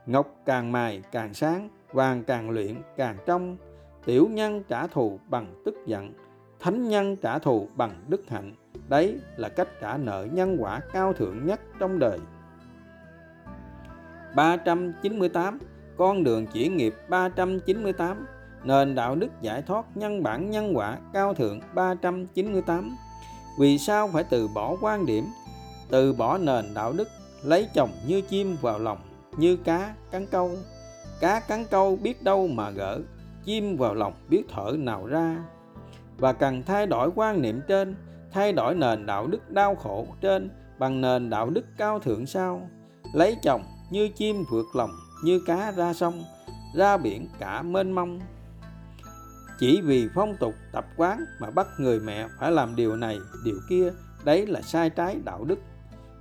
Ngọc 0.07 0.35
càng 0.45 0.73
mài 0.73 1.03
càng 1.13 1.35
sáng, 1.35 1.69
vàng 1.93 2.25
càng 2.25 2.51
luyện 2.51 2.83
càng 2.97 3.17
trong. 3.27 3.57
Tiểu 4.05 4.29
nhân 4.31 4.63
trả 4.69 4.87
thù 4.87 5.19
bằng 5.29 5.63
tức 5.65 5.75
giận, 5.87 6.13
thánh 6.61 6.89
nhân 6.89 7.17
trả 7.17 7.39
thù 7.39 7.69
bằng 7.75 8.05
đức 8.09 8.29
hạnh. 8.29 8.55
Đấy 8.89 9.21
là 9.37 9.49
cách 9.49 9.69
trả 9.81 9.97
nợ 9.97 10.27
nhân 10.33 10.57
quả 10.59 10.81
cao 10.93 11.13
thượng 11.13 11.47
nhất 11.47 11.61
trong 11.79 11.99
đời. 11.99 12.19
398 14.35 15.59
con 15.97 16.25
đường 16.25 16.47
chuyển 16.47 16.77
nghiệp 16.77 16.95
398 17.09 18.27
nền 18.69 18.95
đạo 18.95 19.17
đức 19.17 19.29
giải 19.43 19.63
thoát 19.63 19.85
nhân 19.95 20.23
bản 20.23 20.51
nhân 20.51 20.77
quả 20.77 20.99
cao 21.13 21.35
thượng 21.35 21.61
398 21.75 22.97
vì 23.59 23.79
sao 23.79 24.09
phải 24.09 24.25
từ 24.25 24.49
bỏ 24.49 24.77
quan 24.81 25.07
điểm, 25.07 25.25
từ 25.91 26.13
bỏ 26.13 26.39
nền 26.39 26.75
đạo 26.75 26.93
đức, 26.93 27.09
lấy 27.43 27.69
chồng 27.75 27.91
như 28.07 28.21
chim 28.21 28.57
vào 28.61 28.79
lòng 28.79 28.99
như 29.37 29.57
cá 29.57 29.95
cắn 30.11 30.27
câu? 30.27 30.51
Cá 31.21 31.41
cắn 31.41 31.65
câu 31.71 31.97
biết 31.97 32.23
đâu 32.23 32.49
mà 32.49 32.71
gỡ, 32.71 33.01
chim 33.45 33.77
vào 33.77 33.95
lòng 33.95 34.13
biết 34.29 34.43
thở 34.55 34.77
nào 34.79 35.07
ra? 35.07 35.37
Và 36.19 36.33
cần 36.33 36.63
thay 36.63 36.87
đổi 36.87 37.11
quan 37.15 37.43
niệm 37.43 37.61
trên, 37.69 37.97
thay 38.33 38.53
đổi 38.53 38.75
nền 38.75 39.07
đạo 39.07 39.27
đức 39.27 39.51
đau 39.51 39.75
khổ 39.75 40.07
trên 40.21 40.51
bằng 40.79 41.01
nền 41.01 41.31
đạo 41.31 41.51
đức 41.51 41.65
cao 41.77 41.99
thượng 41.99 42.27
sao? 42.27 42.69
Lấy 43.13 43.37
chồng 43.43 43.63
như 43.91 44.09
chim 44.09 44.45
vượt 44.51 44.67
lòng 44.75 44.91
như 45.25 45.41
cá 45.47 45.73
ra 45.73 45.93
sông, 45.93 46.25
ra 46.75 46.97
biển 46.97 47.29
cả 47.39 47.63
mênh 47.63 47.93
mông 47.93 48.21
chỉ 49.59 49.81
vì 49.81 50.09
phong 50.15 50.37
tục 50.37 50.55
tập 50.73 50.87
quán 50.97 51.25
mà 51.41 51.51
bắt 51.51 51.67
người 51.79 52.01
mẹ 52.01 52.29
phải 52.41 52.51
làm 52.51 52.77
điều 52.77 52.97
này, 52.97 53.19
điều 53.45 53.59
kia, 53.69 53.93
đấy 54.25 54.47
là 54.47 54.63
sai 54.63 54.91
trái 54.91 55.21
đạo 55.25 55.45
đức. 55.45 55.59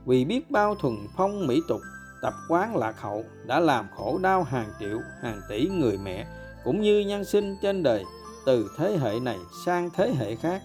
Vì 0.06 0.26
biết 0.26 0.52
bao 0.52 0.76
thuần 0.76 0.96
phong 1.18 1.48
mỹ 1.48 1.62
tục, 1.68 1.82
tập 2.22 2.34
quán 2.50 2.76
lạc 2.76 3.02
hậu 3.02 3.24
đã 3.46 3.60
làm 3.60 3.88
khổ 3.96 4.20
đau 4.24 4.44
hàng 4.44 4.70
triệu, 4.80 5.00
hàng 5.22 5.42
tỷ 5.50 5.68
người 5.68 5.98
mẹ, 6.04 6.28
cũng 6.64 6.82
như 6.82 7.00
nhân 7.00 7.26
sinh 7.26 7.56
trên 7.62 7.84
đời, 7.84 8.04
từ 8.46 8.72
thế 8.78 8.98
hệ 9.02 9.20
này 9.20 9.38
sang 9.66 9.90
thế 9.96 10.14
hệ 10.20 10.36
khác. 10.36 10.62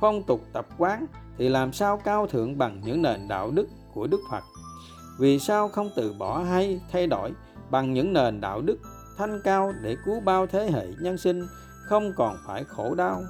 Phong 0.00 0.22
tục 0.22 0.40
tập 0.52 0.66
quán 0.78 1.06
thì 1.38 1.48
làm 1.48 1.72
sao 1.72 2.00
cao 2.04 2.26
thượng 2.26 2.58
bằng 2.58 2.80
những 2.84 3.02
nền 3.02 3.28
đạo 3.28 3.50
đức 3.50 3.68
của 3.94 4.06
đức 4.06 4.20
phật? 4.30 4.44
Vì 5.18 5.38
sao 5.38 5.68
không 5.68 5.90
từ 5.96 6.12
bỏ 6.12 6.38
hay 6.38 6.80
thay 6.92 7.06
đổi 7.06 7.32
bằng 7.70 7.92
những 7.92 8.12
nền 8.12 8.40
đạo 8.40 8.60
đức 8.60 8.78
thanh 9.18 9.40
cao 9.44 9.72
để 9.82 9.96
cứu 10.04 10.20
bao 10.20 10.46
thế 10.46 10.70
hệ 10.72 10.86
nhân 11.00 11.18
sinh 11.18 11.46
không 11.86 12.12
còn 12.16 12.36
phải 12.46 12.64
khổ 12.64 12.94
đau. 12.94 13.22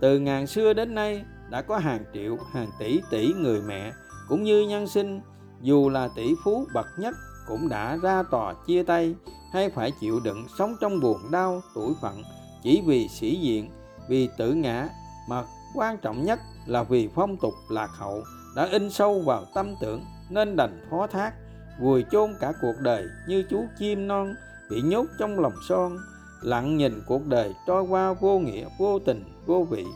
Từ 0.00 0.18
ngàn 0.18 0.46
xưa 0.46 0.72
đến 0.72 0.94
nay, 0.94 1.24
đã 1.50 1.62
có 1.62 1.78
hàng 1.78 2.04
triệu, 2.14 2.38
hàng 2.52 2.68
tỷ 2.78 3.00
tỷ 3.10 3.32
người 3.32 3.62
mẹ, 3.62 3.92
cũng 4.28 4.42
như 4.42 4.68
nhân 4.68 4.86
sinh. 4.86 5.20
Dù 5.62 5.88
là 5.88 6.08
tỷ 6.16 6.34
phú 6.44 6.66
bậc 6.74 6.86
nhất, 6.98 7.14
cũng 7.46 7.68
đã 7.68 7.96
ra 8.02 8.22
tòa 8.22 8.54
chia 8.66 8.82
tay, 8.82 9.14
hay 9.52 9.70
phải 9.70 9.92
chịu 10.00 10.20
đựng 10.24 10.46
sống 10.58 10.76
trong 10.80 11.00
buồn 11.00 11.18
đau, 11.30 11.62
tuổi 11.74 11.92
phận, 12.02 12.22
chỉ 12.62 12.82
vì 12.86 13.08
sĩ 13.08 13.40
diện, 13.40 13.70
vì 14.08 14.28
tự 14.38 14.52
ngã. 14.52 14.88
Mà 15.28 15.44
quan 15.74 15.98
trọng 15.98 16.24
nhất 16.24 16.40
là 16.66 16.82
vì 16.82 17.08
phong 17.14 17.36
tục 17.36 17.54
lạc 17.70 17.90
hậu 17.90 18.22
đã 18.56 18.68
in 18.72 18.90
sâu 18.90 19.20
vào 19.20 19.44
tâm 19.54 19.74
tưởng, 19.80 20.04
nên 20.30 20.56
đành 20.56 20.86
phó 20.90 21.06
thác, 21.06 21.32
vùi 21.80 22.04
chôn 22.10 22.34
cả 22.40 22.52
cuộc 22.60 22.74
đời 22.80 23.06
như 23.28 23.44
chú 23.50 23.64
chim 23.78 24.08
non 24.08 24.34
bị 24.70 24.82
nhốt 24.82 25.06
trong 25.18 25.40
lòng 25.40 25.54
son 25.68 25.96
lặng 26.42 26.76
nhìn 26.76 27.02
cuộc 27.06 27.26
đời 27.26 27.54
trôi 27.66 27.82
qua 27.82 28.12
vô 28.12 28.38
nghĩa, 28.38 28.68
vô 28.78 28.98
tình, 28.98 29.24
vô 29.46 29.66
vị. 29.70 29.86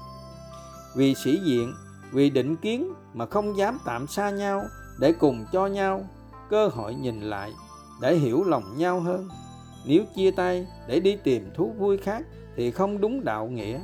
Vì 0.97 1.15
sĩ 1.15 1.41
diện, 1.45 1.75
vì 2.13 2.31
định 2.31 2.57
kiến 2.57 2.93
mà 3.15 3.27
không 3.27 3.57
dám 3.57 3.79
tạm 3.85 4.07
xa 4.07 4.31
nhau 4.31 4.63
để 5.01 5.13
cùng 5.13 5.45
cho 5.53 5.67
nhau, 5.67 6.05
cơ 6.51 6.69
hội 6.69 6.95
nhìn 6.95 7.21
lại 7.21 7.53
để 8.01 8.15
hiểu 8.15 8.45
lòng 8.45 8.79
nhau 8.79 9.01
hơn. 9.01 9.29
Nếu 9.87 10.05
chia 10.17 10.31
tay 10.31 10.67
để 10.89 11.01
đi 11.01 11.17
tìm 11.25 11.51
thú 11.55 11.75
vui 11.79 11.97
khác 11.97 12.23
thì 12.57 12.71
không 12.71 13.01
đúng 13.01 13.25
đạo 13.25 13.47
nghĩa. 13.47 13.81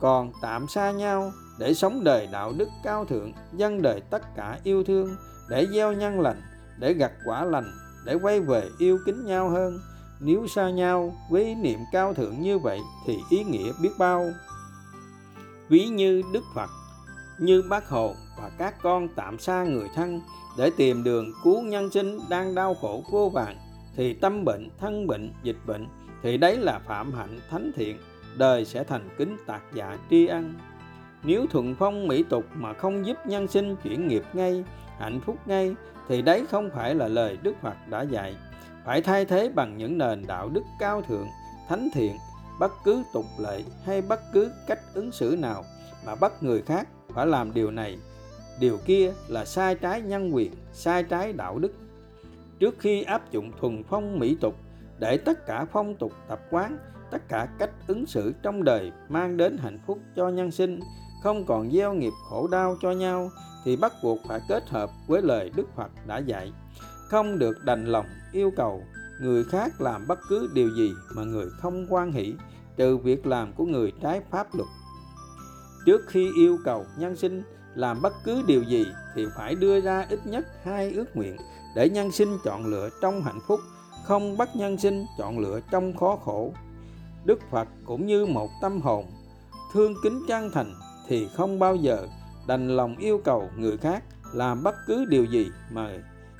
Còn 0.00 0.32
tạm 0.42 0.68
xa 0.68 0.90
nhau 0.90 1.32
để 1.58 1.74
sống 1.74 2.04
đời 2.04 2.28
đạo 2.32 2.52
đức 2.58 2.68
cao 2.84 3.04
thượng 3.04 3.32
dân 3.52 3.82
đời 3.82 4.00
tất 4.10 4.22
cả 4.36 4.58
yêu 4.64 4.84
thương, 4.84 5.16
để 5.50 5.66
gieo 5.72 5.92
nhân 5.92 6.20
lành, 6.20 6.42
để 6.78 6.92
gặt 6.92 7.12
quả 7.26 7.44
lành, 7.44 7.72
để 8.06 8.14
quay 8.22 8.40
về 8.40 8.68
yêu 8.78 8.98
kính 9.06 9.24
nhau 9.24 9.50
hơn 9.50 9.78
nếu 10.20 10.46
xa 10.46 10.70
nhau 10.70 11.14
với 11.30 11.44
ý 11.44 11.54
niệm 11.54 11.78
cao 11.92 12.14
thượng 12.14 12.40
như 12.40 12.58
vậy 12.58 12.78
thì 13.06 13.18
ý 13.30 13.44
nghĩa 13.44 13.72
biết 13.82 13.90
bao. 13.98 14.30
Ví 15.68 15.86
như 15.86 16.22
đức 16.32 16.44
phật, 16.54 16.70
như 17.38 17.62
bác 17.70 17.88
hồ 17.88 18.14
và 18.38 18.50
các 18.58 18.74
con 18.82 19.08
tạm 19.16 19.38
xa 19.38 19.64
người 19.64 19.88
thân 19.94 20.20
để 20.58 20.70
tìm 20.76 21.04
đường 21.04 21.32
cứu 21.44 21.62
nhân 21.62 21.90
sinh 21.90 22.18
đang 22.28 22.54
đau 22.54 22.74
khổ 22.74 23.02
vô 23.10 23.28
vàng 23.28 23.56
thì 23.96 24.14
tâm 24.14 24.44
bệnh, 24.44 24.68
thân 24.78 25.06
bệnh, 25.06 25.32
dịch 25.42 25.58
bệnh 25.66 25.86
thì 26.22 26.36
đấy 26.36 26.56
là 26.56 26.78
phạm 26.78 27.12
hạnh 27.12 27.40
thánh 27.50 27.70
thiện, 27.76 27.98
đời 28.36 28.64
sẽ 28.64 28.84
thành 28.84 29.08
kính 29.18 29.36
tạc 29.46 29.62
dạ 29.74 29.98
tri 30.10 30.26
ân. 30.26 30.54
Nếu 31.22 31.46
thuận 31.50 31.74
phong 31.74 32.08
mỹ 32.08 32.24
tục 32.28 32.44
mà 32.54 32.72
không 32.72 33.06
giúp 33.06 33.16
nhân 33.26 33.48
sinh 33.48 33.76
chuyển 33.76 34.08
nghiệp 34.08 34.22
ngay, 34.32 34.64
hạnh 34.98 35.20
phúc 35.26 35.36
ngay, 35.46 35.74
thì 36.08 36.22
đấy 36.22 36.46
không 36.50 36.70
phải 36.74 36.94
là 36.94 37.08
lời 37.08 37.38
đức 37.42 37.54
phật 37.62 37.74
đã 37.90 38.02
dạy 38.02 38.36
phải 38.88 39.02
thay 39.02 39.24
thế 39.24 39.48
bằng 39.48 39.76
những 39.76 39.98
nền 39.98 40.26
đạo 40.26 40.48
đức 40.48 40.62
cao 40.78 41.02
thượng, 41.02 41.26
thánh 41.68 41.88
thiện, 41.94 42.16
bất 42.60 42.72
cứ 42.84 43.02
tục 43.12 43.24
lệ 43.38 43.62
hay 43.84 44.02
bất 44.02 44.20
cứ 44.32 44.50
cách 44.66 44.78
ứng 44.94 45.12
xử 45.12 45.36
nào 45.38 45.64
mà 46.06 46.14
bắt 46.14 46.32
người 46.42 46.62
khác 46.62 46.88
phải 47.14 47.26
làm 47.26 47.54
điều 47.54 47.70
này. 47.70 47.98
Điều 48.60 48.78
kia 48.86 49.12
là 49.28 49.44
sai 49.44 49.74
trái 49.74 50.02
nhân 50.02 50.34
quyền, 50.34 50.52
sai 50.72 51.02
trái 51.02 51.32
đạo 51.32 51.58
đức. 51.58 51.72
Trước 52.58 52.74
khi 52.78 53.02
áp 53.02 53.30
dụng 53.30 53.52
thuần 53.60 53.82
phong 53.88 54.18
mỹ 54.18 54.36
tục 54.40 54.54
để 54.98 55.16
tất 55.16 55.46
cả 55.46 55.66
phong 55.72 55.96
tục 55.96 56.12
tập 56.28 56.40
quán, 56.50 56.78
tất 57.10 57.28
cả 57.28 57.48
cách 57.58 57.70
ứng 57.86 58.06
xử 58.06 58.32
trong 58.42 58.64
đời 58.64 58.92
mang 59.08 59.36
đến 59.36 59.58
hạnh 59.58 59.78
phúc 59.86 59.98
cho 60.16 60.28
nhân 60.28 60.50
sinh, 60.50 60.80
không 61.22 61.44
còn 61.46 61.70
gieo 61.72 61.94
nghiệp 61.94 62.12
khổ 62.30 62.48
đau 62.48 62.76
cho 62.82 62.92
nhau, 62.92 63.30
thì 63.64 63.76
bắt 63.76 63.92
buộc 64.02 64.18
phải 64.28 64.40
kết 64.48 64.68
hợp 64.68 64.90
với 65.06 65.22
lời 65.22 65.50
đức 65.56 65.68
phật 65.76 65.90
đã 66.06 66.18
dạy 66.18 66.52
không 67.08 67.38
được 67.38 67.64
đành 67.64 67.84
lòng 67.86 68.06
yêu 68.32 68.52
cầu 68.56 68.82
người 69.20 69.44
khác 69.44 69.80
làm 69.80 70.06
bất 70.06 70.18
cứ 70.28 70.50
điều 70.54 70.70
gì 70.70 70.92
mà 71.14 71.24
người 71.24 71.46
không 71.60 71.86
quan 71.90 72.12
hỷ, 72.12 72.34
trừ 72.76 72.96
việc 72.96 73.26
làm 73.26 73.52
của 73.52 73.64
người 73.64 73.92
trái 74.02 74.20
pháp 74.30 74.54
luật. 74.54 74.68
Trước 75.86 76.00
khi 76.06 76.30
yêu 76.36 76.58
cầu 76.64 76.86
nhân 76.98 77.16
sinh 77.16 77.42
làm 77.74 78.02
bất 78.02 78.12
cứ 78.24 78.42
điều 78.46 78.62
gì 78.62 78.86
thì 79.14 79.26
phải 79.36 79.54
đưa 79.54 79.80
ra 79.80 80.06
ít 80.10 80.26
nhất 80.26 80.46
hai 80.64 80.92
ước 80.92 81.16
nguyện 81.16 81.36
để 81.76 81.88
nhân 81.88 82.12
sinh 82.12 82.38
chọn 82.44 82.66
lựa 82.66 82.88
trong 83.02 83.22
hạnh 83.22 83.40
phúc, 83.46 83.60
không 84.04 84.36
bắt 84.36 84.48
nhân 84.56 84.78
sinh 84.78 85.06
chọn 85.18 85.38
lựa 85.38 85.60
trong 85.70 85.96
khó 85.96 86.16
khổ. 86.16 86.52
Đức 87.24 87.38
phật 87.50 87.68
cũng 87.84 88.06
như 88.06 88.26
một 88.26 88.50
tâm 88.62 88.80
hồn 88.80 89.06
thương 89.72 89.94
kính 90.02 90.22
chân 90.28 90.50
thành 90.50 90.74
thì 91.08 91.28
không 91.36 91.58
bao 91.58 91.76
giờ 91.76 92.06
đành 92.46 92.76
lòng 92.76 92.96
yêu 92.96 93.20
cầu 93.24 93.50
người 93.56 93.76
khác 93.76 94.04
làm 94.32 94.62
bất 94.62 94.74
cứ 94.86 95.04
điều 95.04 95.24
gì 95.24 95.50
mà 95.70 95.90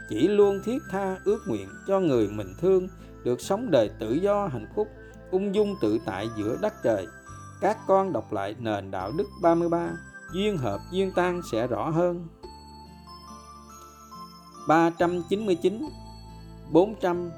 chỉ 0.08 0.28
luôn 0.28 0.60
thiết 0.64 0.78
tha 0.90 1.16
ước 1.24 1.38
nguyện 1.46 1.68
cho 1.86 2.00
người 2.00 2.28
mình 2.28 2.54
thương, 2.60 2.88
được 3.24 3.40
sống 3.40 3.70
đời 3.70 3.90
tự 3.98 4.12
do 4.12 4.46
hạnh 4.46 4.66
phúc, 4.74 4.88
ung 5.30 5.54
dung 5.54 5.74
tự 5.82 5.98
tại 6.04 6.28
giữa 6.38 6.56
đất 6.62 6.74
trời. 6.82 7.06
Các 7.60 7.78
con 7.86 8.12
đọc 8.12 8.32
lại 8.32 8.56
nền 8.58 8.90
đạo 8.90 9.12
đức 9.18 9.28
33 9.42 9.90
duyên 10.34 10.56
hợp 10.56 10.80
duyên 10.92 11.12
tan 11.16 11.40
sẽ 11.52 11.66
rõ 11.66 11.90
hơn. 11.90 12.28
399 14.68 15.88
400 16.72 17.30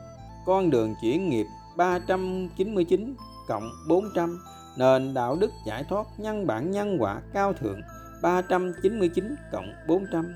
con 0.46 0.70
đường 0.70 0.94
chuyển 1.02 1.28
nghiệp 1.28 1.46
399 1.76 3.14
cộng 3.48 3.70
400 3.88 4.38
nền 4.78 5.14
đạo 5.14 5.36
đức 5.40 5.50
giải 5.66 5.84
thoát, 5.88 6.06
nhân 6.18 6.46
bản 6.46 6.70
nhân 6.70 6.96
quả 7.00 7.20
cao 7.32 7.52
thượng 7.52 7.80
399 8.22 9.34
cộng 9.52 9.72
400 9.88 10.34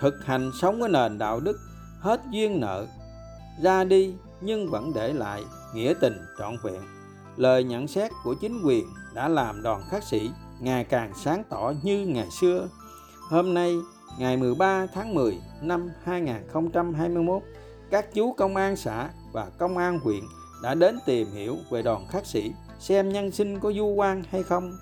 thực 0.00 0.24
hành 0.24 0.50
sống 0.60 0.80
với 0.80 0.88
nền 0.88 1.18
đạo 1.18 1.40
đức 1.40 1.60
hết 2.00 2.20
duyên 2.30 2.60
nợ. 2.60 2.86
Ra 3.62 3.84
đi 3.84 4.14
nhưng 4.40 4.70
vẫn 4.70 4.92
để 4.94 5.12
lại 5.12 5.44
nghĩa 5.74 5.94
tình 6.00 6.18
trọn 6.38 6.56
vẹn. 6.62 6.80
Lời 7.36 7.64
nhận 7.64 7.88
xét 7.88 8.12
của 8.24 8.34
chính 8.34 8.62
quyền 8.64 8.84
đã 9.14 9.28
làm 9.28 9.62
đoàn 9.62 9.82
khắc 9.90 10.04
sĩ 10.04 10.30
ngày 10.60 10.84
càng 10.84 11.12
sáng 11.14 11.44
tỏ 11.48 11.72
như 11.82 12.06
ngày 12.06 12.28
xưa. 12.40 12.68
Hôm 13.30 13.54
nay, 13.54 13.74
ngày 14.18 14.36
13 14.36 14.86
tháng 14.94 15.14
10 15.14 15.38
năm 15.60 15.90
2021 16.04 17.42
các 17.90 18.14
chú 18.14 18.32
công 18.32 18.56
an 18.56 18.76
xã 18.76 19.10
và 19.32 19.46
công 19.58 19.78
an 19.78 19.98
huyện 19.98 20.24
đã 20.62 20.74
đến 20.74 20.98
tìm 21.06 21.30
hiểu 21.32 21.56
về 21.70 21.82
đoàn 21.82 22.06
khắc 22.10 22.26
sĩ 22.26 22.52
xem 22.78 23.08
nhân 23.08 23.30
sinh 23.30 23.60
có 23.60 23.72
du 23.72 23.86
quan 23.86 24.22
hay 24.30 24.42
không. 24.42 24.72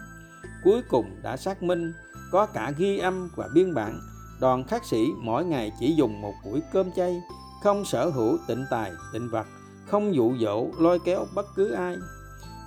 Cuối 0.64 0.82
cùng 0.88 1.06
đã 1.22 1.36
xác 1.36 1.62
minh 1.62 1.92
có 2.30 2.46
cả 2.46 2.72
ghi 2.78 2.98
âm 2.98 3.30
và 3.36 3.48
biên 3.54 3.74
bản 3.74 4.00
đoàn 4.42 4.64
khắc 4.64 4.84
sĩ 4.84 5.12
mỗi 5.18 5.44
ngày 5.44 5.72
chỉ 5.78 5.94
dùng 5.94 6.20
một 6.20 6.34
buổi 6.44 6.62
cơm 6.72 6.92
chay, 6.92 7.22
không 7.62 7.84
sở 7.84 8.10
hữu 8.10 8.38
tịnh 8.46 8.64
tài, 8.70 8.92
tịnh 9.12 9.28
vật, 9.28 9.46
không 9.86 10.14
dụ 10.14 10.34
dỗ, 10.38 10.66
lôi 10.78 10.98
kéo 10.98 11.26
bất 11.34 11.46
cứ 11.56 11.72
ai. 11.72 11.96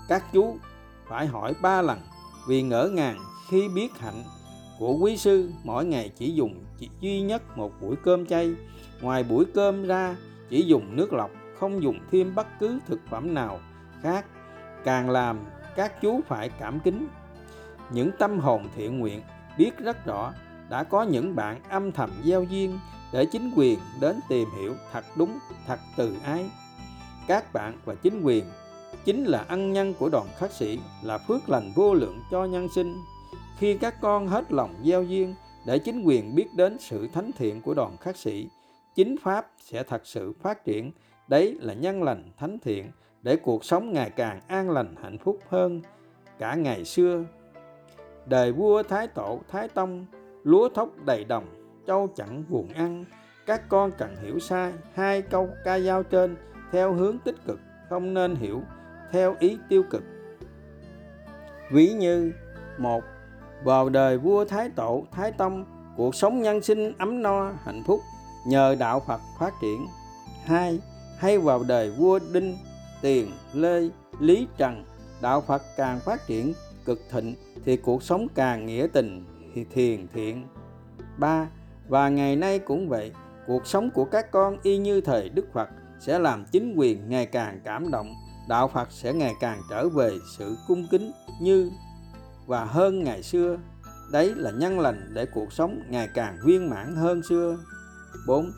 Các 0.07 0.23
chú 0.33 0.57
phải 1.07 1.27
hỏi 1.27 1.53
ba 1.61 1.81
lần, 1.81 1.99
vì 2.47 2.61
ngỡ 2.61 2.89
ngàng 2.93 3.19
khi 3.49 3.69
biết 3.75 3.97
hạnh 3.99 4.23
của 4.79 4.97
quý 5.01 5.17
sư, 5.17 5.51
mỗi 5.63 5.85
ngày 5.85 6.11
chỉ 6.15 6.33
dùng 6.33 6.63
chỉ 6.77 6.89
duy 6.99 7.21
nhất 7.21 7.57
một 7.57 7.71
buổi 7.81 7.95
cơm 8.03 8.25
chay. 8.25 8.53
Ngoài 9.01 9.23
buổi 9.23 9.45
cơm 9.53 9.87
ra, 9.87 10.15
chỉ 10.49 10.61
dùng 10.61 10.95
nước 10.95 11.13
lọc, 11.13 11.31
không 11.59 11.83
dùng 11.83 11.99
thêm 12.11 12.35
bất 12.35 12.47
cứ 12.59 12.79
thực 12.87 12.99
phẩm 13.09 13.33
nào 13.33 13.59
khác. 14.01 14.25
Càng 14.83 15.09
làm, 15.09 15.39
các 15.75 16.01
chú 16.01 16.21
phải 16.27 16.49
cảm 16.49 16.79
kính. 16.79 17.07
Những 17.91 18.11
tâm 18.19 18.39
hồn 18.39 18.67
thiện 18.75 18.99
nguyện, 18.99 19.21
biết 19.57 19.77
rất 19.77 20.05
rõ 20.05 20.33
đã 20.69 20.83
có 20.83 21.03
những 21.03 21.35
bạn 21.35 21.61
âm 21.69 21.91
thầm 21.91 22.11
giao 22.23 22.43
duyên 22.43 22.79
để 23.13 23.25
chính 23.25 23.51
quyền 23.55 23.79
đến 23.99 24.19
tìm 24.29 24.49
hiểu 24.57 24.73
thật 24.91 25.05
đúng, 25.15 25.39
thật 25.67 25.79
từ 25.97 26.15
ái. 26.23 26.45
Các 27.27 27.53
bạn 27.53 27.77
và 27.85 27.95
chính 27.95 28.21
quyền 28.21 28.45
chính 29.05 29.23
là 29.23 29.45
ân 29.47 29.73
nhân 29.73 29.93
của 29.99 30.09
đoàn 30.09 30.27
khắc 30.37 30.51
sĩ, 30.51 30.79
là 31.03 31.17
phước 31.17 31.49
lành 31.49 31.71
vô 31.75 31.93
lượng 31.93 32.19
cho 32.31 32.45
nhân 32.45 32.67
sinh. 32.75 32.95
Khi 33.57 33.77
các 33.77 34.01
con 34.01 34.27
hết 34.27 34.51
lòng 34.51 34.75
giao 34.83 35.03
duyên 35.03 35.35
để 35.65 35.79
chính 35.79 36.03
quyền 36.05 36.35
biết 36.35 36.47
đến 36.55 36.77
sự 36.79 37.07
thánh 37.13 37.31
thiện 37.37 37.61
của 37.61 37.73
đoàn 37.73 37.97
khắc 37.97 38.17
sĩ, 38.17 38.49
chính 38.95 39.15
pháp 39.23 39.51
sẽ 39.59 39.83
thật 39.83 40.01
sự 40.05 40.33
phát 40.41 40.65
triển. 40.65 40.91
Đấy 41.27 41.57
là 41.61 41.73
nhân 41.73 42.03
lành 42.03 42.31
thánh 42.37 42.57
thiện 42.59 42.91
để 43.21 43.35
cuộc 43.35 43.65
sống 43.65 43.93
ngày 43.93 44.09
càng 44.09 44.41
an 44.47 44.69
lành, 44.69 44.95
hạnh 45.03 45.17
phúc 45.17 45.39
hơn. 45.49 45.81
Cả 46.39 46.55
ngày 46.55 46.85
xưa, 46.85 47.23
đời 48.25 48.51
vua 48.51 48.83
thái 48.83 49.07
tổ 49.07 49.39
thái 49.51 49.67
tông 49.67 50.05
lúa 50.45 50.69
thóc 50.69 50.89
đầy 51.05 51.23
đồng 51.23 51.45
châu 51.87 52.09
chẳng 52.15 52.43
buồn 52.49 52.67
ăn. 52.73 53.05
Các 53.45 53.69
con 53.69 53.91
cần 53.97 54.15
hiểu 54.21 54.39
sai 54.39 54.73
hai 54.93 55.21
câu 55.21 55.49
ca 55.63 55.79
dao 55.79 56.03
trên 56.03 56.35
theo 56.71 56.93
hướng 56.93 57.19
tích 57.19 57.35
cực, 57.47 57.59
không 57.89 58.13
nên 58.13 58.35
hiểu 58.35 58.61
theo 59.11 59.35
ý 59.39 59.57
tiêu 59.69 59.83
cực. 59.89 60.03
Ví 61.71 61.93
như, 61.93 62.31
một, 62.77 63.03
vào 63.63 63.89
đời 63.89 64.17
vua 64.17 64.45
thái 64.45 64.69
tổ, 64.69 65.03
thái 65.11 65.31
tông, 65.31 65.65
cuộc 65.97 66.15
sống 66.15 66.41
nhân 66.41 66.61
sinh 66.61 66.93
ấm 66.97 67.21
no, 67.21 67.51
hạnh 67.63 67.83
phúc, 67.87 68.01
nhờ 68.47 68.75
đạo 68.79 69.03
phật 69.07 69.21
phát 69.39 69.53
triển. 69.61 69.87
Hai, 70.45 70.79
hay 71.17 71.37
vào 71.37 71.63
đời 71.67 71.91
vua 71.91 72.19
đinh, 72.33 72.57
tiền, 73.01 73.31
lê, 73.53 73.89
lý 74.19 74.47
trần, 74.57 74.85
đạo 75.21 75.41
phật 75.41 75.61
càng 75.77 75.99
phát 75.99 76.27
triển 76.27 76.53
cực 76.85 76.99
thịnh 77.11 77.35
thì 77.65 77.77
cuộc 77.77 78.03
sống 78.03 78.27
càng 78.35 78.65
nghĩa 78.65 78.87
tình 78.93 79.25
thì 79.55 79.65
thiền 79.73 80.07
thiện. 80.13 80.47
Ba, 81.17 81.47
và 81.87 82.09
ngày 82.09 82.35
nay 82.35 82.59
cũng 82.59 82.89
vậy, 82.89 83.11
cuộc 83.47 83.67
sống 83.67 83.91
của 83.91 84.05
các 84.05 84.31
con 84.31 84.57
y 84.63 84.77
như 84.77 85.01
thời 85.01 85.29
đức 85.29 85.45
phật 85.53 85.69
sẽ 85.99 86.19
làm 86.19 86.45
chính 86.51 86.73
quyền 86.77 87.09
ngày 87.09 87.25
càng 87.25 87.59
cảm 87.63 87.91
động, 87.91 88.13
đạo 88.49 88.67
phật 88.67 88.91
sẽ 88.91 89.13
ngày 89.13 89.33
càng 89.39 89.61
trở 89.69 89.89
về 89.89 90.11
sự 90.37 90.57
cung 90.67 90.87
kính 90.91 91.11
như 91.41 91.71
và 92.47 92.65
hơn 92.65 93.03
ngày 93.03 93.23
xưa. 93.23 93.57
Đấy 94.11 94.33
là 94.35 94.51
nhân 94.51 94.79
lành 94.79 95.09
để 95.13 95.25
cuộc 95.25 95.53
sống 95.53 95.81
ngày 95.89 96.09
càng 96.13 96.37
viên 96.45 96.69
mãn 96.69 96.95
hơn 96.95 97.23
xưa. 97.23 97.57
4 98.27 98.51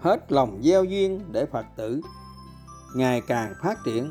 hết 0.00 0.32
lòng 0.32 0.60
gieo 0.62 0.84
duyên 0.84 1.20
để 1.32 1.46
phật 1.46 1.66
tử 1.76 2.00
ngày 2.94 3.22
càng 3.26 3.54
phát 3.62 3.78
triển. 3.84 4.10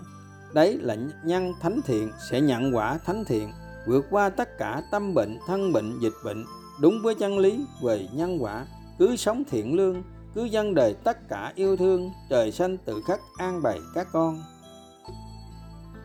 Đấy 0.54 0.78
là 0.82 0.96
nhân 1.24 1.52
thánh 1.62 1.80
thiện, 1.86 2.12
sẽ 2.30 2.42
nhận 2.42 2.76
quả 2.76 2.98
thánh 3.06 3.26
thiện 3.26 3.52
vượt 3.88 4.06
qua 4.10 4.30
tất 4.30 4.58
cả 4.58 4.82
tâm 4.92 5.14
bệnh, 5.14 5.40
thân 5.48 5.74
bệnh, 5.74 6.00
dịch 6.00 6.14
bệnh, 6.26 6.46
đúng 6.82 7.02
với 7.04 7.16
chân 7.16 7.40
lý, 7.40 7.66
về 7.84 8.08
nhân 8.14 8.44
quả. 8.44 8.66
Cứ 9.00 9.16
sống 9.16 9.44
thiện 9.50 9.76
lương, 9.76 10.04
cứ 10.36 10.44
dân 10.44 10.74
đời 10.74 10.96
tất 11.04 11.30
cả 11.30 11.54
yêu 11.56 11.78
thương, 11.78 12.12
trời 12.30 12.52
xanh 12.52 12.78
tự 12.78 13.02
khắc 13.08 13.20
an 13.38 13.62
bày 13.62 13.80
các 13.94 14.08
con. 14.12 14.44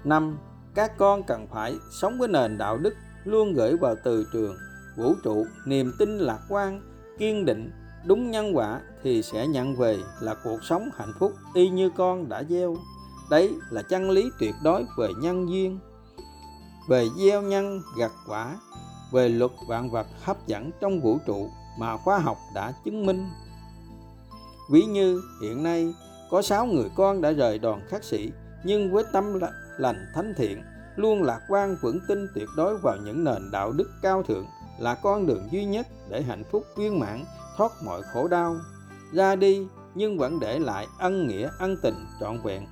Năm, 0.04 0.38
các 0.74 0.98
con 0.98 1.22
cần 1.22 1.46
phải 1.52 1.74
sống 2.00 2.18
với 2.18 2.28
nền 2.28 2.58
đạo 2.58 2.78
đức 2.78 2.94
luôn 3.24 3.52
gửi 3.52 3.76
vào 3.76 3.94
từ 4.04 4.26
trường, 4.32 4.56
vũ 4.96 5.14
trụ, 5.24 5.46
niềm 5.66 5.92
tin 5.98 6.18
lạc 6.18 6.40
quan, 6.48 6.80
kiên 7.18 7.44
định. 7.44 7.70
Đúng 8.06 8.30
nhân 8.30 8.56
quả 8.56 8.80
thì 9.02 9.22
sẽ 9.22 9.46
nhận 9.46 9.76
về 9.76 9.98
là 10.20 10.34
cuộc 10.44 10.64
sống 10.64 10.90
hạnh 10.96 11.12
phúc 11.18 11.32
y 11.54 11.68
như 11.68 11.90
con 11.96 12.28
đã 12.28 12.42
gieo. 12.48 12.76
Đấy 13.30 13.52
là 13.70 13.82
chân 13.82 14.10
lý 14.10 14.30
tuyệt 14.40 14.54
đối 14.64 14.84
về 14.98 15.08
nhân 15.20 15.48
duyên 15.50 15.78
về 16.88 17.08
gieo 17.16 17.42
nhân, 17.42 17.82
gặt 17.96 18.12
quả, 18.26 18.56
về 19.12 19.28
luật 19.28 19.50
vạn 19.68 19.90
vật 19.90 20.06
hấp 20.22 20.46
dẫn 20.46 20.70
trong 20.80 21.00
vũ 21.00 21.18
trụ 21.26 21.50
mà 21.78 21.96
khoa 21.96 22.18
học 22.18 22.38
đã 22.54 22.72
chứng 22.84 23.06
minh. 23.06 23.28
Ví 24.70 24.84
như, 24.84 25.22
hiện 25.42 25.62
nay, 25.62 25.94
có 26.30 26.42
sáu 26.42 26.66
người 26.66 26.90
con 26.96 27.20
đã 27.20 27.30
rời 27.30 27.58
đoàn 27.58 27.80
khắc 27.88 28.04
sĩ, 28.04 28.32
nhưng 28.64 28.92
với 28.92 29.04
tâm 29.12 29.40
lành 29.78 30.06
thánh 30.14 30.34
thiện, 30.36 30.62
luôn 30.96 31.22
lạc 31.22 31.40
quan 31.48 31.76
vững 31.82 31.98
tin 32.08 32.26
tuyệt 32.34 32.48
đối 32.56 32.78
vào 32.78 32.96
những 33.04 33.24
nền 33.24 33.50
đạo 33.50 33.72
đức 33.72 33.90
cao 34.02 34.22
thượng 34.22 34.46
là 34.78 34.94
con 34.94 35.26
đường 35.26 35.48
duy 35.52 35.64
nhất 35.64 35.86
để 36.08 36.22
hạnh 36.22 36.44
phúc 36.52 36.64
viên 36.76 36.98
mãn, 36.98 37.24
thoát 37.56 37.72
mọi 37.84 38.02
khổ 38.02 38.28
đau. 38.28 38.56
Ra 39.12 39.36
đi, 39.36 39.66
nhưng 39.94 40.18
vẫn 40.18 40.40
để 40.40 40.58
lại 40.58 40.86
ân 40.98 41.28
nghĩa, 41.28 41.50
ân 41.58 41.76
tình 41.82 42.06
trọn 42.20 42.42
vẹn. 42.42 42.66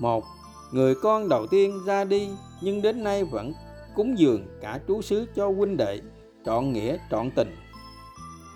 Một, 0.00 0.24
người 0.72 0.94
con 1.02 1.28
đầu 1.28 1.46
tiên 1.46 1.84
ra 1.86 2.04
đi 2.04 2.30
nhưng 2.60 2.82
đến 2.82 3.04
nay 3.04 3.24
vẫn 3.24 3.52
cúng 3.94 4.18
dường 4.18 4.46
cả 4.60 4.80
chú 4.88 5.02
xứ 5.02 5.26
cho 5.36 5.50
huynh 5.50 5.76
đệ 5.76 6.00
trọn 6.44 6.72
nghĩa 6.72 6.96
trọn 7.10 7.30
tình. 7.30 7.56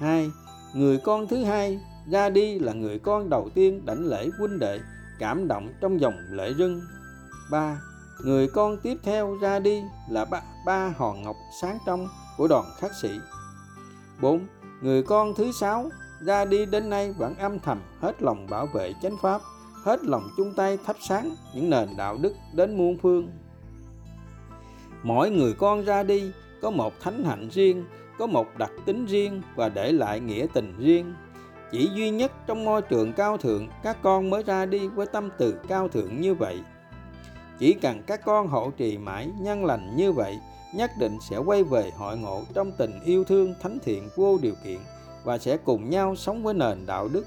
Hai 0.01 0.31
người 0.75 0.99
con 0.99 1.27
thứ 1.27 1.45
hai 1.45 1.81
ra 2.11 2.31
đi 2.31 2.59
là 2.59 2.73
người 2.73 2.99
con 2.99 3.31
đầu 3.31 3.51
tiên 3.55 3.87
đảnh 3.87 4.07
lễ 4.07 4.29
huynh 4.39 4.59
đệ 4.59 4.81
cảm 5.19 5.49
động 5.49 5.73
trong 5.81 6.01
dòng 6.01 6.15
lễ 6.31 6.55
rưng. 6.59 6.81
Ba 7.51 7.81
người 8.25 8.49
con 8.49 8.77
tiếp 8.83 8.97
theo 9.03 9.37
ra 9.43 9.59
đi 9.59 9.83
là 10.11 10.25
ba, 10.25 10.43
ba 10.67 10.95
hòn 10.97 11.23
ngọc 11.23 11.37
sáng 11.61 11.79
trong 11.87 12.09
của 12.37 12.49
đoàn 12.49 12.65
khắc 12.79 12.91
sĩ. 13.03 13.11
Bốn 14.21 14.47
người 14.83 15.03
con 15.03 15.35
thứ 15.35 15.53
sáu 15.53 15.91
ra 16.21 16.45
đi 16.45 16.67
đến 16.67 16.91
nay 16.91 17.13
vẫn 17.13 17.35
âm 17.35 17.59
thầm 17.59 17.81
hết 18.01 18.23
lòng 18.23 18.47
bảo 18.51 18.67
vệ 18.67 18.93
chánh 19.03 19.17
pháp 19.23 19.41
hết 19.85 20.05
lòng 20.05 20.29
chung 20.37 20.55
tay 20.57 20.79
thắp 20.87 20.97
sáng 21.09 21.35
những 21.55 21.71
nền 21.71 21.89
đạo 21.97 22.17
đức 22.21 22.35
đến 22.53 22.77
muôn 22.79 22.99
phương 23.03 23.31
mỗi 25.09 25.31
người 25.31 25.53
con 25.53 25.85
ra 25.85 26.03
đi, 26.03 26.31
có 26.63 26.71
một 26.71 27.01
thánh 27.01 27.25
hạnh 27.25 27.49
riêng, 27.53 27.85
có 28.19 28.27
một 28.27 28.47
đặc 28.59 28.71
tính 28.87 29.07
riêng 29.07 29.43
và 29.57 29.69
để 29.69 29.93
lại 29.93 30.21
nghĩa 30.21 30.47
tình 30.53 30.75
riêng. 30.79 31.15
Chỉ 31.73 31.91
duy 31.95 32.11
nhất 32.11 32.33
trong 32.47 32.65
môi 32.65 32.83
trường 32.83 33.13
cao 33.13 33.37
thượng, 33.37 33.69
các 33.83 33.99
con 34.03 34.31
mới 34.31 34.43
ra 34.43 34.67
đi 34.67 34.89
với 34.89 35.07
tâm 35.07 35.31
từ 35.39 35.55
cao 35.69 35.89
thượng 35.89 36.21
như 36.21 36.35
vậy. 36.35 36.61
Chỉ 37.59 37.73
cần 37.73 38.03
các 38.07 38.25
con 38.25 38.49
hộ 38.49 38.71
trì 38.77 38.99
mãi 38.99 39.31
nhân 39.41 39.65
lành 39.65 39.97
như 39.97 40.13
vậy, 40.13 40.39
nhất 40.75 40.91
định 41.01 41.19
sẽ 41.31 41.37
quay 41.37 41.65
về 41.65 41.91
hội 41.97 42.19
ngộ 42.19 42.43
trong 42.55 42.73
tình 42.73 43.01
yêu 43.05 43.25
thương 43.25 43.55
thánh 43.63 43.79
thiện 43.85 44.09
vô 44.17 44.39
điều 44.43 44.55
kiện 44.65 44.79
và 45.25 45.39
sẽ 45.39 45.57
cùng 45.57 45.91
nhau 45.91 46.17
sống 46.17 46.43
với 46.43 46.55
nền 46.55 46.87
đạo 46.87 47.09
đức. 47.13 47.27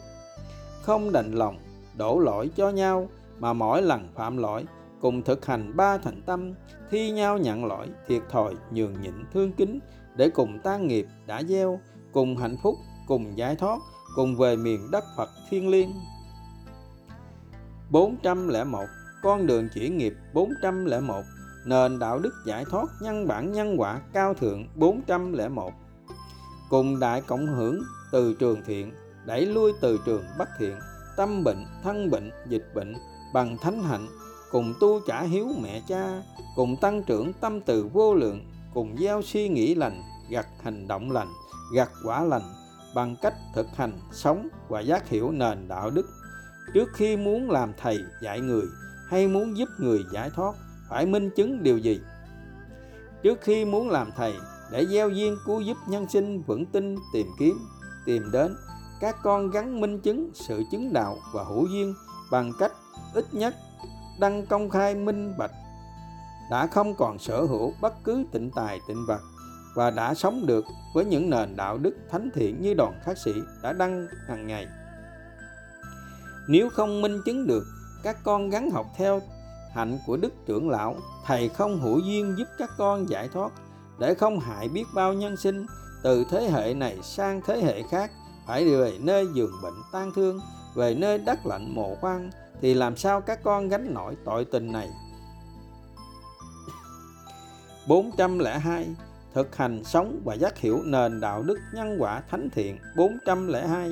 Không 0.82 1.12
đành 1.12 1.32
lòng, 1.32 1.58
đổ 1.98 2.20
lỗi 2.20 2.50
cho 2.56 2.70
nhau, 2.70 3.08
mà 3.40 3.54
mỗi 3.54 3.82
lần 3.82 4.08
phạm 4.16 4.38
lỗi 4.38 4.66
cùng 5.02 5.24
thực 5.24 5.46
hành 5.46 5.76
ba 5.76 5.98
thành 5.98 6.22
tâm, 6.26 6.54
thi 6.92 7.12
nhau 7.12 7.38
nhận 7.38 7.66
lỗi, 7.66 7.88
thiệt 8.08 8.22
thòi, 8.30 8.56
nhường 8.72 9.02
nhịn, 9.02 9.14
thương 9.34 9.52
kính, 9.52 9.80
để 10.16 10.30
cùng 10.30 10.60
tan 10.64 10.88
nghiệp, 10.88 11.08
đã 11.26 11.44
gieo, 11.44 11.80
cùng 12.12 12.38
hạnh 12.38 12.58
phúc, 12.64 12.76
cùng 13.08 13.38
giải 13.38 13.56
thoát, 13.56 13.80
cùng 14.16 14.38
về 14.38 14.56
miền 14.56 14.92
đất 14.92 15.04
Phật 15.18 15.30
thiên 15.50 15.70
liêng. 15.70 15.94
401 17.90 18.86
con 19.22 19.48
đường 19.48 19.70
chuyển 19.74 19.98
nghiệp 19.98 20.14
401 20.34 21.24
nền 21.66 22.00
đạo 22.00 22.20
đức 22.20 22.34
giải 22.46 22.66
thoát, 22.70 22.86
nhân 23.02 23.28
bản, 23.28 23.52
nhân 23.52 23.76
quả, 23.78 24.02
cao 24.14 24.34
thượng 24.34 24.68
401 24.76 25.74
cùng 26.70 27.00
đại 27.00 27.22
cộng 27.22 27.48
hưởng 27.48 27.82
từ 28.12 28.34
trường 28.40 28.64
thiện, 28.66 28.94
đẩy 29.26 29.46
lui 29.46 29.72
từ 29.82 30.00
trường 30.06 30.24
bất 30.38 30.50
thiện, 30.60 30.76
tâm 31.18 31.44
bệnh, 31.44 31.66
thân 31.84 32.10
bệnh, 32.10 32.32
dịch 32.48 32.66
bệnh, 32.76 32.94
bằng 33.34 33.58
thánh 33.62 33.84
hạnh 33.84 34.08
cùng 34.52 34.74
tu 34.80 35.00
trả 35.08 35.22
hiếu 35.22 35.48
mẹ 35.62 35.82
cha, 35.88 36.24
cùng 36.56 36.76
tăng 36.82 37.04
trưởng 37.04 37.34
tâm 37.34 37.62
từ 37.62 37.90
vô 37.94 38.14
lượng, 38.14 38.46
cùng 38.74 38.96
gieo 39.00 39.22
suy 39.22 39.50
nghĩ 39.50 39.76
lành, 39.76 40.04
gặt 40.30 40.48
hành 40.64 40.88
động 40.88 41.12
lành, 41.12 41.28
gặt 41.76 41.90
quả 42.06 42.24
lành, 42.24 42.54
bằng 42.96 43.16
cách 43.22 43.34
thực 43.56 43.68
hành 43.76 44.00
sống 44.12 44.48
và 44.70 44.82
giác 44.82 45.10
hiểu 45.10 45.32
nền 45.32 45.68
đạo 45.68 45.90
đức. 45.90 46.10
Trước 46.74 46.90
khi 46.94 47.18
muốn 47.18 47.52
làm 47.52 47.74
thầy 47.82 47.98
dạy 48.22 48.42
người 48.42 48.66
hay 49.10 49.28
muốn 49.28 49.58
giúp 49.58 49.70
người 49.80 50.00
giải 50.14 50.30
thoát, 50.36 50.56
phải 50.90 51.06
minh 51.06 51.30
chứng 51.36 51.64
điều 51.64 51.78
gì? 51.78 52.00
Trước 53.24 53.42
khi 53.42 53.66
muốn 53.66 53.90
làm 53.90 54.12
thầy, 54.18 54.34
để 54.72 54.86
gieo 54.86 55.10
duyên 55.10 55.38
cứu 55.46 55.62
giúp 55.62 55.78
nhân 55.88 56.10
sinh 56.10 56.42
vững 56.42 56.66
tin, 56.66 56.96
tìm 57.14 57.28
kiếm, 57.40 57.58
tìm 58.06 58.24
đến, 58.32 58.56
các 59.00 59.16
con 59.24 59.52
gắn 59.52 59.82
minh 59.82 60.00
chứng 60.00 60.32
sự 60.34 60.64
chứng 60.72 60.94
đạo 60.94 61.18
và 61.34 61.44
hữu 61.44 61.68
duyên 61.68 61.94
bằng 62.32 62.52
cách 62.60 62.72
ít 63.14 63.26
nhất 63.34 63.56
đăng 64.22 64.46
công 64.46 64.70
khai 64.70 64.96
minh 64.96 65.34
bạch. 65.38 65.52
Đã 66.52 66.68
không 66.68 66.96
còn 66.96 67.20
sở 67.20 67.42
hữu 67.42 67.74
bất 67.82 67.94
cứ 68.04 68.26
tịnh 68.32 68.52
tài 68.52 68.80
tịnh 68.88 69.06
vật 69.08 69.22
và 69.76 69.92
đã 69.92 70.14
sống 70.14 70.46
được 70.46 70.66
với 70.94 71.06
những 71.06 71.30
nền 71.30 71.56
đạo 71.56 71.78
đức 71.78 71.96
thánh 72.12 72.30
thiện 72.34 72.62
như 72.62 72.74
đoàn 72.74 73.00
khắc 73.04 73.18
sĩ 73.18 73.34
đã 73.64 73.74
đăng 73.74 74.08
hàng 74.28 74.48
ngày. 74.48 74.68
Nếu 76.50 76.70
không 76.70 77.02
minh 77.02 77.22
chứng 77.26 77.48
được 77.48 77.64
các 78.04 78.18
con 78.24 78.50
gắn 78.50 78.70
học 78.72 78.86
theo 78.98 79.22
hạnh 79.74 80.00
của 80.08 80.18
đức 80.18 80.34
trưởng 80.46 80.70
lão, 80.70 80.96
thầy 81.26 81.50
không 81.50 81.82
hữu 81.82 82.00
duyên 82.00 82.36
giúp 82.38 82.48
các 82.58 82.70
con 82.78 83.10
giải 83.10 83.30
thoát 83.34 83.52
để 84.00 84.14
không 84.14 84.40
hại 84.40 84.70
biết 84.70 84.86
bao 84.96 85.14
nhân 85.14 85.38
sinh 85.38 85.66
từ 86.04 86.26
thế 86.30 86.50
hệ 86.52 86.74
này 86.74 86.98
sang 87.04 87.42
thế 87.46 87.62
hệ 87.62 87.84
khác 87.84 88.12
phải 88.48 88.66
về 88.66 88.98
nơi 89.00 89.28
giường 89.34 89.52
bệnh 89.64 89.82
tan 89.92 90.12
thương 90.16 90.40
về 90.76 90.96
nơi 90.96 91.18
đất 91.18 91.46
lạnh 91.46 91.76
mồ 91.76 91.98
hoang 92.02 92.30
thì 92.62 92.74
làm 92.74 92.98
sao 92.98 93.22
các 93.22 93.44
con 93.44 93.70
gánh 93.70 93.94
nổi 93.94 94.18
tội 94.26 94.46
tình 94.46 94.72
này? 94.72 94.90
402 97.88 98.88
thực 99.34 99.56
hành 99.56 99.84
sống 99.84 100.22
và 100.26 100.34
giác 100.34 100.58
hiểu 100.58 100.82
nền 100.86 101.22
đạo 101.22 101.44
đức 101.44 101.60
nhân 101.74 101.98
quả 102.00 102.22
thánh 102.30 102.50
thiện 102.50 102.78
402 102.96 103.92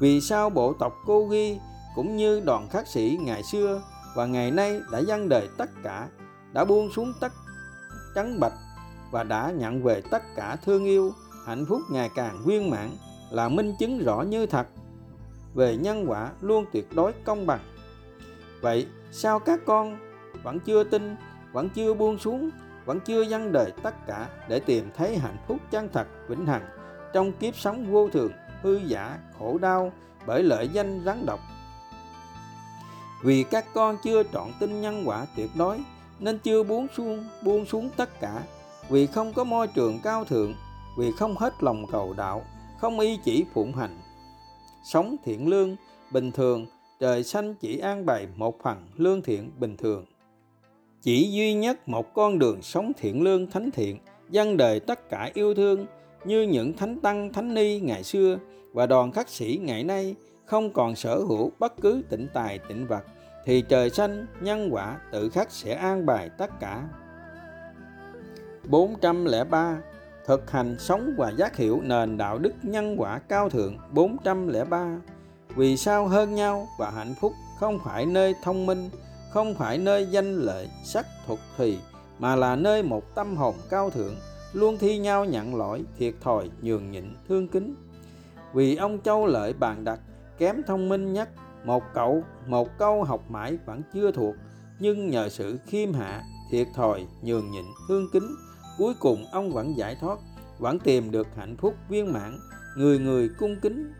vì 0.00 0.20
sao 0.20 0.50
bộ 0.50 0.72
tộc 0.72 0.92
Cô 1.06 1.26
Ghi 1.26 1.58
cũng 1.94 2.16
như 2.16 2.40
đoàn 2.40 2.68
khắc 2.68 2.86
sĩ 2.86 3.18
ngày 3.20 3.42
xưa 3.42 3.82
và 4.14 4.26
ngày 4.26 4.50
nay 4.50 4.80
đã 4.92 4.98
dâng 4.98 5.28
đời 5.28 5.48
tất 5.58 5.70
cả, 5.82 6.08
đã 6.52 6.64
buông 6.64 6.90
xuống 6.96 7.12
tất 7.20 7.32
trắng 8.14 8.40
bạch 8.40 8.52
và 9.10 9.24
đã 9.24 9.52
nhận 9.56 9.82
về 9.82 10.02
tất 10.10 10.22
cả 10.36 10.56
thương 10.64 10.84
yêu, 10.84 11.12
hạnh 11.46 11.66
phúc 11.68 11.80
ngày 11.90 12.10
càng 12.14 12.42
viên 12.44 12.70
mãn 12.70 12.90
là 13.30 13.48
minh 13.48 13.74
chứng 13.78 13.98
rõ 13.98 14.22
như 14.22 14.46
thật? 14.46 14.66
Về 15.58 15.76
nhân 15.76 16.04
quả 16.08 16.30
luôn 16.40 16.64
tuyệt 16.72 16.86
đối 16.94 17.12
công 17.24 17.46
bằng. 17.46 17.60
Vậy 18.60 18.86
sao 19.10 19.38
các 19.38 19.60
con 19.66 19.98
vẫn 20.42 20.60
chưa 20.60 20.84
tin, 20.84 21.16
vẫn 21.52 21.68
chưa 21.68 21.94
buông 21.94 22.18
xuống, 22.18 22.50
vẫn 22.84 23.00
chưa 23.00 23.22
dâng 23.22 23.52
đời 23.52 23.72
tất 23.82 24.06
cả 24.06 24.28
để 24.48 24.60
tìm 24.60 24.90
thấy 24.96 25.18
hạnh 25.18 25.36
phúc 25.48 25.58
chân 25.70 25.88
thật, 25.92 26.06
vĩnh 26.28 26.46
hằng 26.46 26.62
trong 27.12 27.32
kiếp 27.32 27.56
sống 27.56 27.92
vô 27.92 28.08
thường, 28.08 28.32
hư 28.62 28.76
giả, 28.76 29.18
khổ 29.38 29.58
đau 29.58 29.92
bởi 30.26 30.42
lợi 30.42 30.68
danh 30.68 31.02
rắn 31.04 31.26
độc? 31.26 31.40
Vì 33.24 33.42
các 33.42 33.64
con 33.74 33.96
chưa 34.04 34.22
trọn 34.22 34.48
tin 34.60 34.80
nhân 34.80 35.02
quả 35.06 35.26
tuyệt 35.36 35.50
đối, 35.54 35.80
nên 36.18 36.38
chưa 36.38 36.62
buông 36.62 36.86
xuống 36.96 37.24
buông 37.44 37.66
xuống 37.66 37.90
tất 37.96 38.20
cả. 38.20 38.42
Vì 38.88 39.06
không 39.06 39.32
có 39.32 39.44
môi 39.44 39.66
trường 39.66 40.00
cao 40.02 40.24
thượng, 40.24 40.54
vì 40.98 41.12
không 41.12 41.36
hết 41.36 41.62
lòng 41.62 41.86
cầu 41.92 42.14
đạo, 42.16 42.44
không 42.80 43.00
y 43.00 43.18
chỉ 43.24 43.44
phụng 43.54 43.72
hành 43.72 43.98
sống 44.84 45.16
thiện 45.24 45.48
lương, 45.48 45.76
bình 46.12 46.32
thường, 46.32 46.66
trời 47.00 47.24
xanh 47.24 47.54
chỉ 47.54 47.78
an 47.78 48.06
bày 48.06 48.26
một 48.36 48.62
phần 48.62 48.86
lương 48.96 49.22
thiện 49.22 49.50
bình 49.58 49.76
thường. 49.76 50.04
Chỉ 51.02 51.32
duy 51.32 51.54
nhất 51.54 51.88
một 51.88 52.14
con 52.14 52.38
đường 52.38 52.62
sống 52.62 52.92
thiện 52.96 53.22
lương 53.22 53.50
thánh 53.50 53.70
thiện 53.70 53.98
dân 54.30 54.56
đời 54.56 54.80
tất 54.80 55.10
cả 55.10 55.30
yêu 55.34 55.54
thương, 55.54 55.86
như 56.24 56.42
những 56.42 56.72
thánh 56.72 57.00
tăng, 57.00 57.32
thánh 57.32 57.54
ni 57.54 57.80
ngày 57.80 58.02
xưa, 58.02 58.38
và 58.72 58.86
đoàn 58.86 59.12
khắc 59.12 59.28
sĩ 59.28 59.60
ngày 59.62 59.84
nay 59.84 60.14
không 60.44 60.72
còn 60.72 60.96
sở 60.96 61.18
hữu 61.18 61.52
bất 61.58 61.72
cứ 61.80 62.02
tịnh 62.10 62.26
tài 62.34 62.58
tịnh 62.68 62.86
vật, 62.86 63.04
thì 63.44 63.62
trời 63.68 63.90
xanh, 63.90 64.26
nhân 64.40 64.68
quả, 64.72 64.98
tự 65.12 65.28
khắc 65.28 65.50
sẽ 65.50 65.74
an 65.74 66.06
bài 66.06 66.30
tất 66.38 66.60
cả. 66.60 66.88
403 68.68 69.80
thực 70.28 70.50
hành 70.50 70.76
sống 70.78 71.14
và 71.16 71.30
giác 71.30 71.56
hiểu 71.56 71.80
nền 71.84 72.16
đạo 72.16 72.38
đức 72.38 72.52
nhân 72.62 72.96
quả 73.00 73.18
cao 73.18 73.48
thượng 73.48 73.78
403 73.92 75.00
vì 75.56 75.76
sao 75.76 76.08
hơn 76.08 76.34
nhau 76.34 76.68
và 76.78 76.90
hạnh 76.90 77.14
phúc 77.20 77.32
không 77.60 77.78
phải 77.84 78.06
nơi 78.06 78.34
thông 78.42 78.66
minh, 78.66 78.90
không 79.30 79.54
phải 79.54 79.78
nơi 79.78 80.06
danh 80.10 80.34
lợi, 80.34 80.68
sắc 80.84 81.06
thuật 81.26 81.38
thùy, 81.56 81.78
mà 82.18 82.36
là 82.36 82.56
nơi 82.56 82.82
một 82.82 83.14
tâm 83.14 83.36
hồn 83.36 83.54
cao 83.70 83.90
thượng, 83.90 84.14
luôn 84.52 84.78
thi 84.78 84.98
nhau 84.98 85.24
nhận 85.24 85.54
lỗi, 85.54 85.84
thiệt 85.98 86.14
thòi, 86.20 86.50
nhường 86.62 86.90
nhịn, 86.90 87.04
thương 87.28 87.48
kính. 87.48 87.74
Vì 88.54 88.76
ông 88.76 89.00
châu 89.00 89.26
lợi 89.26 89.52
bàn 89.52 89.84
đặt, 89.84 90.00
kém 90.38 90.62
thông 90.66 90.88
minh 90.88 91.12
nhất, 91.12 91.28
một 91.64 91.82
cậu, 91.94 92.22
một 92.46 92.68
câu 92.78 93.04
học 93.04 93.30
mãi 93.30 93.58
vẫn 93.66 93.82
chưa 93.94 94.10
thuộc, 94.12 94.34
nhưng 94.78 95.10
nhờ 95.10 95.28
sự 95.28 95.58
khiêm 95.66 95.92
hạ, 95.92 96.22
thiệt 96.50 96.66
thòi, 96.74 97.06
nhường 97.22 97.50
nhịn, 97.50 97.64
thương 97.88 98.06
kính 98.12 98.28
cuối 98.78 98.94
cùng 98.94 99.26
ông 99.32 99.52
vẫn 99.52 99.76
giải 99.76 99.96
thoát, 100.00 100.18
vẫn 100.58 100.78
tìm 100.78 101.10
được 101.10 101.26
hạnh 101.36 101.56
phúc 101.56 101.74
viên 101.88 102.12
mãn, 102.12 102.38
người 102.76 102.98
người 102.98 103.30
cung 103.38 103.56
kính. 103.62 103.92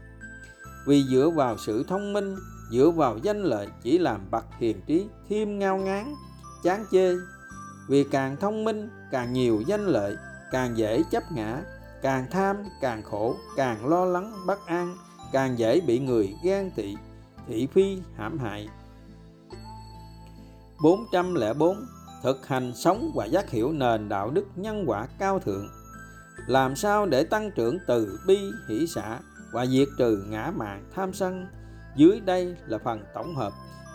Vì 0.86 1.04
dựa 1.10 1.30
vào 1.34 1.56
sự 1.58 1.84
thông 1.88 2.12
minh, 2.12 2.36
dựa 2.72 2.90
vào 2.90 3.18
danh 3.18 3.42
lợi 3.42 3.68
chỉ 3.82 3.98
làm 3.98 4.30
bậc 4.30 4.44
hiền 4.58 4.80
trí, 4.86 5.06
thêm 5.28 5.58
ngao 5.58 5.78
ngán, 5.78 6.14
chán 6.62 6.84
chê. 6.90 7.14
Vì 7.88 8.04
càng 8.04 8.36
thông 8.36 8.64
minh, 8.64 8.88
càng 9.10 9.32
nhiều 9.32 9.62
danh 9.66 9.86
lợi, 9.86 10.16
càng 10.50 10.78
dễ 10.78 11.02
chấp 11.10 11.22
ngã, 11.32 11.62
càng 12.02 12.26
tham, 12.30 12.56
càng 12.80 13.02
khổ, 13.02 13.36
càng 13.56 13.86
lo 13.86 14.04
lắng, 14.04 14.32
bất 14.46 14.66
an, 14.66 14.96
càng 15.32 15.58
dễ 15.58 15.80
bị 15.80 15.98
người 15.98 16.34
ghen 16.42 16.70
tị, 16.76 16.96
thị 17.46 17.68
phi, 17.72 17.98
hãm 18.16 18.38
hại. 18.38 18.68
404 20.82 21.76
thực 22.22 22.46
hành 22.46 22.72
sống 22.74 23.12
và 23.14 23.24
giác 23.24 23.50
hiểu 23.50 23.72
nền 23.72 24.08
đạo 24.08 24.30
đức 24.30 24.44
nhân 24.56 24.84
quả 24.86 25.06
cao 25.18 25.38
thượng. 25.38 25.68
Làm 26.46 26.76
sao 26.76 27.06
để 27.06 27.24
tăng 27.24 27.50
trưởng 27.50 27.78
từ 27.86 28.20
bi, 28.26 28.38
hỷ 28.68 28.86
xã 28.86 29.18
và 29.52 29.66
diệt 29.66 29.88
trừ 29.98 30.24
ngã 30.28 30.52
mạn 30.56 30.90
tham 30.94 31.12
sân? 31.12 31.46
Dưới 31.96 32.20
đây 32.20 32.56
là 32.66 32.78
phần 32.78 33.04
tổng 33.14 33.34
hợp 33.34 33.52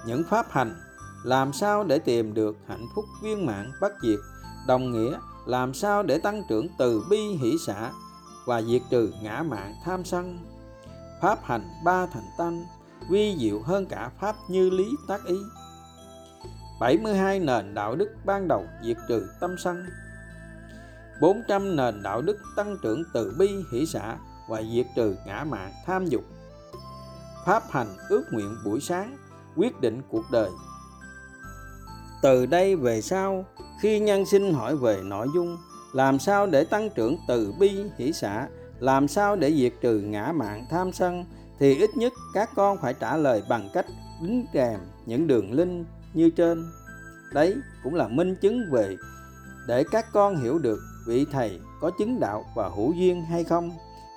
những 0.07 0.23
pháp 0.29 0.51
hành. 0.51 0.75
Làm 1.23 1.53
sao 1.53 1.83
để 1.83 1.99
tìm 1.99 2.33
được 2.33 2.57
hạnh 2.67 2.85
phúc 2.95 3.05
viên 3.23 3.45
mãn, 3.45 3.71
bất 3.81 3.93
diệt? 4.03 4.19
Đồng 4.67 4.91
nghĩa, 4.91 5.19
làm 5.45 5.73
sao 5.73 6.03
để 6.03 6.17
tăng 6.17 6.43
trưởng 6.49 6.67
từ 6.77 7.03
bi, 7.09 7.17
hỷ 7.17 7.55
xã 7.65 7.91
và 8.45 8.61
diệt 8.61 8.81
trừ 8.89 9.11
ngã 9.21 9.43
mạn 9.43 9.73
tham 9.85 10.05
sân? 10.05 10.39
Pháp 11.21 11.39
hành 11.43 11.69
ba 11.85 12.05
thành 12.05 12.27
tâm, 12.37 12.63
vi 13.09 13.35
diệu 13.39 13.61
hơn 13.61 13.85
cả 13.85 14.11
pháp 14.19 14.35
như 14.49 14.69
lý 14.69 14.85
tác 15.07 15.25
ý. 15.25 15.37
72 16.83 17.39
nền 17.39 17.73
đạo 17.73 17.95
đức 17.95 18.09
ban 18.25 18.47
đầu 18.47 18.65
diệt 18.83 18.97
trừ 19.07 19.27
tâm 19.39 19.55
sân 19.57 19.85
400 21.21 21.75
nền 21.75 22.03
đạo 22.03 22.21
đức 22.21 22.37
tăng 22.55 22.77
trưởng 22.83 23.03
từ 23.13 23.35
bi 23.39 23.49
hỷ 23.71 23.85
xã 23.85 24.17
và 24.49 24.61
diệt 24.73 24.85
trừ 24.95 25.15
ngã 25.25 25.43
mạn 25.43 25.71
tham 25.85 26.05
dục. 26.05 26.23
Pháp 27.45 27.63
hành 27.69 27.87
ước 28.09 28.23
nguyện 28.31 28.55
buổi 28.65 28.81
sáng, 28.81 29.17
quyết 29.55 29.81
định 29.81 30.01
cuộc 30.09 30.25
đời. 30.31 30.49
Từ 32.21 32.45
đây 32.45 32.75
về 32.75 33.01
sau, 33.01 33.45
khi 33.81 33.99
nhân 33.99 34.25
sinh 34.25 34.53
hỏi 34.53 34.75
về 34.75 35.01
nội 35.03 35.27
dung, 35.35 35.57
làm 35.93 36.19
sao 36.19 36.47
để 36.47 36.63
tăng 36.63 36.89
trưởng 36.89 37.17
từ 37.27 37.53
bi 37.59 37.83
hỷ 37.97 38.13
xã, 38.13 38.47
làm 38.79 39.07
sao 39.07 39.35
để 39.35 39.53
diệt 39.53 39.73
trừ 39.81 39.99
ngã 39.99 40.31
mạn 40.35 40.65
tham 40.69 40.91
sân, 40.91 41.25
thì 41.59 41.75
ít 41.75 41.89
nhất 41.97 42.13
các 42.33 42.49
con 42.55 42.77
phải 42.81 42.93
trả 42.93 43.17
lời 43.17 43.43
bằng 43.49 43.69
cách 43.73 43.85
đính 44.21 44.45
kèm 44.53 44.79
những 45.05 45.27
đường 45.27 45.53
linh 45.53 45.85
như 46.13 46.29
trên. 46.29 46.65
Đấy 47.33 47.55
cũng 47.83 47.95
là 47.95 48.07
minh 48.07 48.35
chứng 48.41 48.71
về 48.71 48.97
để 49.67 49.83
các 49.91 50.05
con 50.13 50.35
hiểu 50.35 50.59
được 50.59 50.79
vị 51.07 51.25
thầy 51.31 51.59
có 51.81 51.91
chứng 51.99 52.19
đạo 52.19 52.45
và 52.55 52.69
hữu 52.69 52.93
duyên 52.93 53.21
hay 53.21 53.43
không. 53.43 53.71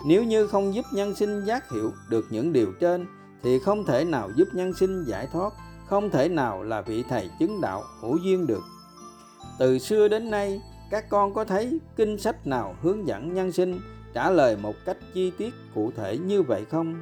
Nếu 0.06 0.24
như 0.24 0.46
không 0.46 0.74
giúp 0.74 0.84
nhân 0.92 1.14
sinh 1.14 1.44
giác 1.44 1.70
hiểu 1.70 1.92
được 2.08 2.24
những 2.30 2.52
điều 2.52 2.72
trên, 2.80 3.06
thì 3.42 3.58
không 3.58 3.84
thể 3.84 4.04
nào 4.04 4.30
giúp 4.36 4.48
nhân 4.52 4.74
sinh 4.74 5.04
giải 5.04 5.28
thoát, 5.32 5.52
không 5.86 6.10
thể 6.10 6.28
nào 6.28 6.62
là 6.62 6.80
vị 6.80 7.04
thầy 7.08 7.30
chứng 7.38 7.60
đạo 7.60 7.82
hữu 8.00 8.16
duyên 8.16 8.46
được. 8.46 8.62
Từ 9.58 9.78
xưa 9.78 10.08
đến 10.08 10.30
nay, 10.30 10.60
các 10.90 11.08
con 11.08 11.34
có 11.34 11.44
thấy 11.44 11.80
kinh 11.96 12.18
sách 12.18 12.46
nào 12.46 12.76
hướng 12.82 13.06
dẫn 13.06 13.34
nhân 13.34 13.52
sinh, 13.52 13.80
trả 14.14 14.30
lời 14.30 14.56
một 14.56 14.74
cách 14.84 14.96
chi 15.14 15.32
tiết 15.38 15.54
cụ 15.74 15.90
thể 15.96 16.18
như 16.18 16.42
vậy 16.42 16.64
không? 16.70 17.00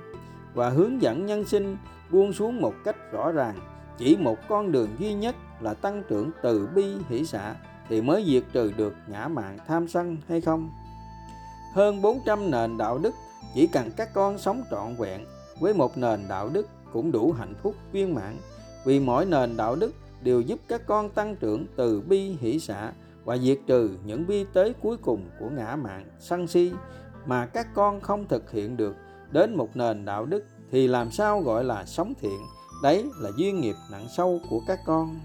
Và 0.54 0.70
hướng 0.70 1.02
dẫn 1.02 1.26
nhân 1.26 1.44
sinh 1.44 1.76
buông 2.10 2.32
xuống 2.32 2.60
một 2.60 2.74
cách 2.84 2.96
rõ 3.12 3.32
ràng 3.32 3.73
chỉ 3.98 4.16
một 4.16 4.38
con 4.48 4.72
đường 4.72 4.88
duy 4.98 5.14
nhất 5.14 5.36
là 5.60 5.74
tăng 5.74 6.02
trưởng 6.08 6.30
từ 6.42 6.68
bi 6.74 6.94
hỷ 7.08 7.26
xả 7.26 7.54
thì 7.88 8.00
mới 8.00 8.24
diệt 8.26 8.42
trừ 8.52 8.72
được 8.76 8.94
ngã 9.06 9.28
mạng 9.28 9.58
tham 9.66 9.88
sân 9.88 10.16
hay 10.28 10.40
không? 10.40 10.70
Hơn 11.74 12.02
400 12.02 12.50
nền 12.50 12.78
đạo 12.78 12.98
đức 12.98 13.14
chỉ 13.54 13.66
cần 13.66 13.90
các 13.96 14.14
con 14.14 14.38
sống 14.38 14.62
trọn 14.70 14.96
vẹn 14.98 15.24
với 15.60 15.74
một 15.74 15.98
nền 15.98 16.20
đạo 16.28 16.48
đức 16.48 16.68
cũng 16.92 17.12
đủ 17.12 17.32
hạnh 17.32 17.54
phúc 17.62 17.74
viên 17.92 18.14
mãn. 18.14 18.36
Vì 18.84 19.00
mỗi 19.00 19.26
nền 19.26 19.56
đạo 19.56 19.76
đức 19.76 19.94
đều 20.22 20.40
giúp 20.40 20.60
các 20.68 20.86
con 20.86 21.10
tăng 21.10 21.36
trưởng 21.36 21.66
từ 21.76 22.00
bi 22.00 22.36
hỷ 22.40 22.60
xả 22.60 22.92
và 23.24 23.38
diệt 23.38 23.58
trừ 23.66 23.90
những 24.04 24.26
bi 24.26 24.44
tế 24.52 24.72
cuối 24.72 24.96
cùng 24.96 25.28
của 25.40 25.50
ngã 25.50 25.76
mạng 25.76 26.04
sân 26.20 26.46
si 26.46 26.72
mà 27.26 27.46
các 27.46 27.74
con 27.74 28.00
không 28.00 28.28
thực 28.28 28.50
hiện 28.50 28.76
được. 28.76 28.96
Đến 29.30 29.54
một 29.56 29.76
nền 29.76 30.04
đạo 30.04 30.26
đức 30.26 30.44
thì 30.70 30.88
làm 30.88 31.10
sao 31.10 31.40
gọi 31.40 31.64
là 31.64 31.84
sống 31.84 32.12
thiện 32.20 32.40
đấy 32.84 33.10
là 33.18 33.30
duyên 33.36 33.60
nghiệp 33.60 33.76
nặng 33.90 34.06
sâu 34.16 34.40
của 34.50 34.60
các 34.66 34.78
con. 34.86 35.20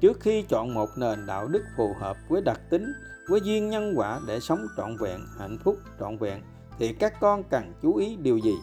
Trước 0.00 0.20
khi 0.20 0.42
chọn 0.48 0.74
một 0.74 0.88
nền 0.96 1.26
đạo 1.26 1.48
đức 1.48 1.62
phù 1.76 1.94
hợp 2.00 2.16
với 2.28 2.42
đặc 2.42 2.60
tính, 2.70 2.92
với 3.28 3.40
duyên 3.44 3.70
nhân 3.70 3.94
quả 3.96 4.20
để 4.26 4.40
sống 4.40 4.66
trọn 4.76 4.96
vẹn, 4.96 5.20
hạnh 5.38 5.58
phúc 5.64 5.76
trọn 6.00 6.18
vẹn, 6.18 6.42
thì 6.78 6.92
các 6.92 7.20
con 7.20 7.42
cần 7.50 7.72
chú 7.82 7.96
ý 7.96 8.16
điều 8.16 8.38
gì? 8.38 8.54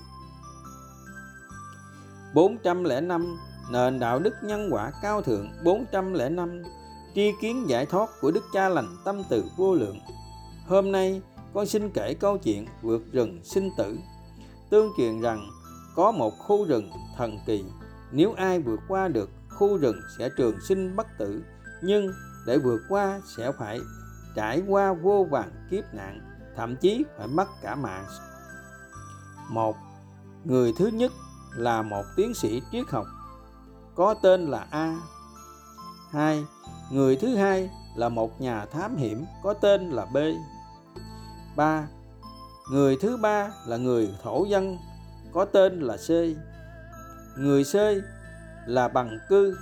405 2.33 3.37
nền 3.71 3.99
đạo 3.99 4.19
đức 4.19 4.33
nhân 4.43 4.69
quả 4.71 4.91
cao 5.01 5.21
thượng. 5.21 5.51
405 5.63 6.63
tri 7.15 7.31
kiến 7.41 7.69
giải 7.69 7.85
thoát 7.85 8.09
của 8.21 8.31
đức 8.31 8.43
cha 8.53 8.69
lành 8.69 8.97
tâm 9.05 9.23
từ 9.29 9.43
vô 9.57 9.75
lượng. 9.75 9.99
Hôm 10.67 10.91
nay, 10.91 11.21
con 11.53 11.65
xin 11.65 11.89
kể 11.89 12.13
câu 12.19 12.37
chuyện 12.37 12.67
vượt 12.81 13.01
rừng 13.11 13.39
sinh 13.43 13.69
tử, 13.77 13.97
tương 14.69 14.91
truyền 14.97 15.21
rằng 15.21 15.49
có 15.95 16.11
một 16.11 16.33
khu 16.39 16.65
rừng 16.65 16.91
thần 17.17 17.39
kỳ 17.45 17.63
nếu 18.11 18.33
ai 18.33 18.59
vượt 18.59 18.79
qua 18.87 19.07
được 19.07 19.29
khu 19.49 19.77
rừng 19.77 20.01
sẽ 20.17 20.29
trường 20.37 20.61
sinh 20.61 20.95
bất 20.95 21.07
tử 21.17 21.43
nhưng 21.81 22.11
để 22.45 22.57
vượt 22.57 22.81
qua 22.89 23.21
sẽ 23.37 23.51
phải 23.51 23.79
trải 24.35 24.63
qua 24.67 24.93
vô 24.93 25.27
vàng 25.31 25.51
kiếp 25.71 25.83
nạn 25.93 26.19
thậm 26.55 26.75
chí 26.75 27.05
phải 27.17 27.27
mất 27.27 27.47
cả 27.61 27.75
mạng 27.75 28.05
một 29.49 29.75
người 30.43 30.73
thứ 30.77 30.87
nhất 30.87 31.11
là 31.55 31.81
một 31.81 32.03
tiến 32.15 32.33
sĩ 32.33 32.61
triết 32.71 32.89
học 32.89 33.05
có 33.95 34.13
tên 34.13 34.47
là 34.47 34.67
A. 34.71 34.95
Hai, 36.11 36.43
người 36.91 37.15
thứ 37.15 37.35
hai 37.35 37.69
là 37.95 38.09
một 38.09 38.41
nhà 38.41 38.65
thám 38.65 38.95
hiểm 38.95 39.25
có 39.43 39.53
tên 39.53 39.89
là 39.89 40.05
B. 40.05 40.17
Ba, 41.55 41.87
người 42.71 42.97
thứ 43.01 43.17
ba 43.17 43.49
là 43.67 43.77
người 43.77 44.15
thổ 44.23 44.45
dân 44.45 44.77
có 45.33 45.45
tên 45.45 45.79
là 45.79 45.97
C. 45.97 46.09
Người 47.37 47.63
C 47.63 47.75
là 48.65 48.87
bằng 48.87 49.19
cư, 49.29 49.57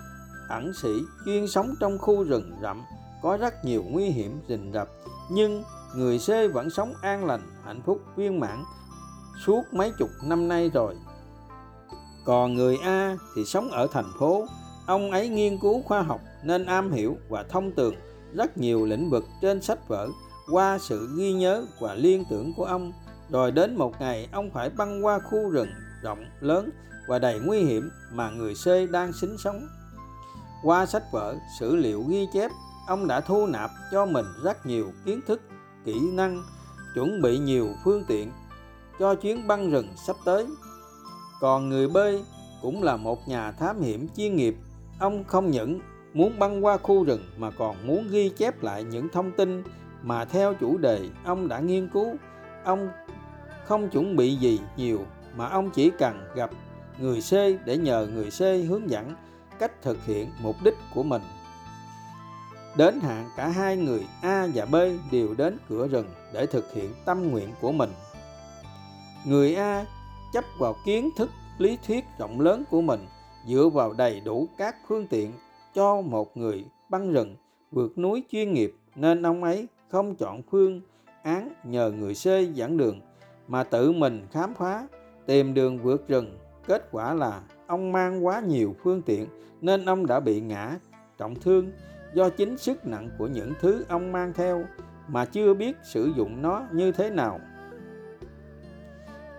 ẩn 0.49 0.74
sĩ 0.74 0.93
chuyên 1.26 1.47
sống 1.47 1.76
trong 1.80 1.97
khu 1.97 2.24
rừng 2.24 2.51
rậm 2.61 2.84
có 3.22 3.38
rất 3.38 3.65
nhiều 3.65 3.84
nguy 3.88 4.05
hiểm 4.05 4.41
rình 4.47 4.72
rập 4.74 4.88
nhưng 5.32 5.63
người 5.95 6.20
C 6.20 6.53
vẫn 6.53 6.70
sống 6.70 6.93
an 7.01 7.26
lành, 7.26 7.41
hạnh 7.65 7.82
phúc, 7.86 8.01
viên 8.15 8.39
mãn 8.39 8.63
suốt 9.45 9.74
mấy 9.74 9.91
chục 9.97 10.09
năm 10.24 10.47
nay 10.47 10.72
rồi. 10.74 10.95
Còn 12.26 12.53
người 12.53 12.78
A 12.78 13.17
thì 13.36 13.45
sống 13.45 13.72
ở 13.72 13.88
thành 13.91 14.11
phố, 14.20 14.45
ông 14.88 15.11
ấy 15.11 15.30
nghiên 15.30 15.59
cứu 15.59 15.82
khoa 15.82 16.01
học 16.01 16.22
nên 16.43 16.65
am 16.65 16.91
hiểu 16.91 17.17
và 17.30 17.43
thông 17.43 17.72
tường 17.72 17.95
rất 18.34 18.57
nhiều 18.57 18.86
lĩnh 18.86 19.09
vực 19.09 19.24
trên 19.41 19.61
sách 19.61 19.88
vở 19.88 20.09
qua 20.51 20.78
sự 20.78 21.09
ghi 21.17 21.34
nhớ 21.34 21.65
và 21.80 21.93
liên 21.93 22.24
tưởng 22.30 22.53
của 22.57 22.65
ông. 22.65 22.93
Rồi 23.30 23.51
đến 23.51 23.76
một 23.76 23.93
ngày 23.99 24.30
ông 24.32 24.51
phải 24.51 24.70
băng 24.70 25.05
qua 25.05 25.20
khu 25.20 25.49
rừng 25.49 25.70
rộng 26.01 26.26
lớn 26.39 26.70
và 27.10 27.20
đầy 27.20 27.39
nguy 27.39 27.60
hiểm 27.60 27.89
mà 28.12 28.30
người 28.30 28.53
C 28.53 28.91
đang 28.91 29.14
sinh 29.14 29.38
sống. 29.38 29.68
Qua 30.64 30.86
sách 30.86 31.03
vở, 31.12 31.36
sử 31.60 31.76
liệu 31.76 32.03
ghi 32.10 32.28
chép, 32.34 32.51
ông 32.88 33.07
đã 33.07 33.22
thu 33.22 33.47
nạp 33.47 33.72
cho 33.91 34.05
mình 34.05 34.26
rất 34.43 34.66
nhiều 34.66 34.91
kiến 35.05 35.20
thức, 35.28 35.41
kỹ 35.86 35.99
năng, 36.14 36.43
chuẩn 36.95 37.22
bị 37.22 37.38
nhiều 37.38 37.68
phương 37.84 38.03
tiện 38.07 38.32
cho 38.99 39.16
chuyến 39.16 39.47
băng 39.47 39.72
rừng 39.72 39.88
sắp 40.07 40.16
tới. 40.26 40.47
Còn 41.41 41.70
người 41.70 41.88
B 41.88 41.97
cũng 42.62 42.84
là 42.84 42.97
một 42.97 43.28
nhà 43.28 43.51
thám 43.51 43.82
hiểm 43.82 44.07
chuyên 44.18 44.36
nghiệp, 44.36 44.55
ông 44.99 45.24
không 45.24 45.51
những 45.51 45.80
muốn 46.14 46.39
băng 46.39 46.66
qua 46.66 46.78
khu 46.78 47.03
rừng 47.03 47.24
mà 47.38 47.51
còn 47.51 47.88
muốn 47.88 48.07
ghi 48.12 48.30
chép 48.30 48.64
lại 48.64 48.84
những 48.84 49.10
thông 49.10 49.32
tin 49.32 49.64
mà 50.03 50.26
theo 50.26 50.53
chủ 50.53 50.78
đề 50.78 51.10
ông 51.24 51.47
đã 51.47 51.60
nghiên 51.60 51.89
cứu. 51.89 52.16
Ông 52.64 52.89
không 53.66 53.89
chuẩn 53.89 54.16
bị 54.16 54.36
gì 54.36 54.60
nhiều 54.78 55.05
mà 55.36 55.49
ông 55.49 55.70
chỉ 55.72 55.91
cần 55.99 56.28
gặp 56.36 56.49
người 57.02 57.22
C 57.22 57.32
để 57.66 57.78
nhờ 57.78 58.08
người 58.14 58.30
C 58.30 58.70
hướng 58.70 58.89
dẫn 58.89 59.14
cách 59.60 59.82
thực 59.82 60.06
hiện 60.06 60.30
mục 60.41 60.56
đích 60.64 60.76
của 60.95 61.04
mình. 61.04 61.22
đến 62.78 63.00
hạn 63.00 63.30
cả 63.38 63.47
hai 63.47 63.78
người 63.78 64.08
A 64.22 64.47
và 64.54 64.66
B 64.66 64.76
đều 65.12 65.34
đến 65.38 65.58
cửa 65.70 65.88
rừng 65.88 66.08
để 66.34 66.45
thực 66.45 66.74
hiện 66.74 66.93
tâm 67.06 67.32
nguyện 67.32 67.50
của 67.62 67.72
mình. 67.72 67.89
Người 69.26 69.56
A 69.56 69.86
chấp 70.34 70.43
vào 70.60 70.76
kiến 70.86 71.10
thức, 71.18 71.30
lý 71.58 71.78
thuyết 71.88 72.06
rộng 72.20 72.41
lớn 72.41 72.64
của 72.72 72.82
mình, 72.82 73.06
dựa 73.47 73.70
vào 73.74 73.93
đầy 73.93 74.20
đủ 74.20 74.47
các 74.58 74.76
phương 74.88 75.08
tiện 75.08 75.34
cho 75.76 76.02
một 76.02 76.38
người 76.38 76.66
băng 76.89 77.14
rừng 77.14 77.36
vượt 77.72 77.97
núi 77.97 78.24
chuyên 78.32 78.54
nghiệp 78.54 78.76
nên 78.95 79.24
ông 79.24 79.43
ấy 79.43 79.68
không 79.89 80.16
chọn 80.16 80.41
phương 80.52 80.82
án 81.24 81.54
nhờ 81.64 81.91
người 81.91 82.14
C 82.14 82.56
dẫn 82.56 82.78
đường, 82.78 83.02
mà 83.47 83.64
tự 83.64 83.91
mình 83.91 84.28
khám 84.32 84.54
phá, 84.54 84.88
tìm 85.26 85.54
đường 85.54 85.80
vượt 85.80 86.08
rừng 86.08 86.38
kết 86.68 86.88
quả 86.91 87.14
là 87.14 87.41
ông 87.68 87.91
mang 87.91 88.26
quá 88.26 88.39
nhiều 88.39 88.76
phương 88.84 89.01
tiện 89.01 89.28
nên 89.62 89.86
ông 89.86 90.05
đã 90.05 90.20
bị 90.20 90.41
ngã, 90.41 90.78
trọng 91.18 91.36
thương 91.36 91.72
do 92.14 92.30
chính 92.30 92.57
sức 92.57 92.88
nặng 92.88 93.10
của 93.18 93.28
những 93.28 93.53
thứ 93.60 93.86
ông 93.89 94.12
mang 94.12 94.34
theo 94.34 94.64
mà 95.07 95.26
chưa 95.26 95.53
biết 95.53 95.78
sử 95.84 96.12
dụng 96.18 96.41
nó 96.41 96.64
như 96.72 96.91
thế 96.91 97.10
nào. 97.10 97.39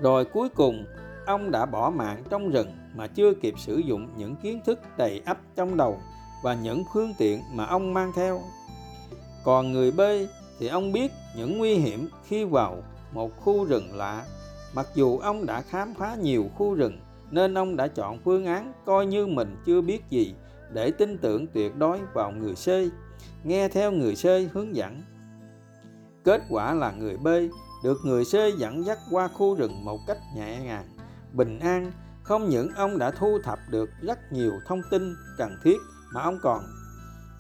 Rồi 0.01 0.25
cuối 0.25 0.49
cùng, 0.49 0.85
ông 1.27 1.51
đã 1.51 1.67
bỏ 1.67 1.91
mạng 1.91 2.23
trong 2.31 2.51
rừng 2.51 2.73
mà 2.95 3.07
chưa 3.07 3.35
kịp 3.35 3.55
sử 3.59 3.77
dụng 3.77 4.09
những 4.17 4.37
kiến 4.37 4.61
thức 4.67 4.81
đầy 4.97 5.23
ắp 5.25 5.39
trong 5.57 5.77
đầu 5.77 6.01
và 6.43 6.55
những 6.55 6.85
phương 6.95 7.15
tiện 7.19 7.41
mà 7.55 7.65
ông 7.67 7.95
mang 7.95 8.13
theo. 8.17 8.41
Còn 9.45 9.73
người 9.73 9.91
bơi 9.91 10.29
thì 10.59 10.69
ông 10.69 10.93
biết 10.93 11.13
những 11.37 11.59
nguy 11.59 11.75
hiểm 11.75 12.09
khi 12.25 12.45
vào 12.45 12.77
một 13.13 13.31
khu 13.41 13.65
rừng 13.65 13.97
lạ. 13.97 14.25
Mặc 14.75 14.87
dù 14.95 15.19
ông 15.19 15.47
đã 15.47 15.63
khám 15.63 15.95
phá 15.95 16.15
nhiều 16.15 16.51
khu 16.57 16.75
rừng 16.75 16.99
nên 17.31 17.59
ông 17.59 17.77
đã 17.77 17.87
chọn 17.87 18.21
phương 18.25 18.47
án 18.47 18.73
coi 18.87 19.07
như 19.07 19.27
mình 19.27 19.57
chưa 19.67 19.81
biết 19.81 20.03
gì 20.11 20.35
để 20.73 20.91
tin 20.91 21.19
tưởng 21.19 21.47
tuyệt 21.47 21.77
đối 21.77 22.01
vào 22.15 22.33
người 22.33 22.55
C, 22.55 22.69
nghe 23.45 23.69
theo 23.69 23.93
người 23.93 24.15
C 24.15 24.53
hướng 24.53 24.77
dẫn. 24.77 25.03
Kết 26.25 26.43
quả 26.51 26.75
là 26.75 26.93
người 26.93 27.17
B 27.17 27.29
được 27.85 27.99
người 28.05 28.25
C 28.25 28.59
dẫn 28.59 28.85
dắt 28.85 28.99
qua 29.11 29.29
khu 29.29 29.55
rừng 29.55 29.85
một 29.85 29.99
cách 30.07 30.19
nhẹ 30.37 30.61
nhàng, 30.61 30.89
bình 31.33 31.59
an. 31.59 31.93
Không 32.23 32.49
những 32.49 32.69
ông 32.77 32.99
đã 32.99 33.11
thu 33.11 33.39
thập 33.45 33.59
được 33.71 33.91
rất 34.03 34.33
nhiều 34.33 34.53
thông 34.67 34.81
tin 34.91 35.15
cần 35.39 35.57
thiết 35.65 35.77
mà 36.15 36.23
ông 36.23 36.39
còn 36.43 36.65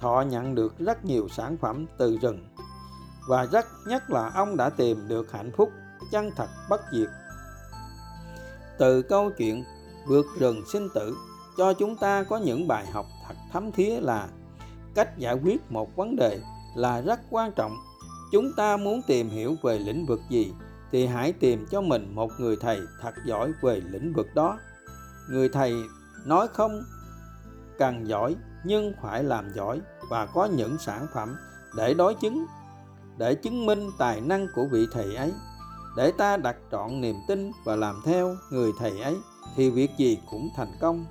thọ 0.00 0.24
nhận 0.28 0.54
được 0.54 0.78
rất 0.78 1.04
nhiều 1.04 1.28
sản 1.28 1.56
phẩm 1.56 1.86
từ 1.98 2.18
rừng. 2.22 2.46
Và 3.28 3.46
rất 3.52 3.66
nhất 3.86 4.10
là 4.10 4.30
ông 4.34 4.56
đã 4.56 4.70
tìm 4.70 5.08
được 5.08 5.32
hạnh 5.32 5.52
phúc 5.56 5.70
chân 6.12 6.30
thật 6.36 6.48
bất 6.68 6.80
diệt. 6.92 7.08
Từ 8.78 9.02
câu 9.02 9.30
chuyện 9.30 9.64
vượt 10.06 10.26
rừng 10.38 10.62
sinh 10.66 10.88
tử, 10.94 11.16
cho 11.56 11.72
chúng 11.72 11.96
ta 11.96 12.22
có 12.22 12.36
những 12.36 12.68
bài 12.68 12.86
học 12.86 13.06
thật 13.28 13.34
thấm 13.52 13.72
thía 13.72 14.00
là 14.00 14.28
cách 14.94 15.18
giải 15.18 15.34
quyết 15.34 15.70
một 15.70 15.96
vấn 15.96 16.16
đề 16.16 16.40
là 16.76 17.00
rất 17.00 17.20
quan 17.30 17.52
trọng. 17.52 17.76
Chúng 18.32 18.52
ta 18.56 18.76
muốn 18.76 19.02
tìm 19.06 19.28
hiểu 19.28 19.56
về 19.62 19.78
lĩnh 19.78 20.06
vực 20.06 20.20
gì 20.28 20.52
thì 20.92 21.06
hãy 21.06 21.32
tìm 21.32 21.66
cho 21.70 21.80
mình 21.80 22.14
một 22.14 22.30
người 22.38 22.56
thầy 22.60 22.80
thật 23.00 23.14
giỏi 23.24 23.52
về 23.62 23.80
lĩnh 23.90 24.12
vực 24.12 24.26
đó. 24.34 24.58
Người 25.30 25.48
thầy 25.48 25.74
nói 26.26 26.48
không 26.48 26.82
cần 27.78 28.08
giỏi, 28.08 28.36
nhưng 28.64 28.92
phải 29.02 29.24
làm 29.24 29.52
giỏi 29.54 29.80
và 30.10 30.26
có 30.26 30.44
những 30.44 30.78
sản 30.78 31.06
phẩm 31.14 31.36
để 31.76 31.94
đối 31.94 32.14
chứng, 32.14 32.46
để 33.18 33.34
chứng 33.34 33.66
minh 33.66 33.90
tài 33.98 34.20
năng 34.20 34.46
của 34.54 34.66
vị 34.72 34.86
thầy 34.92 35.16
ấy. 35.16 35.32
Để 35.96 36.12
ta 36.18 36.36
đặt 36.36 36.56
trọn 36.72 37.00
niềm 37.00 37.16
tin 37.28 37.50
và 37.64 37.76
làm 37.76 38.00
theo 38.04 38.36
người 38.50 38.70
thầy 38.78 39.00
ấy 39.00 39.16
thì 39.56 39.70
việc 39.70 39.90
gì 39.96 40.18
cũng 40.30 40.50
thành 40.56 40.72
công. 40.80 41.06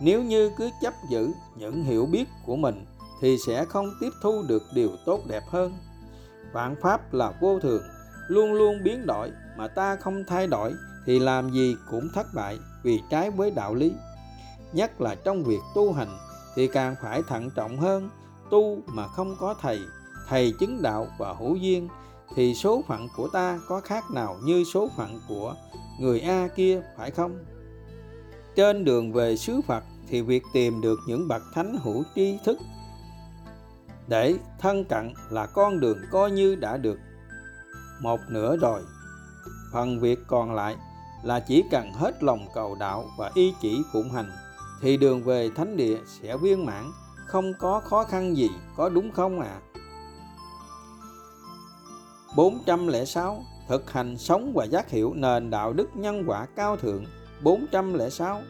Nếu 0.00 0.22
như 0.22 0.50
cứ 0.56 0.70
chấp 0.82 0.94
giữ 1.10 1.32
những 1.56 1.84
hiểu 1.84 2.06
biết 2.06 2.28
của 2.46 2.56
mình 2.56 2.86
thì 3.20 3.36
sẽ 3.46 3.64
không 3.64 3.90
tiếp 4.00 4.10
thu 4.22 4.42
được 4.48 4.62
điều 4.74 4.90
tốt 5.06 5.20
đẹp 5.26 5.42
hơn. 5.48 5.72
Vạn 6.52 6.76
pháp 6.82 7.14
là 7.14 7.32
vô 7.40 7.58
thường, 7.58 7.82
luôn 8.28 8.52
luôn 8.52 8.82
biến 8.84 9.06
đổi 9.06 9.30
mà 9.56 9.68
ta 9.68 9.96
không 9.96 10.24
thay 10.28 10.46
đổi 10.46 10.72
thì 11.06 11.18
làm 11.18 11.50
gì 11.50 11.76
cũng 11.90 12.08
thất 12.14 12.26
bại 12.34 12.58
vì 12.82 13.00
trái 13.10 13.30
với 13.30 13.50
đạo 13.50 13.74
lý. 13.74 13.92
Nhất 14.72 15.00
là 15.00 15.14
trong 15.14 15.44
việc 15.44 15.60
tu 15.74 15.92
hành 15.92 16.18
thì 16.56 16.68
càng 16.68 16.94
phải 17.02 17.22
thận 17.28 17.50
trọng 17.50 17.78
hơn, 17.78 18.10
tu 18.50 18.78
mà 18.86 19.06
không 19.06 19.36
có 19.40 19.54
thầy 19.60 19.80
thầy 20.28 20.52
chứng 20.60 20.82
đạo 20.82 21.08
và 21.18 21.32
hữu 21.32 21.56
duyên 21.56 21.88
thì 22.34 22.54
số 22.54 22.82
phận 22.88 23.08
của 23.16 23.28
ta 23.28 23.58
có 23.68 23.80
khác 23.80 24.10
nào 24.10 24.36
như 24.44 24.64
số 24.64 24.88
phận 24.96 25.20
của 25.28 25.54
người 26.00 26.20
A 26.20 26.48
kia 26.56 26.82
phải 26.96 27.10
không? 27.10 27.44
Trên 28.56 28.84
đường 28.84 29.12
về 29.12 29.36
xứ 29.36 29.60
Phật 29.66 29.84
thì 30.08 30.22
việc 30.22 30.42
tìm 30.52 30.80
được 30.80 30.98
những 31.06 31.28
bậc 31.28 31.42
thánh 31.54 31.78
hữu 31.82 32.04
tri 32.14 32.38
thức 32.44 32.58
để 34.08 34.34
thân 34.58 34.84
cận 34.84 35.12
là 35.30 35.46
con 35.46 35.80
đường 35.80 35.98
coi 36.10 36.30
như 36.30 36.54
đã 36.54 36.76
được 36.76 36.98
một 38.00 38.20
nửa 38.28 38.56
rồi. 38.56 38.82
Phần 39.72 40.00
việc 40.00 40.18
còn 40.26 40.54
lại 40.54 40.76
là 41.22 41.40
chỉ 41.40 41.64
cần 41.70 41.92
hết 41.92 42.22
lòng 42.22 42.46
cầu 42.54 42.76
đạo 42.80 43.04
và 43.18 43.30
ý 43.34 43.54
chỉ 43.60 43.82
phụng 43.92 44.10
hành 44.10 44.30
thì 44.80 44.96
đường 44.96 45.22
về 45.22 45.50
thánh 45.56 45.76
địa 45.76 45.98
sẽ 46.06 46.36
viên 46.36 46.66
mãn, 46.66 46.92
không 47.26 47.52
có 47.58 47.80
khó 47.80 48.04
khăn 48.04 48.36
gì, 48.36 48.50
có 48.76 48.88
đúng 48.88 49.12
không 49.12 49.40
ạ? 49.40 49.48
À? 49.48 49.67
406 52.38 53.42
thực 53.68 53.90
hành 53.90 54.18
sống 54.18 54.52
và 54.54 54.64
giác 54.64 54.90
hiểu 54.90 55.14
nền 55.14 55.50
đạo 55.50 55.72
đức 55.72 55.88
nhân 55.94 56.24
quả 56.26 56.46
cao 56.56 56.76
thượng. 56.76 57.04
406 57.42 58.40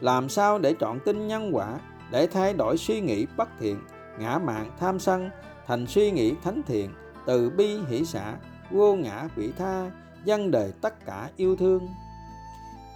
làm 0.00 0.28
sao 0.28 0.58
để 0.58 0.74
chọn 0.80 1.00
tin 1.04 1.28
nhân 1.28 1.56
quả, 1.56 1.80
để 2.10 2.26
thay 2.26 2.52
đổi 2.54 2.78
suy 2.78 3.00
nghĩ 3.00 3.26
bất 3.36 3.48
thiện, 3.60 3.80
ngã 4.18 4.38
mạn 4.38 4.70
tham 4.80 4.98
sân, 4.98 5.30
thành 5.66 5.86
suy 5.86 6.10
nghĩ 6.10 6.34
thánh 6.44 6.62
thiện, 6.66 6.90
từ 7.26 7.50
bi 7.50 7.78
hỷ 7.88 8.04
xã 8.04 8.36
vô 8.70 8.94
ngã 8.94 9.28
vị 9.36 9.52
tha 9.58 9.90
dân 10.24 10.50
đời 10.50 10.72
tất 10.80 11.06
cả 11.06 11.30
yêu 11.36 11.56
thương. 11.56 11.88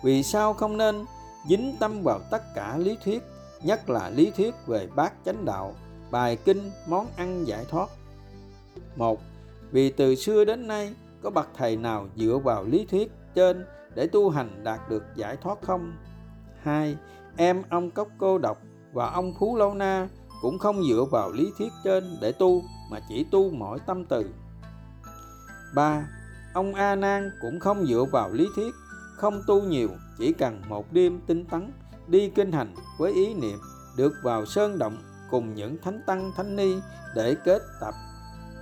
Vì 0.03 0.23
sao 0.23 0.55
không 0.55 0.77
nên 0.77 1.05
dính 1.49 1.77
tâm 1.81 2.03
vào 2.03 2.21
tất 2.31 2.43
cả 2.55 2.77
lý 2.77 2.97
thuyết, 3.05 3.23
nhất 3.63 3.91
là 3.91 4.11
lý 4.11 4.33
thuyết 4.37 4.55
về 4.67 4.89
bát 4.97 5.13
chánh 5.25 5.45
đạo, 5.45 5.75
bài 6.11 6.37
kinh, 6.45 6.71
món 6.87 7.07
ăn 7.17 7.45
giải 7.47 7.65
thoát? 7.71 7.89
Một 8.97 9.21
vì 9.73 9.91
từ 9.91 10.15
xưa 10.15 10.45
đến 10.45 10.69
nay 10.69 10.95
có 11.23 11.31
bậc 11.31 11.49
thầy 11.55 11.77
nào 11.77 12.09
dựa 12.17 12.39
vào 12.45 12.65
lý 12.65 12.87
thuyết 12.91 13.13
trên 13.35 13.67
để 13.95 14.07
tu 14.07 14.31
hành 14.31 14.65
đạt 14.65 14.81
được 14.91 15.05
giải 15.17 15.37
thoát 15.37 15.59
không? 15.63 15.97
2. 16.63 16.97
Em 17.37 17.63
ông 17.69 17.91
Cốc 17.91 18.09
Cô 18.19 18.39
Độc 18.39 18.59
và 18.93 19.11
ông 19.11 19.35
Phú 19.39 19.57
Lâu 19.57 19.75
Na 19.75 20.09
cũng 20.43 20.59
không 20.59 20.83
dựa 20.89 21.05
vào 21.11 21.31
lý 21.31 21.53
thuyết 21.59 21.73
trên 21.85 22.05
để 22.21 22.33
tu 22.33 22.63
mà 22.91 23.01
chỉ 23.09 23.27
tu 23.31 23.51
mỗi 23.51 23.79
tâm 23.87 24.05
từ. 24.05 24.25
3. 25.75 26.07
Ông 26.55 26.75
A 26.75 26.95
Nan 26.97 27.31
cũng 27.41 27.61
không 27.61 27.87
dựa 27.87 28.05
vào 28.13 28.31
lý 28.31 28.49
thuyết, 28.57 28.75
không 29.17 29.43
tu 29.47 29.63
nhiều, 29.63 29.89
chỉ 30.19 30.33
cần 30.33 30.63
một 30.69 30.93
đêm 30.93 31.21
tinh 31.27 31.45
tấn, 31.45 31.73
đi 32.07 32.29
kinh 32.29 32.53
hành 32.53 32.75
với 32.99 33.13
ý 33.13 33.35
niệm 33.35 33.59
được 33.97 34.13
vào 34.23 34.47
sơn 34.47 34.79
động 34.79 34.97
cùng 35.31 35.55
những 35.55 35.77
thánh 35.83 36.01
tăng 36.07 36.33
thánh 36.37 36.57
ni 36.57 36.75
để 37.15 37.37
kết 37.45 37.63
tập 37.81 37.95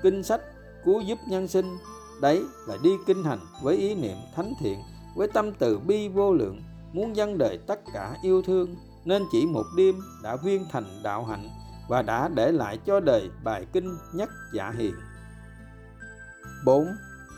kinh 0.03 0.23
sách 0.23 0.41
cứu 0.85 1.01
giúp 1.01 1.19
nhân 1.29 1.49
sinh 1.49 1.77
đấy 2.21 2.43
là 2.69 2.77
đi 2.83 2.91
kinh 3.07 3.25
hành 3.25 3.41
với 3.63 3.77
ý 3.77 3.95
niệm 3.95 4.17
thánh 4.37 4.55
thiện 4.61 4.79
với 5.17 5.29
tâm 5.29 5.53
từ 5.53 5.79
bi 5.79 6.09
vô 6.09 6.33
lượng 6.33 6.63
muốn 6.93 7.17
dân 7.17 7.39
đời 7.39 7.59
tất 7.67 7.81
cả 7.95 8.17
yêu 8.23 8.43
thương 8.43 8.77
nên 9.05 9.23
chỉ 9.33 9.47
một 9.47 9.65
đêm 9.77 9.95
đã 10.23 10.37
viên 10.37 10.67
thành 10.71 11.01
đạo 11.03 11.25
hạnh 11.25 11.49
và 11.89 12.03
đã 12.03 12.29
để 12.29 12.53
lại 12.53 12.79
cho 12.87 13.01
đời 13.01 13.31
bài 13.45 13.67
kinh 13.73 13.97
nhất 14.13 14.31
dạ 14.53 14.71
hiền 14.79 14.95
4. 16.65 16.87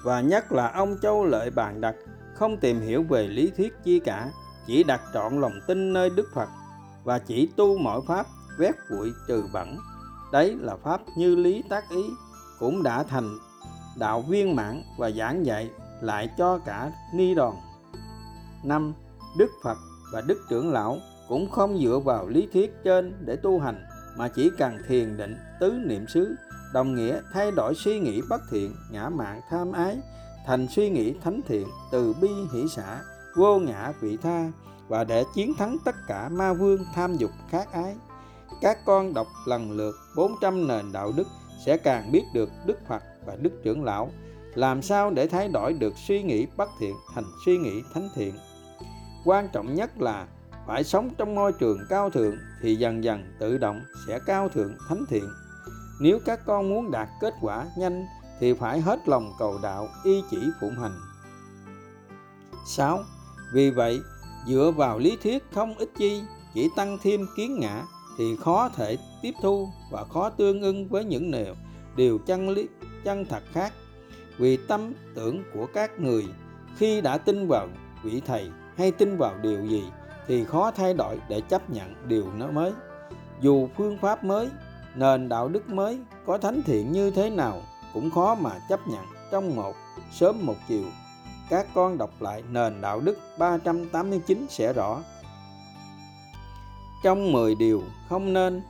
Và 0.05 0.20
nhất 0.20 0.53
là 0.53 0.72
ông 0.72 0.97
Châu 1.03 1.24
Lợi 1.24 1.51
Bàn 1.51 1.80
Đặc 1.80 1.95
không 2.34 2.57
tìm 2.57 2.80
hiểu 2.80 3.03
về 3.03 3.28
lý 3.28 3.53
thuyết 3.57 3.74
chi 3.84 4.01
cả, 4.01 4.30
chỉ 4.66 4.84
đặt 4.84 5.01
trọn 5.14 5.40
lòng 5.40 5.61
tin 5.66 5.93
nơi 5.93 6.11
Đức 6.11 6.28
Phật 6.34 6.49
và 7.05 7.18
chỉ 7.18 7.49
tu 7.57 7.78
mọi 7.78 8.01
pháp 8.07 8.26
vét 8.59 8.74
bụi 8.90 9.12
trừ 9.28 9.45
bẩn. 9.53 9.76
Đấy 10.32 10.57
là 10.61 10.76
pháp 10.76 11.01
như 11.16 11.36
lý 11.36 11.62
tác 11.68 11.90
ý 11.90 12.03
cũng 12.63 12.83
đã 12.83 13.03
thành 13.03 13.39
đạo 13.97 14.21
viên 14.29 14.57
mãn 14.57 14.83
và 14.99 15.11
giảng 15.11 15.47
dạy 15.47 15.71
lại 16.01 16.31
cho 16.39 16.59
cả 16.59 16.93
ni 17.15 17.35
đoàn. 17.35 17.57
năm, 18.65 18.95
Đức 19.37 19.51
Phật 19.63 19.79
và 20.13 20.21
Đức 20.21 20.39
trưởng 20.51 20.73
lão 20.73 20.99
cũng 21.29 21.51
không 21.51 21.79
dựa 21.83 21.99
vào 22.05 22.29
lý 22.29 22.49
thuyết 22.53 22.75
trên 22.85 23.15
để 23.21 23.37
tu 23.37 23.59
hành, 23.59 23.87
mà 24.17 24.29
chỉ 24.29 24.51
cần 24.59 24.79
thiền 24.89 25.17
định 25.17 25.37
tứ 25.61 25.71
niệm 25.71 26.07
xứ, 26.09 26.35
đồng 26.73 26.95
nghĩa 26.95 27.21
thay 27.33 27.51
đổi 27.51 27.75
suy 27.75 28.01
nghĩ 28.01 28.23
bất 28.29 28.41
thiện, 28.51 28.75
ngã 28.91 29.09
mạn 29.09 29.41
tham 29.51 29.73
ái, 29.73 29.99
thành 30.47 30.67
suy 30.69 30.91
nghĩ 30.91 31.15
thánh 31.25 31.41
thiện 31.49 31.69
từ 31.93 32.15
bi 32.21 32.31
hỷ 32.53 32.69
xã, 32.69 33.01
vô 33.37 33.59
ngã 33.59 33.93
vị 34.01 34.17
tha 34.17 34.51
và 34.89 35.05
để 35.05 35.25
chiến 35.35 35.55
thắng 35.55 35.77
tất 35.85 35.95
cả 36.07 36.29
ma 36.29 36.53
vương 36.53 36.85
tham 36.95 37.17
dục 37.17 37.31
khát 37.51 37.73
ái 37.73 37.97
các 38.61 38.79
con 38.85 39.15
đọc 39.15 39.27
lần 39.47 39.71
lượt 39.71 39.95
400 40.17 40.69
nền 40.69 40.93
đạo 40.93 41.13
đức 41.17 41.27
sẽ 41.66 41.76
càng 41.76 42.12
biết 42.12 42.24
được 42.34 42.50
Đức 42.66 42.78
Phật 42.88 43.03
và 43.26 43.36
Đức 43.36 43.53
trưởng 43.64 43.84
lão 43.84 44.11
làm 44.55 44.82
sao 44.82 45.11
để 45.11 45.26
thay 45.26 45.48
đổi 45.48 45.72
được 45.72 45.94
suy 46.07 46.22
nghĩ 46.22 46.46
bất 46.57 46.70
thiện 46.80 46.94
thành 47.14 47.24
suy 47.44 47.59
nghĩ 47.59 47.82
thánh 47.94 48.09
thiện. 48.14 48.34
Quan 49.24 49.48
trọng 49.53 49.74
nhất 49.74 50.00
là 50.00 50.26
phải 50.66 50.84
sống 50.84 51.11
trong 51.18 51.34
môi 51.34 51.53
trường 51.53 51.78
cao 51.88 52.11
thượng 52.11 52.36
thì 52.62 52.76
dần 52.76 53.05
dần 53.05 53.34
tự 53.38 53.59
động 53.59 53.80
sẽ 54.07 54.18
cao 54.26 54.48
thượng 54.48 54.76
thánh 54.88 55.05
thiện. 55.09 55.28
nếu 56.00 56.18
các 56.24 56.40
con 56.46 56.68
muốn 56.68 56.90
đạt 56.90 57.09
kết 57.20 57.34
quả 57.40 57.66
nhanh 57.78 58.07
thì 58.40 58.55
phải 58.55 58.80
hết 58.80 59.09
lòng 59.09 59.32
cầu 59.38 59.59
đạo 59.62 59.88
y 60.05 60.22
chỉ 60.30 60.38
phụng 60.61 60.78
hành 60.78 61.00
6. 62.66 63.05
Vì 63.53 63.70
vậy, 63.70 64.00
dựa 64.46 64.72
vào 64.76 64.98
lý 64.98 65.16
thuyết 65.22 65.44
không 65.55 65.74
ích 65.78 65.90
chi, 65.98 66.22
chỉ 66.55 66.68
tăng 66.76 66.98
thêm 67.03 67.26
kiến 67.36 67.61
ngã 67.61 67.84
thì 68.18 68.36
khó 68.36 68.68
thể 68.76 68.98
tiếp 69.23 69.35
thu 69.43 69.68
và 69.91 70.05
khó 70.05 70.31
tương 70.31 70.62
ưng 70.62 70.89
với 70.89 71.05
những 71.05 71.31
điều, 71.31 71.55
điều 71.97 72.18
chân 72.18 72.49
lý 72.49 72.68
chân 73.05 73.25
thật 73.25 73.43
khác. 73.53 73.73
Vì 74.39 74.57
tâm 74.57 74.93
tưởng 75.14 75.43
của 75.55 75.66
các 75.75 76.01
người 76.01 76.25
khi 76.77 77.01
đã 77.01 77.18
tin 77.18 77.49
vào 77.49 77.68
vị 78.03 78.23
thầy 78.27 78.51
hay 78.77 78.91
tin 78.91 79.16
vào 79.16 79.39
điều 79.43 79.66
gì 79.66 79.85
thì 80.27 80.45
khó 80.45 80.70
thay 80.70 80.95
đổi 80.95 81.18
để 81.29 81.41
chấp 81.41 81.70
nhận 81.70 81.95
điều 82.09 82.27
nó 82.37 82.51
mới. 82.51 82.73
Dù 83.41 83.68
phương 83.77 83.99
pháp 83.99 84.25
mới, 84.25 84.49
nền 84.95 85.29
đạo 85.29 85.49
đức 85.49 85.70
mới 85.70 85.99
có 86.27 86.39
thánh 86.39 86.62
thiện 86.62 86.93
như 86.93 87.11
thế 87.11 87.31
nào 87.31 87.62
cũng 87.95 88.11
khó 88.11 88.35
mà 88.35 88.51
chấp 88.68 88.81
nhận 88.89 89.05
trong 89.31 89.57
một 89.57 89.75
sớm 90.12 90.47
một 90.47 90.57
chiều. 90.68 90.85
Các 91.51 91.66
con 91.75 91.99
đọc 91.99 92.11
lại 92.20 92.43
nền 92.51 92.81
đạo 92.81 93.01
đức 93.01 93.18
389 93.39 94.47
sẽ 94.49 94.73
rõ. 94.73 95.03
Trong 97.05 97.33
10 97.33 97.55
điều 97.55 97.83
không 98.09 98.33
nên 98.33 98.62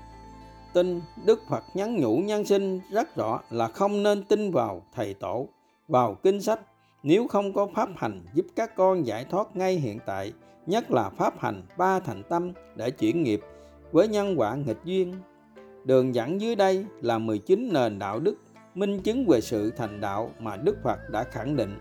tin, 0.75 1.01
Đức 1.25 1.41
Phật 1.49 1.65
nhắn 1.75 1.97
nhủ 1.97 2.17
nhân 2.17 2.45
sinh 2.45 2.81
rất 2.91 3.17
rõ 3.17 3.41
là 3.51 3.69
không 3.69 4.03
nên 4.03 4.25
tin 4.25 4.51
vào 4.51 4.83
thầy 4.95 5.15
tổ, 5.15 5.49
vào 5.89 6.15
kinh 6.23 6.41
sách 6.41 6.61
nếu 7.03 7.27
không 7.29 7.53
có 7.53 7.69
pháp 7.75 7.89
hành 7.97 8.21
giúp 8.35 8.47
các 8.57 8.77
con 8.77 9.07
giải 9.07 9.25
thoát 9.31 9.57
ngay 9.57 9.75
hiện 9.75 9.99
tại, 10.07 10.33
nhất 10.67 10.91
là 10.91 11.11
pháp 11.11 11.41
hành 11.41 11.63
ba 11.77 12.01
thành 12.01 12.23
tâm 12.29 12.53
để 12.77 12.91
chuyển 12.91 13.23
nghiệp 13.23 13.41
với 13.93 14.09
nhân 14.09 14.35
quả 14.37 14.55
nghịch 14.55 14.81
duyên. 14.85 15.15
Đường 15.85 16.15
dẫn 16.15 16.41
dưới 16.41 16.57
đây 16.57 16.87
là 17.01 17.19
19 17.19 17.69
nền 17.73 17.99
đạo 17.99 18.21
đức 18.21 18.37
minh 18.75 19.01
chứng 19.03 19.27
về 19.27 19.41
sự 19.41 19.71
thành 19.71 20.01
đạo 20.01 20.31
mà 20.39 20.57
Đức 20.57 20.77
Phật 20.83 21.11
đã 21.11 21.25
khẳng 21.25 21.57
định. 21.57 21.79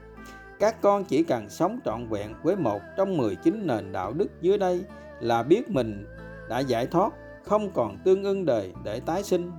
Các 0.59 0.81
con 0.81 1.03
chỉ 1.03 1.23
cần 1.23 1.49
sống 1.49 1.79
trọn 1.85 2.07
vẹn 2.07 2.33
với 2.43 2.55
một 2.55 2.81
trong 2.97 3.17
19 3.17 3.67
nền 3.67 3.91
đạo 3.91 4.13
đức 4.13 4.27
dưới 4.41 4.57
đây 4.57 4.83
là 5.19 5.43
biết 5.43 5.69
mình 5.69 6.05
đã 6.49 6.59
giải 6.59 6.87
thoát, 6.87 7.13
không 7.45 7.71
còn 7.73 7.97
tương 8.05 8.23
ưng 8.23 8.45
đời 8.45 8.73
để 8.83 8.99
tái 8.99 9.23
sinh. 9.23 9.51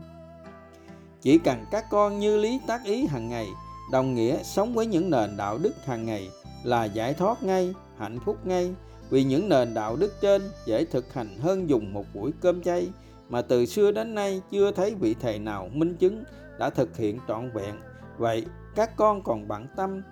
Chỉ 1.20 1.38
cần 1.38 1.64
các 1.70 1.84
con 1.90 2.18
như 2.18 2.36
lý 2.36 2.60
tác 2.66 2.84
ý 2.84 3.06
hàng 3.06 3.28
ngày, 3.28 3.48
đồng 3.92 4.14
nghĩa 4.14 4.42
sống 4.42 4.74
với 4.74 4.86
những 4.86 5.10
nền 5.10 5.36
đạo 5.36 5.58
đức 5.58 5.84
hàng 5.84 6.06
ngày 6.06 6.28
là 6.64 6.84
giải 6.84 7.14
thoát 7.14 7.42
ngay, 7.42 7.74
hạnh 7.98 8.18
phúc 8.24 8.46
ngay, 8.46 8.74
vì 9.10 9.24
những 9.24 9.48
nền 9.48 9.74
đạo 9.74 9.96
đức 9.96 10.12
trên 10.20 10.42
dễ 10.66 10.84
thực 10.84 11.14
hành 11.14 11.38
hơn 11.38 11.68
dùng 11.68 11.92
một 11.92 12.04
buổi 12.14 12.30
cơm 12.40 12.62
chay 12.62 12.88
mà 13.28 13.42
từ 13.42 13.66
xưa 13.66 13.92
đến 13.92 14.14
nay 14.14 14.40
chưa 14.50 14.72
thấy 14.72 14.94
vị 14.94 15.14
thầy 15.20 15.38
nào 15.38 15.68
minh 15.72 15.96
chứng 15.96 16.24
đã 16.58 16.70
thực 16.70 16.96
hiện 16.96 17.18
trọn 17.28 17.50
vẹn. 17.54 17.74
Vậy 18.18 18.46
các 18.76 18.96
con 18.96 19.22
còn 19.22 19.48
bận 19.48 19.66
tâm 19.76 20.02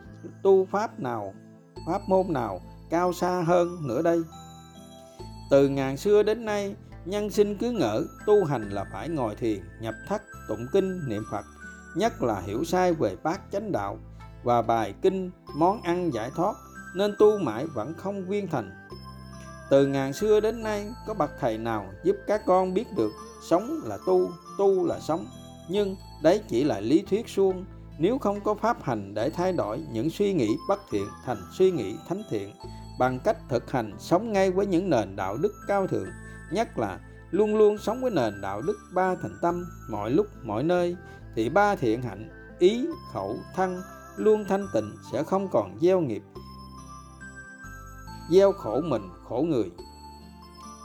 tu 0.43 0.65
pháp 0.65 1.01
nào 1.01 1.35
pháp 1.87 2.09
môn 2.09 2.33
nào 2.33 2.61
cao 2.91 3.13
xa 3.13 3.43
hơn 3.47 3.89
nữa 3.89 4.03
đây? 4.03 4.23
Từ 5.51 5.69
ngàn 5.69 5.97
xưa 5.97 6.23
đến 6.23 6.45
nay 6.45 6.75
nhân 7.05 7.31
sinh 7.31 7.59
cứ 7.59 7.71
ngỡ, 7.71 8.05
tu 8.27 8.45
hành 8.45 8.71
là 8.71 8.85
phải 8.93 9.09
ngồi 9.09 9.35
thiền, 9.35 9.61
nhập 9.81 9.95
thất, 10.09 10.23
tụng 10.49 10.67
kinh, 10.73 11.09
niệm 11.09 11.23
phật, 11.31 11.45
nhất 11.95 12.23
là 12.23 12.41
hiểu 12.41 12.65
sai 12.65 12.93
về 12.93 13.17
bát 13.23 13.41
chánh 13.53 13.73
đạo 13.73 13.99
và 14.43 14.63
bài 14.63 14.95
kinh, 15.03 15.31
món 15.57 15.83
ăn 15.83 16.15
giải 16.15 16.31
thoát, 16.35 16.57
nên 16.95 17.15
tu 17.19 17.39
mãi 17.39 17.67
vẫn 17.67 17.95
không 17.95 18.29
viên 18.29 18.49
thành. 18.49 18.71
Từ 19.71 19.87
ngàn 19.87 20.13
xưa 20.13 20.41
đến 20.41 20.63
nay, 20.63 20.89
có 21.07 21.15
bậc 21.15 21.31
thầy 21.41 21.59
nào 21.59 21.87
giúp 22.05 22.17
các 22.27 22.43
con 22.47 22.75
biết 22.75 22.87
được 22.97 23.11
sống 23.49 23.81
là 23.85 23.99
tu 24.07 24.31
tu 24.59 24.87
là 24.87 25.01
sống? 25.01 25.27
Nhưng 25.69 25.97
đấy 26.23 26.43
chỉ 26.49 26.65
là 26.65 26.81
lý 26.81 27.05
thuyết 27.11 27.29
suông. 27.29 27.65
Nếu 27.99 28.19
không 28.19 28.41
có 28.41 28.55
pháp 28.55 28.83
hành 28.83 29.15
để 29.15 29.31
thay 29.31 29.53
đổi 29.53 29.81
những 29.93 30.11
suy 30.11 30.33
nghĩ 30.33 30.49
bất 30.69 30.81
thiện 30.91 31.07
thành 31.25 31.39
suy 31.53 31.71
nghĩ 31.71 31.97
thánh 32.09 32.23
thiện, 32.31 32.53
bằng 32.99 33.19
cách 33.25 33.37
thực 33.49 33.71
hành 33.71 33.93
sống 33.99 34.33
ngay 34.33 34.51
với 34.51 34.67
những 34.67 34.91
nền 34.91 35.17
đạo 35.17 35.37
đức 35.37 35.53
cao 35.69 35.87
thượng 35.87 36.09
nhất 36.51 36.79
là 36.79 36.99
luôn 37.31 37.57
luôn 37.57 37.79
sống 37.79 38.03
với 38.03 38.11
nền 38.11 38.41
đạo 38.41 38.63
đức 38.63 38.79
ba 38.95 39.15
thành 39.23 39.39
tâm, 39.43 39.67
mọi 39.91 40.11
lúc, 40.11 40.27
mọi 40.43 40.63
nơi, 40.63 40.97
thì 41.35 41.49
ba 41.49 41.77
thiện 41.77 42.03
hạnh, 42.03 42.29
ý, 42.59 42.87
khẩu, 43.13 43.37
thân, 43.55 43.83
luôn 44.17 44.45
thanh 44.49 44.67
tịnh 44.73 44.93
sẽ 45.13 45.23
không 45.23 45.49
còn 45.49 45.79
gieo 45.81 46.01
nghiệp, 46.01 46.23
gieo 48.31 48.53
khổ 48.53 48.81
mình, 48.81 49.03
khổ 49.29 49.45
người. 49.49 49.71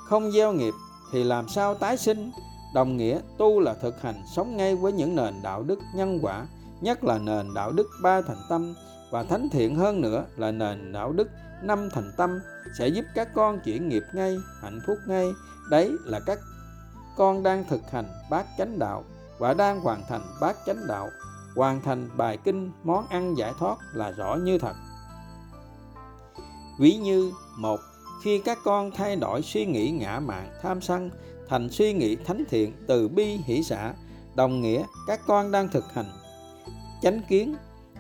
Không 0.10 0.32
gieo 0.32 0.54
nghiệp 0.54 0.74
thì 1.12 1.24
làm 1.24 1.48
sao 1.48 1.76
tái 1.76 1.98
sinh? 1.98 2.32
Đồng 2.74 2.98
nghĩa 2.98 3.20
tu 3.38 3.60
là 3.60 3.74
thực 3.74 4.02
hành 4.02 4.16
sống 4.36 4.58
ngay 4.58 4.76
với 4.76 4.92
những 4.92 5.16
nền 5.16 5.34
đạo 5.44 5.64
đức 5.64 5.80
nhân 5.96 6.20
quả, 6.22 6.46
nhất 6.82 7.04
là 7.04 7.18
nền 7.18 7.54
đạo 7.54 7.72
đức 7.72 7.88
ba 8.04 8.22
thành 8.22 8.42
tâm. 8.50 8.74
Và 9.12 9.24
thánh 9.24 9.50
thiện 9.52 9.76
hơn 9.76 10.02
nữa 10.02 10.26
là 10.38 10.52
nền 10.52 10.92
đạo 10.92 11.12
đức 11.12 11.28
năm 11.64 11.90
thành 11.94 12.12
tâm, 12.18 12.40
sẽ 12.80 12.88
giúp 12.88 13.06
các 13.16 13.34
con 13.34 13.60
chuyển 13.60 13.90
nghiệp 13.90 14.04
ngay, 14.14 14.38
hạnh 14.62 14.80
phúc 14.88 14.98
ngay 15.08 15.34
đấy 15.70 15.92
là 16.04 16.20
các 16.20 16.40
con 17.18 17.44
đang 17.44 17.64
thực 17.70 17.82
hành 17.92 18.06
bát 18.30 18.46
chánh 18.58 18.80
đạo 18.80 19.04
và 19.38 19.54
đang 19.54 19.80
hoàn 19.80 20.02
thành 20.10 20.22
bát 20.42 20.58
chánh 20.66 20.88
đạo. 20.88 21.10
Hoàn 21.56 21.82
thành 21.82 22.10
bài 22.18 22.38
kinh 22.44 22.72
món 22.84 23.08
ăn 23.08 23.38
giải 23.38 23.54
thoát 23.60 23.78
là 23.94 24.12
rõ 24.12 24.36
như 24.36 24.58
thật. 24.58 24.74
Ví 26.80 26.96
như 26.96 27.32
một, 27.58 27.80
khi 28.24 28.42
các 28.46 28.58
con 28.64 28.92
thay 28.92 29.16
đổi 29.16 29.42
suy 29.42 29.66
nghĩ 29.66 29.92
ngã 29.92 30.20
mạn 30.20 30.54
tham 30.62 30.82
sân 30.82 31.10
thành 31.50 31.70
suy 31.70 31.94
nghĩ 31.94 32.16
thánh 32.16 32.44
thiện 32.50 32.74
từ 32.88 33.08
bi 33.08 33.26
hỷ 33.46 33.64
xã 33.64 33.94
đồng 34.36 34.62
nghĩa 34.62 34.84
các 35.08 35.20
con 35.28 35.52
đang 35.52 35.70
thực 35.70 35.94
hành 35.94 36.06
chánh 37.02 37.22
kiến, 37.30 37.56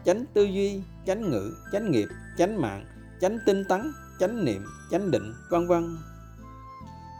chánh 0.05 0.25
tư 0.33 0.43
duy, 0.43 0.81
chánh 1.05 1.29
ngữ, 1.29 1.55
chánh 1.71 1.91
nghiệp, 1.91 2.07
chánh 2.37 2.61
mạng, 2.61 2.85
chánh 3.21 3.37
tinh 3.45 3.63
tấn, 3.69 3.93
chánh 4.19 4.45
niệm, 4.45 4.65
chánh 4.91 5.11
định, 5.11 5.33
vân 5.49 5.67
vân. 5.67 5.97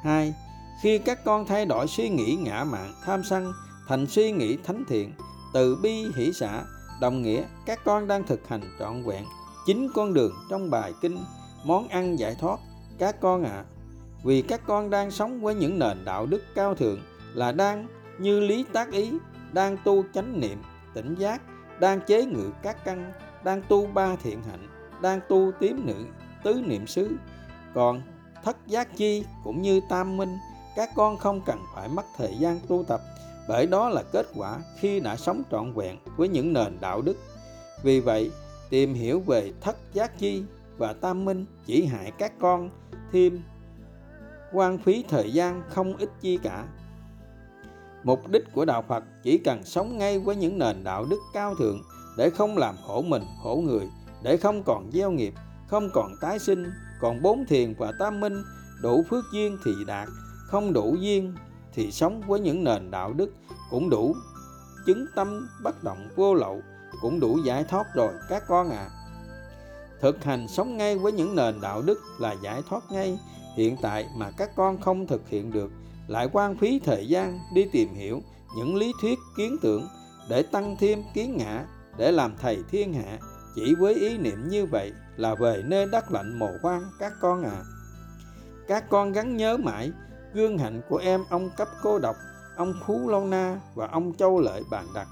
2. 0.05 0.33
khi 0.81 0.97
các 0.97 1.23
con 1.25 1.45
thay 1.45 1.65
đổi 1.65 1.87
suy 1.87 2.09
nghĩ 2.09 2.35
ngã 2.35 2.63
mạn 2.63 2.93
tham 3.05 3.23
sân 3.23 3.53
thành 3.87 4.07
suy 4.07 4.31
nghĩ 4.31 4.57
thánh 4.63 4.83
thiện 4.87 5.13
từ 5.53 5.75
bi 5.75 6.05
hỷ 6.15 6.33
xã 6.33 6.63
đồng 7.01 7.21
nghĩa 7.21 7.43
các 7.65 7.79
con 7.85 8.07
đang 8.07 8.23
thực 8.23 8.47
hành 8.47 8.61
trọn 8.79 9.03
vẹn 9.03 9.23
chính 9.65 9.89
con 9.95 10.13
đường 10.13 10.33
trong 10.49 10.69
bài 10.69 10.93
kinh 11.01 11.17
món 11.65 11.87
ăn 11.87 12.19
giải 12.19 12.35
thoát 12.39 12.59
các 12.97 13.21
con 13.21 13.43
ạ 13.43 13.51
à, 13.51 13.65
vì 14.23 14.41
các 14.41 14.61
con 14.67 14.89
đang 14.89 15.11
sống 15.11 15.41
với 15.41 15.55
những 15.55 15.79
nền 15.79 16.05
đạo 16.05 16.25
đức 16.25 16.43
cao 16.55 16.75
thượng 16.75 16.99
là 17.33 17.51
đang 17.51 17.87
như 18.19 18.39
lý 18.39 18.65
tác 18.73 18.91
ý 18.91 19.11
đang 19.53 19.77
tu 19.83 20.03
chánh 20.13 20.39
niệm 20.39 20.61
tỉnh 20.93 21.15
giác 21.15 21.41
đang 21.79 22.01
chế 22.07 22.25
ngự 22.25 22.51
các 22.63 22.85
căn 22.85 23.11
đang 23.43 23.61
tu 23.69 23.87
ba 23.87 24.15
thiện 24.15 24.43
hạnh 24.43 24.67
đang 25.01 25.19
tu 25.29 25.51
tím 25.59 25.85
nữ 25.85 26.05
tứ 26.43 26.53
niệm 26.65 26.87
xứ 26.87 27.11
còn 27.73 28.01
thất 28.45 28.67
giác 28.67 28.97
chi 28.97 29.23
cũng 29.43 29.61
như 29.61 29.81
tam 29.89 30.17
minh, 30.17 30.37
các 30.75 30.89
con 30.95 31.17
không 31.17 31.41
cần 31.45 31.59
phải 31.75 31.87
mất 31.87 32.05
thời 32.17 32.35
gian 32.39 32.59
tu 32.67 32.83
tập, 32.83 33.01
bởi 33.47 33.67
đó 33.67 33.89
là 33.89 34.03
kết 34.11 34.25
quả 34.35 34.59
khi 34.79 34.99
đã 34.99 35.15
sống 35.15 35.43
trọn 35.51 35.73
vẹn 35.73 35.97
với 36.17 36.27
những 36.27 36.53
nền 36.53 36.77
đạo 36.81 37.01
đức. 37.01 37.17
Vì 37.83 37.99
vậy, 37.99 38.31
tìm 38.69 38.93
hiểu 38.93 39.19
về 39.19 39.53
thất 39.61 39.75
giác 39.93 40.19
chi 40.19 40.43
và 40.77 40.93
tam 40.93 41.25
minh 41.25 41.45
chỉ 41.65 41.85
hại 41.85 42.11
các 42.11 42.33
con 42.39 42.69
thêm 43.11 43.41
quan 44.53 44.77
phí 44.77 45.03
thời 45.09 45.33
gian 45.33 45.63
không 45.69 45.97
ít 45.97 46.09
chi 46.21 46.39
cả. 46.43 46.65
Mục 48.03 48.27
đích 48.27 48.43
của 48.53 48.65
đạo 48.65 48.83
phật 48.87 49.03
chỉ 49.23 49.37
cần 49.37 49.63
sống 49.63 49.97
ngay 49.97 50.19
với 50.19 50.35
những 50.35 50.59
nền 50.59 50.83
đạo 50.83 51.05
đức 51.09 51.19
cao 51.33 51.55
thượng 51.55 51.81
để 52.17 52.29
không 52.29 52.57
làm 52.57 52.75
khổ 52.87 53.01
mình, 53.01 53.23
khổ 53.43 53.63
người, 53.65 53.89
để 54.23 54.37
không 54.37 54.63
còn 54.63 54.91
gieo 54.93 55.11
nghiệp, 55.11 55.33
không 55.67 55.89
còn 55.93 56.11
tái 56.21 56.39
sinh 56.39 56.71
còn 56.99 57.21
bốn 57.21 57.45
thiền 57.45 57.73
và 57.77 57.91
tam 57.99 58.19
minh, 58.19 58.43
đủ 58.81 59.03
phước 59.09 59.25
duyên 59.33 59.57
thì 59.65 59.71
đạt. 59.87 60.07
Không 60.47 60.73
đủ 60.73 60.95
duyên 60.99 61.35
thì 61.73 61.91
sống 61.91 62.21
với 62.27 62.39
những 62.39 62.63
nền 62.63 62.91
đạo 62.91 63.13
đức 63.13 63.33
cũng 63.69 63.89
đủ 63.89 64.15
chứng 64.85 65.05
tâm 65.15 65.47
bất 65.63 65.83
động 65.83 66.09
vô 66.15 66.33
lậu, 66.33 66.61
cũng 67.01 67.19
đủ 67.19 67.39
giải 67.45 67.63
thoát 67.63 67.85
rồi, 67.95 68.13
các 68.29 68.43
con 68.47 68.69
à 68.69 68.89
thực 70.05 70.23
hành 70.23 70.47
sống 70.47 70.77
ngay 70.77 70.97
với 70.97 71.11
những 71.11 71.35
nền 71.35 71.61
đạo 71.61 71.81
đức 71.81 71.99
là 72.19 72.35
giải 72.43 72.61
thoát 72.69 72.83
ngay. 72.91 73.19
Hiện 73.55 73.77
tại 73.81 74.05
mà 74.15 74.31
các 74.37 74.49
con 74.55 74.81
không 74.81 75.07
thực 75.07 75.29
hiện 75.29 75.51
được, 75.51 75.71
lại 76.07 76.29
quan 76.31 76.57
phí 76.57 76.79
thời 76.79 77.07
gian 77.07 77.39
đi 77.53 77.65
tìm 77.71 77.93
hiểu 77.93 78.21
những 78.57 78.75
lý 78.75 78.93
thuyết 79.01 79.19
kiến 79.37 79.57
tưởng 79.61 79.87
để 80.29 80.43
tăng 80.43 80.75
thêm 80.79 81.03
kiến 81.13 81.37
ngã, 81.37 81.65
để 81.97 82.11
làm 82.11 82.35
thầy 82.41 82.57
thiên 82.69 82.93
hạ 82.93 83.19
chỉ 83.55 83.75
với 83.75 83.93
ý 83.93 84.17
niệm 84.17 84.49
như 84.49 84.65
vậy 84.65 84.93
là 85.17 85.35
về 85.35 85.63
nơi 85.65 85.85
đất 85.91 86.11
lạnh 86.11 86.39
mồ 86.39 86.49
hoang 86.61 86.83
các 86.99 87.13
con 87.21 87.43
à. 87.43 87.63
Các 88.67 88.89
con 88.89 89.11
gắn 89.11 89.37
nhớ 89.37 89.57
mãi, 89.57 89.91
gương 90.33 90.57
hạnh 90.57 90.81
của 90.89 90.97
em 90.97 91.23
ông 91.29 91.49
cấp 91.57 91.67
cô 91.83 91.99
độc, 91.99 92.15
ông 92.55 92.73
phú 92.87 93.09
lâu 93.09 93.25
na 93.25 93.59
và 93.75 93.87
ông 93.87 94.13
châu 94.13 94.39
lợi 94.39 94.63
bàn 94.71 94.87
đặt 94.95 95.07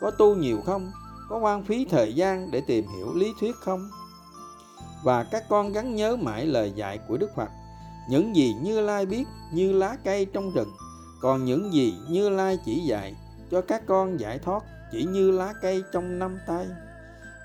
có 0.00 0.10
tu 0.10 0.34
nhiều 0.34 0.60
không? 0.66 0.92
Có 1.28 1.38
quan 1.38 1.64
phí 1.64 1.84
thời 1.84 2.14
gian 2.14 2.50
để 2.50 2.62
tìm 2.66 2.84
hiểu 2.96 3.14
lý 3.14 3.32
thuyết 3.40 3.56
không? 3.56 3.90
Và 5.04 5.24
các 5.24 5.44
con 5.48 5.72
gắn 5.72 5.96
nhớ 5.96 6.16
mãi 6.16 6.46
lời 6.46 6.72
dạy 6.76 6.98
của 7.08 7.16
đức 7.16 7.30
phật. 7.36 7.48
Những 8.10 8.36
gì 8.36 8.54
như 8.62 8.80
lai 8.80 9.06
biết, 9.06 9.24
như 9.52 9.72
lá 9.72 9.96
cây 10.04 10.26
trong 10.32 10.50
rừng. 10.50 10.72
Còn 11.20 11.44
những 11.44 11.72
gì 11.72 11.94
như 12.08 12.28
lai 12.28 12.58
chỉ 12.64 12.80
dạy, 12.80 13.16
cho 13.50 13.60
các 13.60 13.82
con 13.86 14.20
giải 14.20 14.38
thoát 14.38 14.64
chỉ 14.92 15.04
như 15.04 15.30
lá 15.30 15.54
cây 15.62 15.82
trong 15.92 16.18
năm 16.18 16.38
tay 16.46 16.66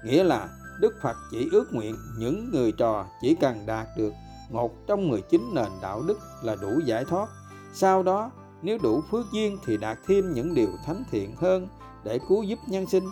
nghĩa 0.03 0.23
là 0.23 0.49
Đức 0.79 0.95
Phật 1.01 1.17
chỉ 1.31 1.49
ước 1.51 1.73
nguyện 1.73 1.95
những 2.17 2.51
người 2.51 2.71
trò 2.71 3.05
chỉ 3.21 3.35
cần 3.35 3.65
đạt 3.65 3.87
được 3.97 4.13
một 4.49 4.87
trong 4.87 5.09
19 5.09 5.41
nền 5.53 5.71
đạo 5.81 6.01
đức 6.07 6.19
là 6.43 6.55
đủ 6.55 6.79
giải 6.85 7.05
thoát. 7.05 7.29
Sau 7.73 8.03
đó, 8.03 8.31
nếu 8.61 8.77
đủ 8.83 9.01
phước 9.11 9.25
duyên 9.33 9.57
thì 9.65 9.77
đạt 9.77 9.97
thêm 10.07 10.33
những 10.33 10.53
điều 10.53 10.69
thánh 10.85 11.03
thiện 11.11 11.35
hơn 11.35 11.67
để 12.03 12.19
cứu 12.29 12.43
giúp 12.43 12.59
nhân 12.67 12.85
sinh. 12.87 13.03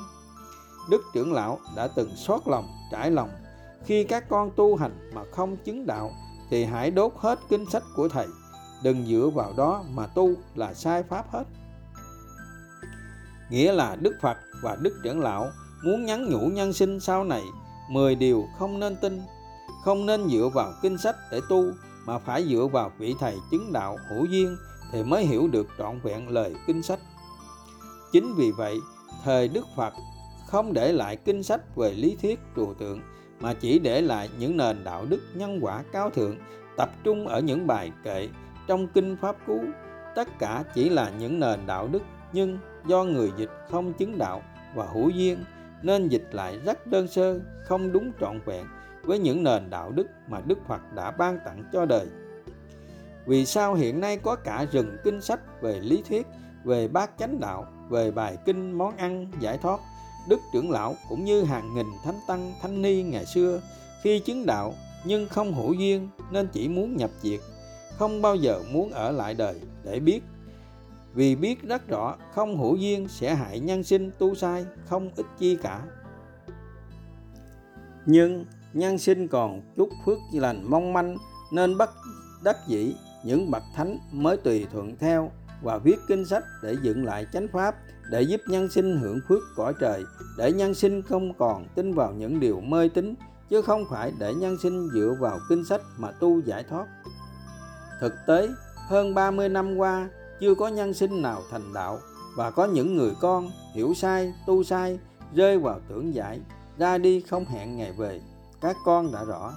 Đức 0.89 1.01
trưởng 1.13 1.33
lão 1.33 1.59
đã 1.75 1.87
từng 1.87 2.15
xót 2.15 2.41
lòng, 2.45 2.67
trải 2.91 3.11
lòng. 3.11 3.29
Khi 3.85 4.03
các 4.03 4.29
con 4.29 4.51
tu 4.55 4.75
hành 4.75 5.11
mà 5.13 5.21
không 5.31 5.57
chứng 5.57 5.85
đạo 5.85 6.11
thì 6.49 6.63
hãy 6.63 6.91
đốt 6.91 7.13
hết 7.17 7.39
kinh 7.49 7.69
sách 7.69 7.83
của 7.95 8.07
thầy. 8.09 8.27
Đừng 8.83 9.05
dựa 9.05 9.29
vào 9.35 9.53
đó 9.57 9.83
mà 9.89 10.07
tu 10.07 10.29
là 10.55 10.73
sai 10.73 11.03
pháp 11.03 11.31
hết. 11.31 11.43
Nghĩa 13.49 13.73
là 13.73 13.95
Đức 13.95 14.15
Phật 14.21 14.37
và 14.61 14.77
Đức 14.81 14.99
trưởng 15.03 15.19
lão 15.19 15.47
muốn 15.83 16.05
nhắn 16.05 16.29
nhủ 16.29 16.39
nhân 16.39 16.73
sinh 16.73 16.99
sau 16.99 17.23
này 17.23 17.43
10 17.89 18.15
điều 18.15 18.47
không 18.57 18.79
nên 18.79 18.95
tin, 18.95 19.21
không 19.83 20.05
nên 20.05 20.29
dựa 20.29 20.49
vào 20.53 20.73
kinh 20.81 20.97
sách 20.97 21.15
để 21.31 21.41
tu 21.49 21.65
mà 22.05 22.17
phải 22.17 22.47
dựa 22.47 22.67
vào 22.71 22.91
vị 22.97 23.15
thầy 23.19 23.35
chứng 23.51 23.73
đạo 23.73 23.97
hữu 24.09 24.25
duyên 24.25 24.57
thì 24.91 25.03
mới 25.03 25.25
hiểu 25.25 25.47
được 25.47 25.67
trọn 25.77 25.99
vẹn 26.03 26.29
lời 26.29 26.55
kinh 26.67 26.83
sách. 26.83 26.99
Chính 28.11 28.35
vì 28.35 28.51
vậy, 28.51 28.77
thời 29.23 29.47
Đức 29.47 29.65
Phật 29.75 29.93
không 30.47 30.73
để 30.73 30.91
lại 30.91 31.15
kinh 31.15 31.43
sách 31.43 31.75
về 31.75 31.93
lý 31.93 32.17
thuyết 32.21 32.39
trừu 32.55 32.73
tượng 32.73 33.01
mà 33.39 33.53
chỉ 33.53 33.79
để 33.79 34.01
lại 34.01 34.29
những 34.39 34.57
nền 34.57 34.83
đạo 34.83 35.05
đức 35.05 35.19
nhân 35.33 35.59
quả 35.61 35.83
cao 35.91 36.09
thượng 36.09 36.35
tập 36.77 36.89
trung 37.03 37.27
ở 37.27 37.39
những 37.39 37.67
bài 37.67 37.91
kệ 38.03 38.29
trong 38.67 38.87
kinh 38.87 39.17
pháp 39.21 39.35
cú 39.47 39.59
tất 40.15 40.39
cả 40.39 40.63
chỉ 40.73 40.89
là 40.89 41.11
những 41.19 41.39
nền 41.39 41.59
đạo 41.65 41.87
đức 41.87 42.01
nhưng 42.33 42.57
do 42.87 43.03
người 43.03 43.31
dịch 43.37 43.49
không 43.71 43.93
chứng 43.93 44.17
đạo 44.17 44.41
và 44.75 44.85
hữu 44.93 45.09
duyên 45.09 45.43
nên 45.83 46.09
dịch 46.09 46.27
lại 46.31 46.59
rất 46.65 46.87
đơn 46.87 47.07
sơ, 47.07 47.39
không 47.63 47.91
đúng 47.91 48.11
trọn 48.19 48.39
vẹn 48.45 48.65
với 49.03 49.19
những 49.19 49.43
nền 49.43 49.69
đạo 49.69 49.91
đức 49.91 50.07
mà 50.27 50.41
đức 50.45 50.59
phật 50.67 50.81
đã 50.95 51.11
ban 51.11 51.39
tặng 51.45 51.63
cho 51.73 51.85
đời. 51.85 52.07
Vì 53.25 53.45
sao 53.45 53.73
hiện 53.73 53.99
nay 53.99 54.17
có 54.17 54.35
cả 54.35 54.65
rừng 54.71 54.97
kinh 55.03 55.21
sách 55.21 55.61
về 55.61 55.79
lý 55.79 56.03
thuyết, 56.09 56.27
về 56.63 56.87
bát 56.87 57.11
chánh 57.17 57.39
đạo, 57.39 57.67
về 57.89 58.11
bài 58.11 58.37
kinh 58.45 58.71
món 58.71 58.97
ăn 58.97 59.31
giải 59.39 59.57
thoát? 59.57 59.79
Đức 60.29 60.39
trưởng 60.53 60.71
lão 60.71 60.95
cũng 61.09 61.25
như 61.25 61.43
hàng 61.43 61.75
nghìn 61.75 61.87
thánh 62.03 62.19
tăng, 62.27 62.53
thánh 62.61 62.81
ni 62.81 63.03
ngày 63.03 63.25
xưa 63.25 63.61
khi 64.01 64.19
chứng 64.19 64.45
đạo 64.45 64.73
nhưng 65.03 65.27
không 65.27 65.53
hữu 65.53 65.73
duyên 65.73 66.09
nên 66.31 66.47
chỉ 66.47 66.67
muốn 66.67 66.97
nhập 66.97 67.09
diệt, 67.21 67.39
không 67.97 68.21
bao 68.21 68.35
giờ 68.35 68.59
muốn 68.71 68.91
ở 68.91 69.11
lại 69.11 69.33
đời 69.33 69.55
để 69.83 69.99
biết 69.99 70.21
vì 71.13 71.35
biết 71.35 71.63
rất 71.63 71.87
rõ 71.87 72.15
không 72.33 72.57
hữu 72.57 72.75
duyên 72.75 73.07
sẽ 73.07 73.35
hại 73.35 73.59
nhân 73.59 73.83
sinh 73.83 74.11
tu 74.19 74.35
sai, 74.35 74.65
không 74.85 75.09
ích 75.15 75.25
chi 75.39 75.55
cả. 75.55 75.81
Nhưng 78.05 78.45
nhân 78.73 78.97
sinh 78.97 79.27
còn 79.27 79.61
chút 79.77 79.89
phước 80.05 80.17
lành 80.33 80.63
mong 80.69 80.93
manh, 80.93 81.17
nên 81.53 81.77
bắt 81.77 81.89
đắc 82.43 82.57
dĩ 82.67 82.95
những 83.25 83.51
bậc 83.51 83.63
thánh 83.75 83.97
mới 84.11 84.37
tùy 84.37 84.65
thuận 84.71 84.97
theo 84.97 85.31
và 85.61 85.77
viết 85.77 85.99
kinh 86.07 86.25
sách 86.25 86.43
để 86.63 86.75
dựng 86.81 87.05
lại 87.05 87.25
chánh 87.33 87.47
pháp, 87.53 87.75
để 88.11 88.21
giúp 88.21 88.41
nhân 88.47 88.69
sinh 88.69 88.97
hưởng 88.97 89.19
phước 89.27 89.39
cõi 89.55 89.73
trời, 89.79 90.03
để 90.37 90.51
nhân 90.51 90.73
sinh 90.73 91.01
không 91.01 91.33
còn 91.33 91.65
tin 91.75 91.93
vào 91.93 92.13
những 92.13 92.39
điều 92.39 92.61
mê 92.61 92.89
tín, 92.89 93.15
chứ 93.49 93.61
không 93.61 93.85
phải 93.89 94.13
để 94.19 94.33
nhân 94.33 94.57
sinh 94.63 94.89
dựa 94.93 95.15
vào 95.19 95.39
kinh 95.49 95.65
sách 95.65 95.81
mà 95.97 96.11
tu 96.11 96.39
giải 96.39 96.63
thoát. 96.69 96.85
Thực 97.99 98.13
tế, 98.27 98.49
hơn 98.87 99.13
30 99.13 99.49
năm 99.49 99.75
qua 99.77 100.09
chưa 100.41 100.55
có 100.55 100.67
nhân 100.67 100.93
sinh 100.93 101.21
nào 101.21 101.41
thành 101.51 101.73
đạo, 101.73 101.99
và 102.37 102.51
có 102.51 102.65
những 102.65 102.95
người 102.95 103.13
con 103.21 103.51
hiểu 103.73 103.93
sai, 103.93 104.33
tu 104.47 104.63
sai, 104.63 104.99
rơi 105.33 105.59
vào 105.59 105.79
tưởng 105.89 106.13
giải, 106.13 106.39
ra 106.77 106.97
đi 106.97 107.21
không 107.21 107.45
hẹn 107.45 107.77
ngày 107.77 107.91
về 107.91 108.21
các 108.61 108.75
con 108.85 109.11
đã 109.11 109.23
rõ 109.23 109.53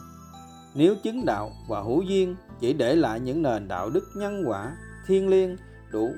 nếu 0.75 0.95
chứng 1.03 1.25
đạo 1.25 1.53
và 1.69 1.81
hữu 1.81 2.03
duyên 2.03 2.37
chỉ 2.61 2.73
để 2.73 2.97
lại 2.97 3.21
những 3.21 3.43
nền 3.43 3.69
đạo 3.69 3.91
đức 3.91 4.05
nhân 4.17 4.43
quả 4.47 4.77
thiên 5.07 5.29
liêng, 5.29 5.57
đủ, 5.93 6.11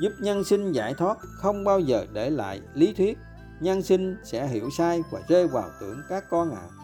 giúp 0.00 0.12
nhân 0.20 0.44
sinh 0.44 0.72
giải 0.72 0.94
thoát, 0.94 1.18
không 1.20 1.64
bao 1.64 1.80
giờ 1.80 2.06
để 2.12 2.30
lại 2.30 2.60
lý 2.74 2.92
thuyết, 2.92 3.18
nhân 3.60 3.82
sinh 3.82 4.16
sẽ 4.24 4.46
hiểu 4.46 4.70
sai 4.70 5.02
và 5.10 5.20
rơi 5.28 5.48
vào 5.48 5.70
tưởng 5.80 6.02
các 6.08 6.24
con 6.30 6.50
ạ 6.50 6.62
à. 6.62 6.74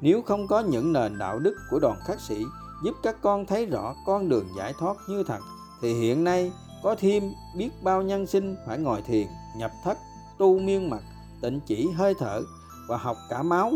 nếu 0.00 0.22
không 0.22 0.46
có 0.46 0.60
những 0.60 0.92
nền 0.92 1.18
đạo 1.18 1.38
đức 1.38 1.54
của 1.70 1.78
đoàn 1.78 1.98
khắc 2.06 2.20
sĩ, 2.20 2.44
giúp 2.84 2.94
các 3.02 3.16
con 3.22 3.46
thấy 3.46 3.66
rõ 3.66 3.94
con 4.06 4.28
đường 4.28 4.46
giải 4.58 4.74
thoát 4.78 4.96
như 5.08 5.22
thật 5.22 5.40
thì 5.82 5.94
hiện 5.94 6.24
nay 6.24 6.52
có 6.82 6.94
thêm 6.98 7.32
biết 7.56 7.70
bao 7.82 8.02
nhân 8.02 8.26
sinh 8.26 8.56
phải 8.66 8.78
ngồi 8.78 9.02
thiền, 9.02 9.26
nhập 9.56 9.70
thất, 9.84 9.98
tu 10.38 10.58
miên 10.58 10.90
mật 10.90 11.00
tịnh 11.42 11.60
chỉ 11.66 11.88
hơi 11.96 12.14
thở 12.18 12.42
và 12.88 12.96
học 12.96 13.16
cả 13.30 13.42
máu 13.42 13.72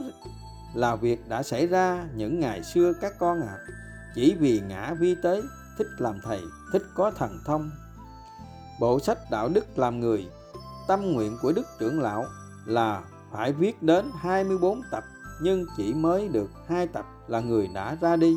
là 0.75 0.97
việc 0.97 1.29
đã 1.29 1.43
xảy 1.43 1.67
ra 1.67 2.09
những 2.15 2.41
ngày 2.41 2.63
xưa 2.63 2.93
các 3.01 3.13
con 3.19 3.41
ạ 3.41 3.49
à. 3.49 3.59
chỉ 4.15 4.35
vì 4.35 4.61
ngã 4.69 4.95
vi 5.01 5.15
tế, 5.23 5.43
thích 5.79 5.87
làm 5.99 6.19
thầy, 6.25 6.41
thích 6.73 6.83
có 6.95 7.11
thần 7.11 7.39
thông 7.47 7.71
bộ 8.81 9.01
sách 9.01 9.19
đạo 9.31 9.49
đức 9.49 9.79
làm 9.79 10.01
người, 10.01 10.27
tâm 10.89 11.13
nguyện 11.13 11.39
của 11.43 11.53
đức 11.53 11.67
trưởng 11.79 12.01
lão 12.01 12.25
là 12.67 13.03
phải 13.33 13.53
viết 13.53 13.83
đến 13.83 14.11
24 14.19 14.81
tập, 14.91 15.05
nhưng 15.43 15.67
chỉ 15.77 15.95
mới 15.95 16.29
được 16.29 16.51
hai 16.69 16.87
tập 16.87 17.05
là 17.29 17.41
người 17.41 17.69
đã 17.75 17.97
ra 18.01 18.17
đi 18.17 18.37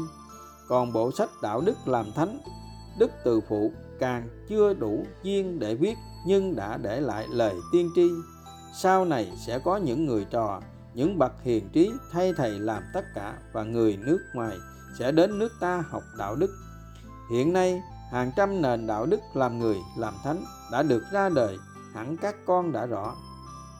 còn 0.67 0.93
bộ 0.93 1.11
sách 1.11 1.29
đạo 1.41 1.61
đức 1.61 1.87
làm 1.87 2.11
thánh 2.15 2.39
đức 2.97 3.11
từ 3.23 3.41
phụ 3.41 3.71
càng 3.99 4.29
chưa 4.49 4.73
đủ 4.73 5.05
duyên 5.23 5.59
để 5.59 5.75
viết 5.75 5.95
nhưng 6.25 6.55
đã 6.55 6.77
để 6.77 7.01
lại 7.01 7.27
lời 7.29 7.55
tiên 7.71 7.89
tri. 7.95 8.09
Sau 8.81 9.05
này 9.05 9.31
sẽ 9.47 9.59
có 9.59 9.77
những 9.77 10.05
người 10.05 10.25
trò, 10.31 10.61
những 10.93 11.17
bậc 11.17 11.31
hiền 11.43 11.69
trí 11.73 11.91
thay 12.11 12.33
thầy 12.37 12.59
làm 12.59 12.83
tất 12.93 13.05
cả 13.15 13.33
và 13.53 13.63
người 13.63 13.97
nước 13.97 14.19
ngoài 14.33 14.57
sẽ 14.99 15.11
đến 15.11 15.39
nước 15.39 15.51
ta 15.59 15.83
học 15.89 16.03
đạo 16.17 16.35
đức. 16.35 16.49
Hiện 17.31 17.53
nay, 17.53 17.81
hàng 18.11 18.31
trăm 18.35 18.61
nền 18.61 18.87
đạo 18.87 19.05
đức 19.05 19.19
làm 19.33 19.59
người, 19.59 19.77
làm 19.97 20.13
thánh 20.23 20.45
đã 20.71 20.83
được 20.83 21.03
ra 21.11 21.29
đời, 21.29 21.57
hẳn 21.93 22.17
các 22.17 22.35
con 22.45 22.71
đã 22.71 22.85
rõ. 22.85 23.15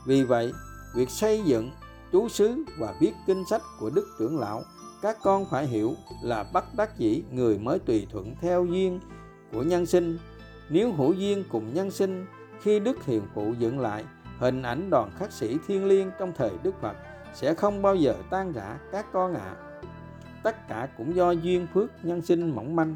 Vì 0.06 0.24
vậy, 0.24 0.54
việc 0.96 1.10
xây 1.10 1.42
dựng 1.46 1.72
chú 2.12 2.30
xứ 2.30 2.64
và 2.80 2.94
viết 3.00 3.14
kinh 3.28 3.44
sách 3.50 3.62
của 3.80 3.90
đức 3.90 4.08
trưởng 4.20 4.40
lão 4.40 4.64
các 5.02 5.18
con 5.24 5.46
phải 5.46 5.68
hiểu 5.68 5.94
là 6.22 6.46
bất 6.54 6.76
đắc 6.78 6.98
dĩ 6.98 7.24
người 7.32 7.60
mới 7.60 7.80
tùy 7.80 8.08
thuận 8.12 8.36
theo 8.42 8.66
duyên 8.66 9.00
của 9.54 9.64
nhân 9.64 9.86
sinh 9.86 10.18
nếu 10.70 10.94
hữu 10.94 11.14
duyên 11.14 11.44
cùng 11.52 11.74
nhân 11.74 11.92
sinh, 11.92 12.26
khi 12.62 12.80
đức 12.80 13.06
hiền 13.06 13.22
phụ 13.34 13.54
dựng 13.60 13.80
lại 13.80 14.04
hình 14.40 14.62
ảnh 14.62 14.90
đoàn 14.90 15.12
khắc 15.20 15.32
sĩ 15.32 15.58
thiên 15.68 15.86
liêng 15.86 16.12
trong 16.20 16.34
thời 16.38 16.52
đức 16.64 16.82
phật, 16.82 16.96
sẽ 17.34 17.54
không 17.54 17.82
bao 17.82 17.96
giờ 17.96 18.16
tan 18.30 18.52
rã 18.52 18.78
các 18.92 19.06
con 19.14 19.34
ạ 19.34 19.56
à. 19.56 19.58
tất 20.44 20.68
cả 20.68 20.88
cũng 20.98 21.16
do 21.16 21.32
duyên 21.32 21.68
phước 21.74 22.06
nhân 22.06 22.22
sinh 22.22 22.56
mỏng 22.56 22.76
manh 22.76 22.96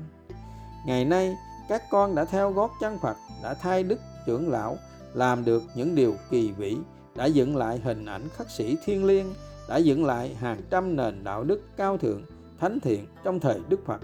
ngày 0.85 1.05
nay, 1.05 1.35
các 1.69 1.83
con 1.91 2.15
đã 2.15 2.25
theo 2.25 2.51
gót 2.51 2.71
chân 2.81 2.97
phật, 3.01 3.17
đã 3.43 3.53
thay 3.53 3.83
đức 3.83 3.99
trưởng 4.25 4.49
lão, 4.49 4.77
làm 5.13 5.45
được 5.45 5.63
những 5.75 5.95
điều 5.95 6.15
kỳ 6.29 6.51
vĩ, 6.51 6.77
đã 7.15 7.25
dựng 7.25 7.57
lại 7.57 7.81
hình 7.83 8.05
ảnh 8.05 8.29
khắc 8.35 8.49
sĩ 8.49 8.77
thiên 8.85 9.05
liêng 9.05 9.33
đã 9.71 9.77
dựng 9.77 10.05
lại 10.05 10.35
hàng 10.35 10.61
trăm 10.69 10.95
nền 10.95 11.23
đạo 11.23 11.43
đức 11.43 11.61
cao 11.77 11.97
thượng 11.97 12.23
thánh 12.59 12.79
thiện 12.79 13.07
trong 13.23 13.39
thời 13.39 13.59
đức 13.69 13.85
phật 13.85 14.01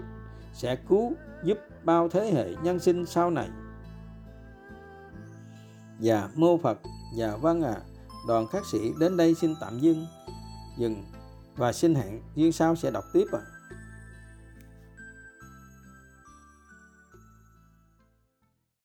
sẽ 0.52 0.76
cứu 0.88 1.12
giúp 1.44 1.58
bao 1.84 2.08
thế 2.08 2.30
hệ 2.34 2.54
nhân 2.62 2.78
sinh 2.78 3.06
sau 3.06 3.30
này 3.30 3.48
Và 6.00 6.28
mô 6.34 6.58
phật 6.58 6.78
và 7.18 7.36
văn 7.36 7.62
ạ 7.62 7.70
à, 7.70 7.82
đoàn 8.28 8.46
khắc 8.46 8.66
sĩ 8.66 8.78
đến 9.00 9.16
đây 9.16 9.34
xin 9.34 9.54
tạm 9.60 9.78
dừng 9.80 10.06
dừng 10.78 11.04
và 11.56 11.72
xin 11.72 11.94
hẹn 11.94 12.20
duyên 12.34 12.52
sau 12.52 12.76
sẽ 12.76 12.90
đọc 12.90 13.04
tiếp 13.12 13.26
ạ 13.32 13.40
à. 13.42 13.57